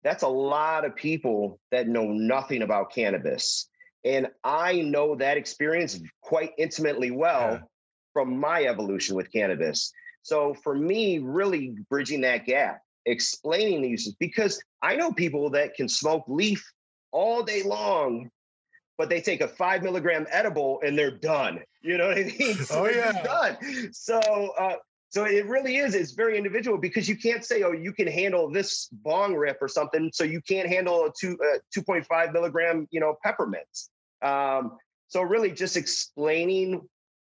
That's 0.04 0.24
a 0.24 0.28
lot 0.28 0.86
of 0.86 0.96
people 0.96 1.60
that 1.72 1.88
know 1.88 2.06
nothing 2.06 2.62
about 2.62 2.92
cannabis. 2.92 3.70
And 4.06 4.28
I 4.44 4.82
know 4.82 5.16
that 5.16 5.38
experience 5.38 6.00
quite 6.22 6.52
intimately 6.58 7.12
well 7.12 7.54
yeah. 7.54 7.60
from 8.14 8.40
my 8.40 8.66
evolution 8.66 9.16
with 9.16 9.32
cannabis. 9.32 9.92
So 10.22 10.54
for 10.64 10.76
me, 10.76 11.20
really 11.20 11.76
bridging 11.90 12.22
that 12.22 12.46
gap, 12.46 12.82
explaining 13.06 13.82
the 13.82 13.90
uses, 13.90 14.16
because 14.16 14.62
I 14.82 14.96
know 14.96 15.12
people 15.12 15.50
that 15.52 15.76
can 15.76 15.90
smoke 15.90 16.26
leaf 16.28 16.64
all 17.12 17.44
day 17.44 17.64
long 17.64 18.30
but 18.98 19.10
they 19.10 19.22
take 19.22 19.42
a 19.42 19.48
five 19.48 19.84
milligram 19.84 20.26
edible 20.32 20.80
and 20.84 20.98
they're 20.98 21.12
done. 21.12 21.60
You 21.82 21.98
know 21.98 22.08
what 22.08 22.18
I 22.18 22.24
mean? 22.24 22.56
So 22.66 22.86
oh 22.86 22.90
yeah, 22.90 23.24
done. 23.24 23.94
So 23.94 24.20
uh, 24.60 24.76
so 25.10 25.24
it 25.24 25.46
really 25.46 25.78
is. 25.78 25.96
It's 25.96 26.12
very 26.12 26.38
individual 26.38 26.78
because 26.78 27.08
you 27.08 27.16
can't 27.16 27.44
say, 27.44 27.64
oh, 27.64 27.72
you 27.72 27.94
can 27.94 28.08
handle 28.08 28.52
this 28.52 28.90
bong 28.92 29.36
rip 29.36 29.58
or 29.62 29.68
something, 29.68 30.12
so 30.14 30.24
you 30.24 30.42
can't 30.42 30.68
handle 30.68 31.06
a 31.06 31.12
two 31.18 31.38
uh, 31.44 31.60
two 31.74 31.82
point 31.82 32.06
five 32.06 32.34
milligram, 32.34 32.88
you 32.92 33.00
know, 33.00 33.16
peppermints. 33.24 33.90
Um, 34.22 34.78
so 35.08 35.22
really, 35.22 35.52
just 35.52 35.78
explaining 35.78 36.82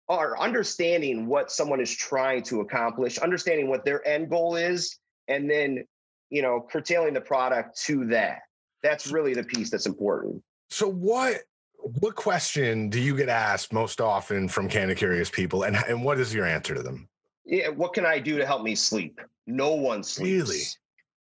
or 0.08 0.38
understanding 0.40 1.26
what 1.26 1.50
someone 1.50 1.80
is 1.80 1.90
trying 1.90 2.42
to 2.42 2.61
accomplish, 2.61 3.16
understanding 3.18 3.68
what 3.68 3.85
their 3.85 4.06
end 4.06 4.28
goal 4.28 4.56
is, 4.56 4.98
and 5.28 5.50
then 5.50 5.85
you 6.28 6.42
know 6.42 6.66
curtailing 6.70 7.14
the 7.14 7.20
product 7.22 7.80
to 7.85 8.06
that. 8.08 8.40
That's 8.82 9.06
really 9.11 9.32
the 9.32 9.44
piece 9.44 9.70
that's 9.70 9.87
important. 9.87 10.42
So 10.68 10.88
what 10.88 11.38
what 11.78 12.16
question 12.16 12.90
do 12.90 13.00
you 13.00 13.16
get 13.16 13.30
asked 13.30 13.72
most 13.72 14.00
often 14.00 14.48
from 14.48 14.68
Canna 14.68 14.94
Curious 14.94 15.30
people, 15.30 15.62
and 15.62 15.76
and 15.88 16.04
what 16.04 16.20
is 16.20 16.35
your 16.35 16.44
answer 16.44 16.74
to 16.74 16.82
them? 16.82 17.08
Yeah, 17.44 17.68
what 17.68 17.92
can 17.92 18.07
I 18.07 18.18
do 18.18 18.38
to 18.38 18.46
help 18.46 18.62
me 18.62 18.74
sleep? 18.74 19.20
No 19.46 19.74
one 19.74 20.02
sleeps. 20.02 20.50
Really? 20.50 20.62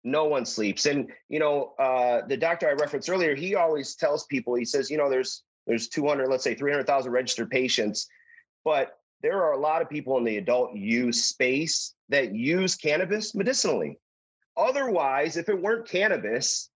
No 0.04 0.24
one 0.24 0.46
sleeps. 0.46 0.86
And 0.86 1.10
you 1.28 1.38
know, 1.38 1.74
uh, 1.78 2.22
the 2.26 2.36
doctor 2.36 2.68
I 2.68 2.72
referenced 2.72 3.10
earlier, 3.10 3.34
he 3.34 3.54
always 3.54 3.94
tells 3.96 4.24
people, 4.26 4.54
he 4.54 4.64
says, 4.64 4.90
you 4.90 4.96
know, 4.96 5.10
there's 5.10 5.42
there's 5.66 5.88
200, 5.88 6.28
let's 6.28 6.44
say 6.44 6.54
300,000 6.54 7.10
registered 7.10 7.50
patients, 7.50 8.06
but 8.64 8.98
there 9.22 9.42
are 9.42 9.52
a 9.52 9.58
lot 9.58 9.82
of 9.82 9.90
people 9.90 10.16
in 10.18 10.24
the 10.24 10.36
adult 10.36 10.74
use 10.76 11.24
space 11.24 11.94
that 12.08 12.34
use 12.34 12.76
cannabis 12.76 13.34
medicinally. 13.34 13.98
Otherwise, 14.56 15.36
if 15.36 15.48
it 15.48 15.60
weren't 15.60 15.88
cannabis, 15.88 16.70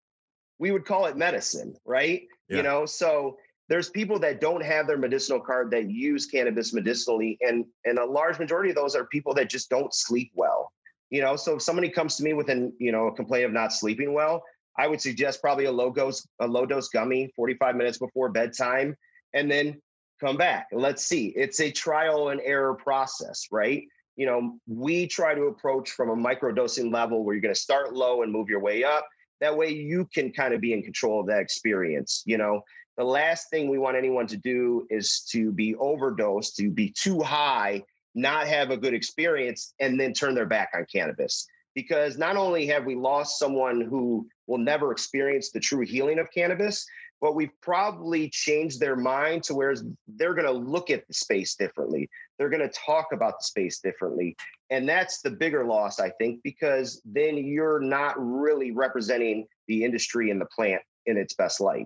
we 0.57 0.71
would 0.71 0.85
call 0.85 1.05
it 1.05 1.15
medicine, 1.15 1.75
right? 1.85 2.23
Yeah. 2.49 2.57
You 2.57 2.63
know, 2.63 2.85
so 2.85 3.37
there's 3.69 3.89
people 3.89 4.17
that 4.19 4.41
don't 4.41 4.63
have 4.63 4.87
their 4.87 4.97
medicinal 4.97 5.39
card 5.39 5.69
that 5.71 5.89
use 5.89 6.25
cannabis 6.25 6.73
medicinally 6.73 7.37
and 7.41 7.65
and 7.85 7.99
a 7.99 8.05
large 8.05 8.39
majority 8.39 8.71
of 8.71 8.75
those 8.75 8.95
are 8.95 9.05
people 9.05 9.33
that 9.35 9.49
just 9.49 9.69
don't 9.69 9.93
sleep 9.93 10.31
well. 10.35 10.73
You 11.09 11.21
know 11.21 11.35
so 11.35 11.55
if 11.55 11.61
somebody 11.61 11.89
comes 11.89 12.17
to 12.17 12.23
me 12.23 12.33
with 12.33 12.49
an 12.49 12.73
you 12.79 12.91
know 12.91 13.07
a 13.07 13.15
complaint 13.15 13.45
of 13.45 13.53
not 13.53 13.73
sleeping 13.73 14.13
well 14.13 14.43
i 14.77 14.87
would 14.87 15.01
suggest 15.01 15.41
probably 15.41 15.65
a 15.65 15.71
low 15.71 15.91
dose 15.91 16.27
a 16.39 16.47
low 16.47 16.67
dose 16.67 16.89
gummy 16.89 17.31
45 17.35 17.75
minutes 17.75 17.97
before 17.97 18.29
bedtime 18.29 18.95
and 19.33 19.49
then 19.49 19.81
come 20.19 20.37
back. 20.37 20.67
Let's 20.71 21.05
see. 21.05 21.27
It's 21.35 21.61
a 21.61 21.71
trial 21.71 22.29
and 22.29 22.41
error 22.43 22.75
process 22.75 23.47
right? 23.51 23.83
You 24.17 24.25
know 24.25 24.59
we 24.67 25.07
try 25.07 25.33
to 25.33 25.43
approach 25.43 25.91
from 25.91 26.09
a 26.09 26.15
microdosing 26.15 26.93
level 26.93 27.23
where 27.23 27.33
you're 27.35 27.41
going 27.41 27.53
to 27.53 27.59
start 27.59 27.93
low 27.93 28.21
and 28.21 28.31
move 28.31 28.49
your 28.49 28.59
way 28.59 28.83
up. 28.83 29.07
That 29.41 29.55
way 29.55 29.69
you 29.69 30.07
can 30.13 30.31
kind 30.31 30.53
of 30.53 30.59
be 30.59 30.73
in 30.73 30.83
control 30.83 31.21
of 31.21 31.27
that 31.27 31.39
experience 31.39 32.23
you 32.25 32.37
know 32.37 32.61
the 32.99 33.05
last 33.05 33.49
thing 33.49 33.69
we 33.69 33.77
want 33.77 33.95
anyone 33.95 34.27
to 34.27 34.35
do 34.35 34.85
is 34.89 35.21
to 35.31 35.53
be 35.53 35.73
overdosed, 35.75 36.57
to 36.57 36.69
be 36.69 36.91
too 36.91 37.21
high, 37.21 37.81
not 38.13 38.45
have 38.45 38.71
a 38.71 38.77
good 38.77 38.93
experience, 38.93 39.73
and 39.79 39.97
then 39.97 40.11
turn 40.11 40.35
their 40.35 40.45
back 40.45 40.71
on 40.75 40.85
cannabis. 40.93 41.47
Because 41.73 42.17
not 42.17 42.35
only 42.35 42.67
have 42.67 42.83
we 42.83 42.95
lost 42.95 43.39
someone 43.39 43.79
who 43.79 44.27
will 44.47 44.57
never 44.57 44.91
experience 44.91 45.49
the 45.49 45.61
true 45.61 45.85
healing 45.85 46.19
of 46.19 46.29
cannabis, 46.35 46.85
but 47.21 47.35
we've 47.35 47.53
probably 47.61 48.29
changed 48.31 48.81
their 48.81 48.97
mind 48.97 49.43
to 49.43 49.55
where 49.55 49.75
they're 50.17 50.33
going 50.33 50.45
to 50.45 50.51
look 50.51 50.89
at 50.89 51.07
the 51.07 51.13
space 51.13 51.55
differently. 51.55 52.09
They're 52.37 52.49
going 52.49 52.67
to 52.67 52.79
talk 52.85 53.13
about 53.13 53.39
the 53.39 53.45
space 53.45 53.79
differently. 53.79 54.35
And 54.71 54.89
that's 54.89 55.21
the 55.21 55.31
bigger 55.31 55.63
loss, 55.63 56.01
I 56.01 56.09
think, 56.09 56.41
because 56.43 57.01
then 57.05 57.37
you're 57.37 57.79
not 57.79 58.15
really 58.17 58.71
representing 58.71 59.47
the 59.69 59.85
industry 59.85 60.31
and 60.31 60.41
the 60.41 60.47
plant 60.53 60.81
in 61.05 61.15
its 61.15 61.33
best 61.33 61.61
light. 61.61 61.85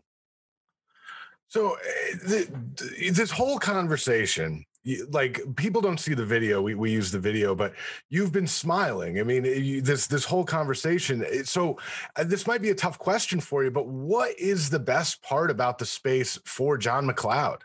So 1.53 1.75
eh, 1.75 2.15
the, 2.15 3.11
this 3.13 3.29
whole 3.29 3.59
conversation, 3.59 4.65
like 5.11 5.39
people 5.55 5.81
don't 5.81 5.99
see 5.99 6.15
the 6.15 6.25
video. 6.25 6.63
We 6.63 6.73
we 6.73 6.89
use 6.89 7.11
the 7.11 7.19
video, 7.19 7.53
but 7.53 7.73
you've 8.09 8.31
been 8.31 8.47
smiling. 8.47 9.19
I 9.19 9.23
mean, 9.23 9.45
you, 9.45 9.79
this 9.79 10.07
this 10.07 10.25
whole 10.25 10.45
conversation. 10.45 11.23
Eh, 11.23 11.43
so 11.43 11.77
uh, 12.15 12.23
this 12.23 12.47
might 12.47 12.63
be 12.63 12.71
a 12.71 12.75
tough 12.75 12.97
question 12.97 13.39
for 13.39 13.63
you, 13.63 13.69
but 13.69 13.85
what 13.85 14.31
is 14.39 14.71
the 14.71 14.79
best 14.79 15.21
part 15.21 15.51
about 15.51 15.77
the 15.77 15.85
space 15.85 16.39
for 16.43 16.75
John 16.75 17.07
McLeod? 17.07 17.59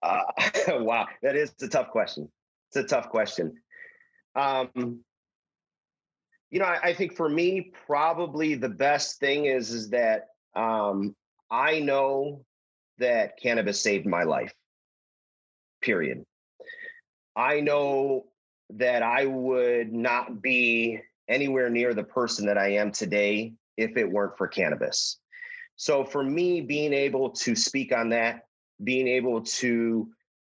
Uh, 0.00 0.22
wow, 0.68 1.08
that 1.24 1.34
is 1.34 1.52
a 1.60 1.66
tough 1.66 1.90
question. 1.90 2.30
It's 2.68 2.76
a 2.76 2.84
tough 2.84 3.08
question. 3.08 3.52
Um, 4.36 5.00
you 6.52 6.60
know, 6.60 6.66
I, 6.66 6.90
I 6.90 6.94
think 6.94 7.16
for 7.16 7.28
me, 7.28 7.72
probably 7.84 8.54
the 8.54 8.68
best 8.68 9.18
thing 9.18 9.46
is 9.46 9.72
is 9.72 9.90
that 9.90 10.28
um, 10.54 11.16
I 11.54 11.78
know 11.78 12.44
that 12.98 13.38
cannabis 13.40 13.80
saved 13.80 14.06
my 14.06 14.24
life. 14.24 14.52
Period. 15.82 16.24
I 17.36 17.60
know 17.60 18.24
that 18.70 19.04
I 19.04 19.26
would 19.26 19.92
not 19.92 20.42
be 20.42 21.00
anywhere 21.28 21.70
near 21.70 21.94
the 21.94 22.02
person 22.02 22.46
that 22.46 22.58
I 22.58 22.72
am 22.72 22.90
today 22.90 23.52
if 23.76 23.96
it 23.96 24.10
weren't 24.10 24.36
for 24.36 24.48
cannabis. 24.48 25.18
So 25.76 26.04
for 26.04 26.24
me, 26.24 26.60
being 26.60 26.92
able 26.92 27.30
to 27.30 27.54
speak 27.54 27.92
on 27.92 28.08
that, 28.08 28.46
being 28.82 29.06
able 29.06 29.40
to 29.42 30.08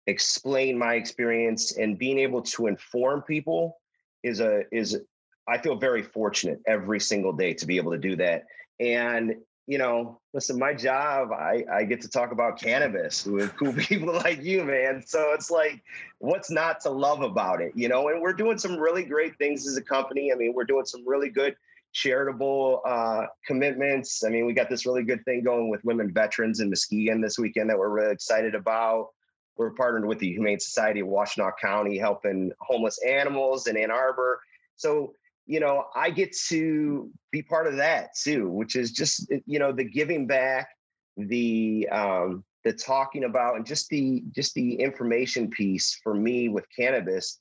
explain 0.06 0.78
my 0.78 0.96
experience 0.96 1.78
and 1.78 1.98
being 1.98 2.20
able 2.20 2.42
to 2.42 2.68
inform 2.68 3.22
people 3.22 3.78
is 4.24 4.42
a 4.42 4.64
is 4.74 5.00
I 5.48 5.60
feel 5.60 5.76
very 5.78 6.04
fortunate 6.04 6.60
every 6.68 7.00
single 7.00 7.32
day 7.32 7.54
to 7.54 7.66
be 7.66 7.78
able 7.78 7.94
to 7.94 7.98
do 7.98 8.18
that. 8.18 8.44
And 8.82 9.36
you 9.70 9.78
know, 9.78 10.20
listen, 10.34 10.58
my 10.58 10.74
job, 10.74 11.32
I, 11.32 11.64
I 11.72 11.84
get 11.84 12.02
to 12.02 12.10
talk 12.10 12.32
about 12.32 12.60
cannabis 12.60 13.28
with 13.28 13.56
cool 13.56 13.72
people 13.78 14.12
like 14.12 14.42
you, 14.42 14.64
man. 14.64 15.04
So 15.06 15.32
it's 15.34 15.52
like, 15.52 15.84
what's 16.18 16.50
not 16.50 16.82
to 16.82 16.90
love 16.90 17.22
about 17.22 17.62
it, 17.62 17.74
you 17.76 17.88
know? 17.88 18.10
And 18.10 18.20
we're 18.20 18.34
doing 18.34 18.58
some 18.58 18.80
really 18.80 19.04
great 19.04 19.38
things 19.38 19.68
as 19.68 19.78
a 19.78 19.82
company. 19.84 20.32
I 20.34 20.36
mean, 20.36 20.56
we're 20.56 20.64
doing 20.64 20.86
some 20.86 21.08
really 21.08 21.30
good 21.30 21.56
charitable 21.94 22.82
uh, 22.84 23.28
commitments. 23.46 24.24
I 24.24 24.30
mean, 24.30 24.48
we 24.48 24.54
got 24.54 24.72
this 24.72 24.88
really 24.88 25.04
good 25.04 25.24
thing 25.24 25.44
going 25.44 25.70
with 25.70 25.86
women 25.86 26.12
veterans 26.12 26.62
in 26.62 26.72
Muskegon 26.72 27.22
this 27.22 27.38
weekend 27.38 27.70
that 27.70 27.78
we're 27.78 27.90
really 27.90 28.12
excited 28.12 28.56
about. 28.56 29.10
We're 29.56 29.70
partnered 29.70 30.08
with 30.08 30.18
the 30.18 30.32
Humane 30.32 30.60
Society 30.60 31.02
of 31.02 31.08
Washtenaw 31.10 31.52
County, 31.62 32.00
helping 32.00 32.52
homeless 32.60 32.98
animals 33.06 33.68
in 33.68 33.78
Ann 33.78 33.92
Arbor. 33.92 34.42
So 34.78 35.14
you 35.50 35.60
know, 35.60 35.86
I 35.96 36.12
get 36.12 36.38
to 36.50 37.10
be 37.32 37.42
part 37.42 37.66
of 37.66 37.78
that 37.78 38.16
too, 38.16 38.48
which 38.52 38.76
is 38.76 38.92
just 38.92 39.34
you 39.48 39.58
know 39.58 39.72
the 39.72 39.84
giving 39.84 40.28
back, 40.28 40.70
the 41.18 41.90
um, 41.92 42.44
the 42.64 42.72
talking 42.72 43.24
about, 43.24 43.56
and 43.56 43.66
just 43.66 43.90
the 43.90 44.24
just 44.32 44.54
the 44.54 44.76
information 44.76 45.50
piece 45.50 46.00
for 46.04 46.14
me 46.14 46.50
with 46.50 46.66
cannabis. 46.78 47.40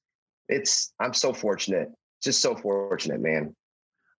It's 0.48 0.94
I'm 0.98 1.12
so 1.12 1.34
fortunate, 1.34 1.90
just 2.22 2.40
so 2.40 2.56
fortunate, 2.56 3.20
man. 3.20 3.54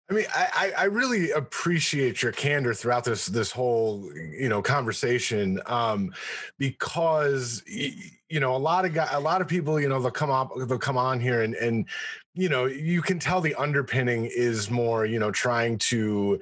I 0.10 0.14
mean, 0.14 0.26
I, 0.34 0.74
I 0.76 0.84
really 0.86 1.32
appreciate 1.32 2.24
your 2.24 2.32
candor 2.32 2.74
throughout 2.74 3.04
this 3.04 3.28
this 3.28 3.52
whole 3.52 4.12
you 4.16 4.50
know 4.50 4.62
conversation, 4.62 5.62
um, 5.68 6.14
because 6.58 7.62
you 7.68 8.40
know 8.40 8.56
a 8.56 8.58
lot 8.58 8.86
of 8.86 8.94
guys, 8.94 9.10
a 9.12 9.20
lot 9.20 9.42
of 9.42 9.48
people, 9.48 9.80
you 9.80 9.88
know, 9.88 10.02
they'll 10.02 10.10
come 10.10 10.32
up, 10.32 10.52
they'll 10.68 10.80
come 10.80 10.98
on 10.98 11.20
here, 11.20 11.44
and 11.44 11.54
and 11.56 11.86
you 12.34 12.50
know 12.50 12.66
you 12.66 13.04
can 13.04 13.20
tell 13.20 13.40
the 13.40 13.54
underpinning 13.54 14.26
is 14.26 14.72
more, 14.72 15.06
you 15.06 15.20
know, 15.20 15.30
trying 15.30 15.78
to, 15.78 16.40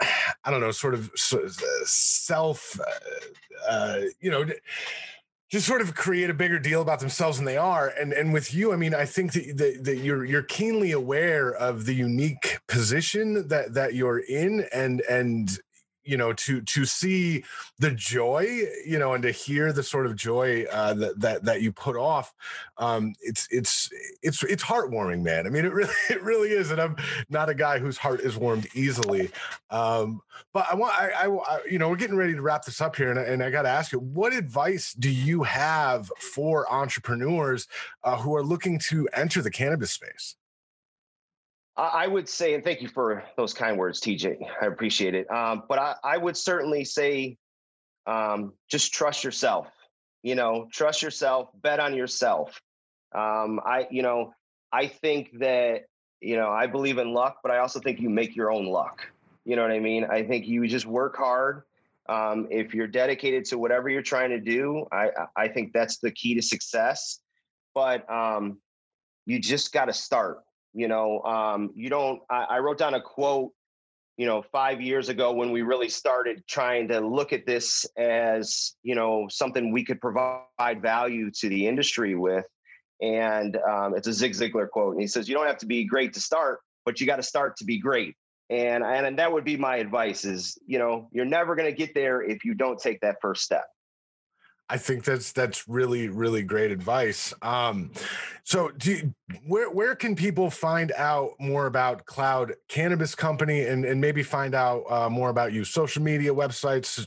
I 0.00 0.50
don't 0.50 0.60
know, 0.60 0.72
sort 0.72 0.94
of 0.94 1.12
self, 1.14 2.80
uh, 2.80 3.70
uh, 3.70 4.00
you 4.20 4.30
know 4.30 4.44
just 5.52 5.66
sort 5.66 5.82
of 5.82 5.94
create 5.94 6.30
a 6.30 6.34
bigger 6.34 6.58
deal 6.58 6.80
about 6.80 6.98
themselves 7.00 7.36
than 7.36 7.44
they 7.44 7.58
are. 7.58 7.88
And 8.00 8.14
and 8.14 8.32
with 8.32 8.54
you, 8.54 8.72
I 8.72 8.76
mean, 8.76 8.94
I 8.94 9.04
think 9.04 9.34
that, 9.34 9.58
that, 9.58 9.84
that 9.84 9.96
you're 9.98 10.24
you're 10.24 10.42
keenly 10.42 10.92
aware 10.92 11.50
of 11.54 11.84
the 11.84 11.94
unique 11.94 12.58
position 12.68 13.48
that 13.48 13.74
that 13.74 13.94
you're 13.94 14.18
in, 14.18 14.66
and 14.72 15.02
and 15.02 15.58
you 16.04 16.16
know 16.16 16.32
to 16.32 16.60
to 16.62 16.84
see 16.84 17.44
the 17.78 17.90
joy 17.90 18.62
you 18.86 18.98
know 18.98 19.14
and 19.14 19.22
to 19.22 19.30
hear 19.30 19.72
the 19.72 19.82
sort 19.82 20.06
of 20.06 20.16
joy 20.16 20.64
uh, 20.72 20.94
that 20.94 21.20
that 21.20 21.44
that 21.44 21.62
you 21.62 21.72
put 21.72 21.96
off 21.96 22.34
um 22.78 23.14
it's 23.20 23.46
it's 23.50 23.90
it's 24.22 24.42
it's 24.44 24.62
heartwarming 24.62 25.22
man. 25.22 25.46
I 25.46 25.50
mean 25.50 25.64
it 25.64 25.72
really 25.72 25.92
it 26.10 26.22
really 26.22 26.50
is 26.50 26.70
and 26.70 26.80
i'm 26.80 26.96
not 27.28 27.48
a 27.48 27.54
guy 27.54 27.78
whose 27.78 27.96
heart 27.96 28.20
is 28.20 28.36
warmed 28.36 28.66
easily 28.74 29.30
um 29.70 30.20
but 30.52 30.66
i 30.70 30.74
want 30.74 30.92
i, 30.94 31.10
I, 31.10 31.26
I 31.26 31.60
you 31.70 31.78
know 31.78 31.88
we're 31.88 31.96
getting 31.96 32.16
ready 32.16 32.34
to 32.34 32.42
wrap 32.42 32.64
this 32.64 32.80
up 32.80 32.96
here 32.96 33.10
and, 33.10 33.18
and 33.18 33.42
i 33.42 33.50
got 33.50 33.62
to 33.62 33.68
ask 33.68 33.92
you 33.92 33.98
what 33.98 34.32
advice 34.32 34.92
do 34.94 35.10
you 35.10 35.42
have 35.42 36.10
for 36.18 36.70
entrepreneurs 36.72 37.68
uh, 38.04 38.16
who 38.16 38.34
are 38.34 38.42
looking 38.42 38.78
to 38.90 39.08
enter 39.12 39.42
the 39.42 39.50
cannabis 39.50 39.92
space 39.92 40.36
I 41.76 42.06
would 42.06 42.28
say, 42.28 42.54
and 42.54 42.62
thank 42.62 42.82
you 42.82 42.88
for 42.88 43.24
those 43.36 43.54
kind 43.54 43.78
words, 43.78 44.00
TJ. 44.00 44.36
I 44.60 44.66
appreciate 44.66 45.14
it. 45.14 45.30
Um, 45.30 45.62
but 45.68 45.78
I, 45.78 45.94
I, 46.04 46.18
would 46.18 46.36
certainly 46.36 46.84
say, 46.84 47.38
um, 48.06 48.52
just 48.70 48.92
trust 48.92 49.24
yourself. 49.24 49.68
You 50.22 50.34
know, 50.34 50.68
trust 50.70 51.00
yourself. 51.00 51.48
Bet 51.62 51.80
on 51.80 51.94
yourself. 51.94 52.60
Um, 53.14 53.58
I, 53.64 53.86
you 53.90 54.02
know, 54.02 54.34
I 54.70 54.86
think 54.86 55.38
that 55.38 55.84
you 56.20 56.36
know 56.36 56.50
I 56.50 56.66
believe 56.66 56.98
in 56.98 57.14
luck, 57.14 57.38
but 57.42 57.50
I 57.50 57.58
also 57.58 57.80
think 57.80 58.00
you 58.00 58.10
make 58.10 58.36
your 58.36 58.52
own 58.52 58.66
luck. 58.66 59.06
You 59.46 59.56
know 59.56 59.62
what 59.62 59.72
I 59.72 59.80
mean? 59.80 60.04
I 60.04 60.22
think 60.24 60.46
you 60.46 60.66
just 60.68 60.86
work 60.86 61.16
hard. 61.16 61.62
Um, 62.08 62.48
if 62.50 62.74
you're 62.74 62.86
dedicated 62.86 63.46
to 63.46 63.58
whatever 63.58 63.88
you're 63.88 64.02
trying 64.02 64.30
to 64.30 64.40
do, 64.40 64.86
I, 64.92 65.10
I 65.36 65.48
think 65.48 65.72
that's 65.72 65.98
the 65.98 66.10
key 66.10 66.34
to 66.34 66.42
success. 66.42 67.20
But 67.74 68.08
um, 68.12 68.58
you 69.24 69.38
just 69.38 69.72
got 69.72 69.86
to 69.86 69.92
start 69.92 70.40
you 70.74 70.88
know, 70.88 71.22
um, 71.22 71.70
you 71.74 71.88
don't. 71.88 72.20
I, 72.30 72.44
I 72.50 72.58
wrote 72.58 72.78
down 72.78 72.94
a 72.94 73.00
quote 73.00 73.52
you 74.16 74.26
know 74.26 74.42
five 74.52 74.80
years 74.80 75.08
ago 75.08 75.32
when 75.32 75.50
we 75.50 75.62
really 75.62 75.88
started 75.88 76.42
trying 76.46 76.88
to 76.88 77.00
look 77.00 77.32
at 77.32 77.46
this 77.46 77.86
as 77.96 78.74
you 78.82 78.94
know 78.94 79.26
something 79.30 79.72
we 79.72 79.84
could 79.84 80.00
provide 80.00 80.80
value 80.80 81.30
to 81.30 81.48
the 81.48 81.66
industry 81.66 82.14
with 82.14 82.46
and 83.00 83.56
um, 83.56 83.96
it's 83.96 84.06
a 84.06 84.12
zig 84.12 84.32
ziglar 84.32 84.68
quote 84.68 84.92
and 84.92 85.00
he 85.00 85.06
says 85.06 85.28
you 85.28 85.34
don't 85.34 85.46
have 85.46 85.58
to 85.58 85.66
be 85.66 85.84
great 85.84 86.12
to 86.12 86.20
start 86.20 86.60
but 86.84 87.00
you 87.00 87.06
got 87.06 87.16
to 87.16 87.22
start 87.22 87.56
to 87.56 87.64
be 87.64 87.78
great 87.78 88.14
and, 88.50 88.84
and 88.84 89.06
and 89.06 89.18
that 89.18 89.32
would 89.32 89.44
be 89.44 89.56
my 89.56 89.76
advice 89.76 90.24
is 90.24 90.58
you 90.66 90.78
know 90.78 91.08
you're 91.10 91.24
never 91.24 91.56
going 91.56 91.68
to 91.68 91.76
get 91.76 91.94
there 91.94 92.22
if 92.22 92.44
you 92.44 92.54
don't 92.54 92.78
take 92.78 93.00
that 93.00 93.16
first 93.20 93.42
step 93.42 93.64
I 94.72 94.78
think 94.78 95.04
that's 95.04 95.32
that's 95.32 95.68
really 95.68 96.08
really 96.08 96.42
great 96.42 96.70
advice. 96.70 97.34
Um, 97.42 97.90
so, 98.42 98.70
do, 98.70 99.12
where 99.46 99.68
where 99.68 99.94
can 99.94 100.16
people 100.16 100.48
find 100.48 100.92
out 100.92 101.32
more 101.38 101.66
about 101.66 102.06
Cloud 102.06 102.54
Cannabis 102.68 103.14
Company 103.14 103.66
and 103.66 103.84
and 103.84 104.00
maybe 104.00 104.22
find 104.22 104.54
out 104.54 104.84
uh, 104.88 105.10
more 105.10 105.28
about 105.28 105.52
you? 105.52 105.64
Social 105.64 106.02
media, 106.02 106.32
websites. 106.32 107.06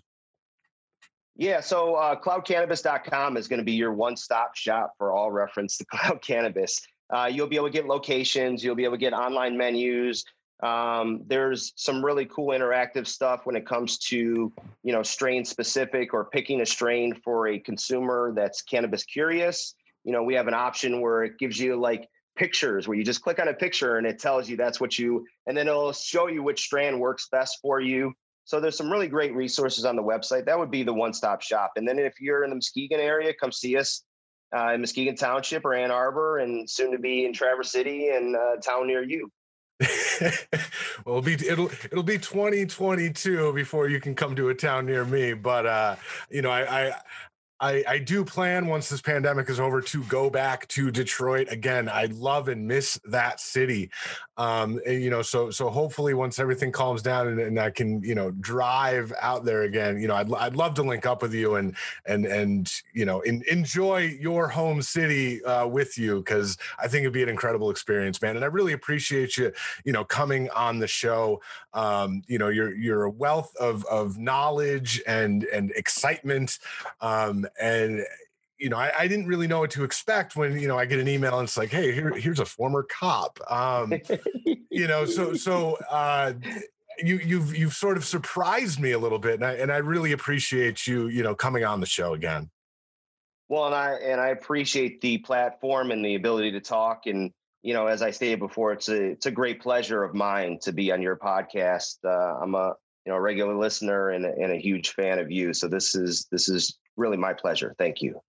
Yeah, 1.37 1.59
so 1.59 1.95
uh, 1.95 2.15
cloudcannabis.com 2.21 3.35
is 3.35 3.47
going 3.47 3.57
to 3.57 3.65
be 3.65 3.73
your 3.73 3.93
one 3.93 4.15
stop 4.15 4.55
shop 4.55 4.93
for 4.99 5.11
all 5.11 5.31
reference 5.31 5.77
to 5.77 5.85
Cloud 5.91 6.21
Cannabis. 6.21 6.79
Uh, 7.09 7.27
you'll 7.31 7.47
be 7.47 7.55
able 7.55 7.67
to 7.67 7.73
get 7.73 7.87
locations, 7.87 8.63
you'll 8.63 8.75
be 8.75 8.83
able 8.83 8.93
to 8.93 8.99
get 8.99 9.13
online 9.13 9.57
menus, 9.57 10.23
um, 10.63 11.23
there's 11.27 11.73
some 11.75 12.03
really 12.03 12.25
cool 12.25 12.47
interactive 12.47 13.07
stuff 13.07 13.45
when 13.45 13.55
it 13.55 13.65
comes 13.65 13.97
to 13.97 14.53
you 14.83 14.93
know 14.93 15.03
strain 15.03 15.43
specific 15.43 16.13
or 16.13 16.25
picking 16.25 16.61
a 16.61 16.65
strain 16.65 17.13
for 17.13 17.47
a 17.47 17.59
consumer 17.59 18.33
that's 18.35 18.61
cannabis 18.61 19.03
curious. 19.03 19.75
You 20.03 20.11
know, 20.11 20.23
we 20.23 20.35
have 20.35 20.47
an 20.47 20.53
option 20.53 21.01
where 21.01 21.23
it 21.23 21.37
gives 21.39 21.59
you 21.59 21.75
like 21.75 22.07
pictures 22.35 22.87
where 22.87 22.97
you 22.97 23.03
just 23.03 23.21
click 23.21 23.39
on 23.39 23.47
a 23.47 23.53
picture 23.53 23.97
and 23.97 24.05
it 24.05 24.19
tells 24.19 24.49
you 24.49 24.57
that's 24.57 24.79
what 24.81 24.99
you 24.99 25.25
and 25.47 25.55
then 25.55 25.67
it'll 25.67 25.93
show 25.93 26.27
you 26.27 26.43
which 26.43 26.61
strain 26.61 26.99
works 26.99 27.27
best 27.31 27.59
for 27.61 27.79
you. 27.79 28.13
So 28.43 28.59
there's 28.59 28.77
some 28.77 28.91
really 28.91 29.07
great 29.07 29.33
resources 29.33 29.85
on 29.85 29.95
the 29.95 30.03
website. 30.03 30.45
That 30.45 30.59
would 30.59 30.69
be 30.69 30.83
the 30.83 30.93
one-stop 30.93 31.41
shop. 31.41 31.71
And 31.77 31.87
then 31.87 31.97
if 31.97 32.21
you're 32.21 32.43
in 32.43 32.51
the 32.51 32.55
Muskegon 32.55 32.99
area, 32.99 33.33
come 33.33 33.51
see 33.51 33.75
us 33.75 34.03
uh, 34.55 34.73
in 34.73 34.81
Muskegon 34.81 35.15
Township 35.15 35.65
or 35.65 35.73
Ann 35.73 35.89
Arbor, 35.89 36.37
and 36.37 36.69
soon 36.69 36.91
to 36.91 36.99
be 36.99 37.25
in 37.25 37.33
Traverse 37.33 37.71
City 37.71 38.09
and 38.09 38.35
uh, 38.35 38.57
town 38.57 38.85
near 38.85 39.03
you. 39.03 39.31
well, 41.05 41.17
it'll 41.17 41.21
be 41.21 41.33
it'll 41.33 41.69
it'll 41.91 42.03
be 42.03 42.17
2022 42.17 43.53
before 43.53 43.89
you 43.89 43.99
can 43.99 44.15
come 44.15 44.35
to 44.35 44.49
a 44.49 44.55
town 44.55 44.85
near 44.85 45.03
me. 45.03 45.33
But 45.33 45.65
uh, 45.65 45.95
you 46.29 46.41
know, 46.41 46.49
I, 46.49 46.87
I 46.87 46.93
I, 47.65 47.83
I 47.87 47.97
do 47.97 48.23
plan 48.23 48.67
once 48.67 48.89
this 48.89 49.01
pandemic 49.01 49.49
is 49.49 49.59
over 49.59 49.81
to 49.81 50.03
go 50.03 50.29
back 50.29 50.67
to 50.67 50.91
Detroit 50.91 51.47
again. 51.49 51.89
I 51.89 52.05
love 52.05 52.47
and 52.47 52.67
miss 52.67 52.99
that 53.05 53.39
city. 53.39 53.89
Um, 54.37 54.79
and, 54.85 55.01
you 55.01 55.09
know, 55.09 55.23
so 55.23 55.49
so 55.49 55.69
hopefully 55.69 56.13
once 56.13 56.37
everything 56.37 56.71
calms 56.71 57.01
down 57.01 57.27
and, 57.27 57.39
and 57.39 57.59
I 57.59 57.71
can 57.71 58.03
you 58.03 58.13
know 58.13 58.31
drive 58.31 59.11
out 59.19 59.45
there 59.45 59.63
again, 59.63 59.99
you 59.99 60.07
know, 60.07 60.15
I'd 60.15 60.31
I'd 60.33 60.55
love 60.55 60.75
to 60.75 60.83
link 60.83 61.05
up 61.07 61.23
with 61.23 61.33
you 61.33 61.55
and 61.55 61.75
and 62.05 62.25
and 62.25 62.71
you 62.93 63.05
know 63.05 63.21
in, 63.21 63.43
enjoy 63.49 64.17
your 64.19 64.47
home 64.47 64.81
city 64.81 65.43
uh, 65.45 65.65
with 65.65 65.97
you 65.97 66.17
because 66.17 66.57
I 66.77 66.87
think 66.87 67.01
it'd 67.01 67.13
be 67.13 67.23
an 67.23 67.29
incredible 67.29 67.71
experience, 67.71 68.21
man. 68.21 68.35
And 68.35 68.45
I 68.45 68.49
really 68.49 68.73
appreciate 68.73 69.37
you 69.37 69.53
you 69.85 69.93
know 69.93 70.03
coming 70.03 70.49
on 70.51 70.77
the 70.77 70.87
show. 70.87 71.41
Um, 71.73 72.21
you 72.27 72.37
know, 72.37 72.49
you're 72.49 72.75
you're 72.75 73.03
a 73.03 73.09
wealth 73.09 73.55
of 73.55 73.85
of 73.85 74.19
knowledge 74.19 75.01
and 75.07 75.45
and 75.45 75.71
excitement. 75.71 76.59
Um, 77.01 77.47
and 77.59 78.05
you 78.57 78.69
know, 78.69 78.77
I, 78.77 78.91
I, 78.99 79.07
didn't 79.07 79.27
really 79.27 79.47
know 79.47 79.59
what 79.59 79.71
to 79.71 79.83
expect 79.83 80.35
when 80.35 80.57
you 80.59 80.67
know 80.67 80.77
I 80.77 80.85
get 80.85 80.99
an 80.99 81.07
email 81.07 81.39
and 81.39 81.47
it's 81.47 81.57
like, 81.57 81.69
hey, 81.69 81.91
here, 81.91 82.11
here's 82.11 82.39
a 82.39 82.45
former 82.45 82.83
cop. 82.83 83.37
Um, 83.49 83.93
you 84.71 84.87
know, 84.87 85.05
so 85.05 85.33
so 85.33 85.77
uh, 85.89 86.33
you 86.99 87.17
you've 87.17 87.55
you've 87.55 87.73
sort 87.73 87.97
of 87.97 88.05
surprised 88.05 88.79
me 88.79 88.91
a 88.91 88.99
little 88.99 89.19
bit, 89.19 89.35
and 89.35 89.45
I 89.45 89.53
and 89.53 89.71
I 89.71 89.77
really 89.77 90.13
appreciate 90.13 90.87
you 90.87 91.07
you 91.07 91.23
know 91.23 91.35
coming 91.35 91.65
on 91.65 91.79
the 91.79 91.85
show 91.85 92.13
again. 92.13 92.49
Well, 93.49 93.65
and 93.65 93.75
I 93.75 93.93
and 93.95 94.21
I 94.21 94.29
appreciate 94.29 95.01
the 95.01 95.17
platform 95.19 95.91
and 95.91 96.03
the 96.03 96.15
ability 96.15 96.51
to 96.51 96.61
talk. 96.61 97.07
And 97.07 97.31
you 97.61 97.73
know, 97.73 97.87
as 97.87 98.01
I 98.01 98.11
stated 98.11 98.39
before, 98.39 98.71
it's 98.71 98.89
a 98.89 99.11
it's 99.11 99.25
a 99.25 99.31
great 99.31 99.61
pleasure 99.61 100.03
of 100.03 100.15
mine 100.15 100.59
to 100.61 100.71
be 100.71 100.91
on 100.91 101.01
your 101.01 101.17
podcast. 101.17 101.97
Uh, 102.03 102.39
I'm 102.41 102.55
a 102.55 102.73
you 103.05 103.11
know 103.11 103.15
a 103.15 103.21
regular 103.21 103.55
listener 103.55 104.11
and 104.11 104.25
and 104.25 104.51
a 104.51 104.57
huge 104.57 104.91
fan 104.91 105.19
of 105.19 105.29
you. 105.29 105.53
So 105.53 105.67
this 105.67 105.95
is 105.95 106.27
this 106.31 106.47
is 106.49 106.77
really 106.97 107.17
my 107.17 107.33
pleasure. 107.33 107.75
Thank 107.77 108.01
you. 108.01 108.24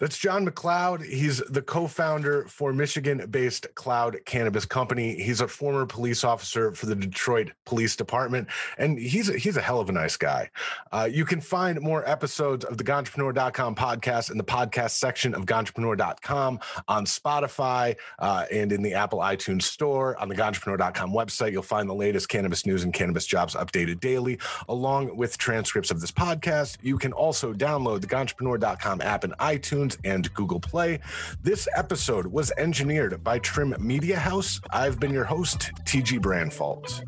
That's 0.00 0.16
John 0.16 0.46
McLeod. 0.46 1.04
He's 1.04 1.38
the 1.50 1.60
co 1.60 1.86
founder 1.86 2.46
for 2.48 2.72
Michigan 2.72 3.26
based 3.30 3.66
Cloud 3.74 4.16
Cannabis 4.24 4.64
Company. 4.64 5.14
He's 5.22 5.42
a 5.42 5.48
former 5.48 5.84
police 5.84 6.24
officer 6.24 6.72
for 6.72 6.86
the 6.86 6.94
Detroit 6.94 7.52
Police 7.66 7.96
Department, 7.96 8.48
and 8.78 8.98
he's 8.98 9.28
a, 9.28 9.36
he's 9.36 9.58
a 9.58 9.60
hell 9.60 9.78
of 9.78 9.90
a 9.90 9.92
nice 9.92 10.16
guy. 10.16 10.48
Uh, 10.90 11.06
you 11.10 11.26
can 11.26 11.42
find 11.42 11.78
more 11.82 12.08
episodes 12.08 12.64
of 12.64 12.78
the 12.78 12.84
Ganjapreneur.com 12.84 13.74
podcast 13.74 14.30
in 14.30 14.38
the 14.38 14.44
podcast 14.44 14.92
section 14.92 15.34
of 15.34 15.44
Ganjapreneur.com 15.44 16.60
on 16.88 17.04
Spotify 17.04 17.94
uh, 18.20 18.46
and 18.50 18.72
in 18.72 18.80
the 18.80 18.94
Apple 18.94 19.18
iTunes 19.18 19.62
Store. 19.62 20.18
On 20.18 20.30
the 20.30 20.34
Ganjapreneur.com 20.34 21.12
website, 21.12 21.52
you'll 21.52 21.62
find 21.62 21.86
the 21.86 21.94
latest 21.94 22.30
cannabis 22.30 22.64
news 22.64 22.84
and 22.84 22.94
cannabis 22.94 23.26
jobs 23.26 23.54
updated 23.54 24.00
daily, 24.00 24.38
along 24.66 25.14
with 25.14 25.36
transcripts 25.36 25.90
of 25.90 26.00
this 26.00 26.10
podcast. 26.10 26.78
You 26.80 26.96
can 26.96 27.12
also 27.12 27.52
download 27.52 28.00
the 28.00 28.06
Ganjapreneur.com 28.06 29.02
app 29.02 29.24
in 29.24 29.32
iTunes 29.32 29.89
iTunes 29.90 29.98
and 30.04 30.32
Google 30.34 30.60
Play. 30.60 31.00
This 31.42 31.68
episode 31.76 32.26
was 32.26 32.52
engineered 32.58 33.22
by 33.22 33.38
Trim 33.38 33.74
Media 33.78 34.18
House. 34.18 34.60
I've 34.70 35.00
been 35.00 35.12
your 35.12 35.24
host, 35.24 35.70
TJ 35.84 36.20
Branfalt. 36.20 37.04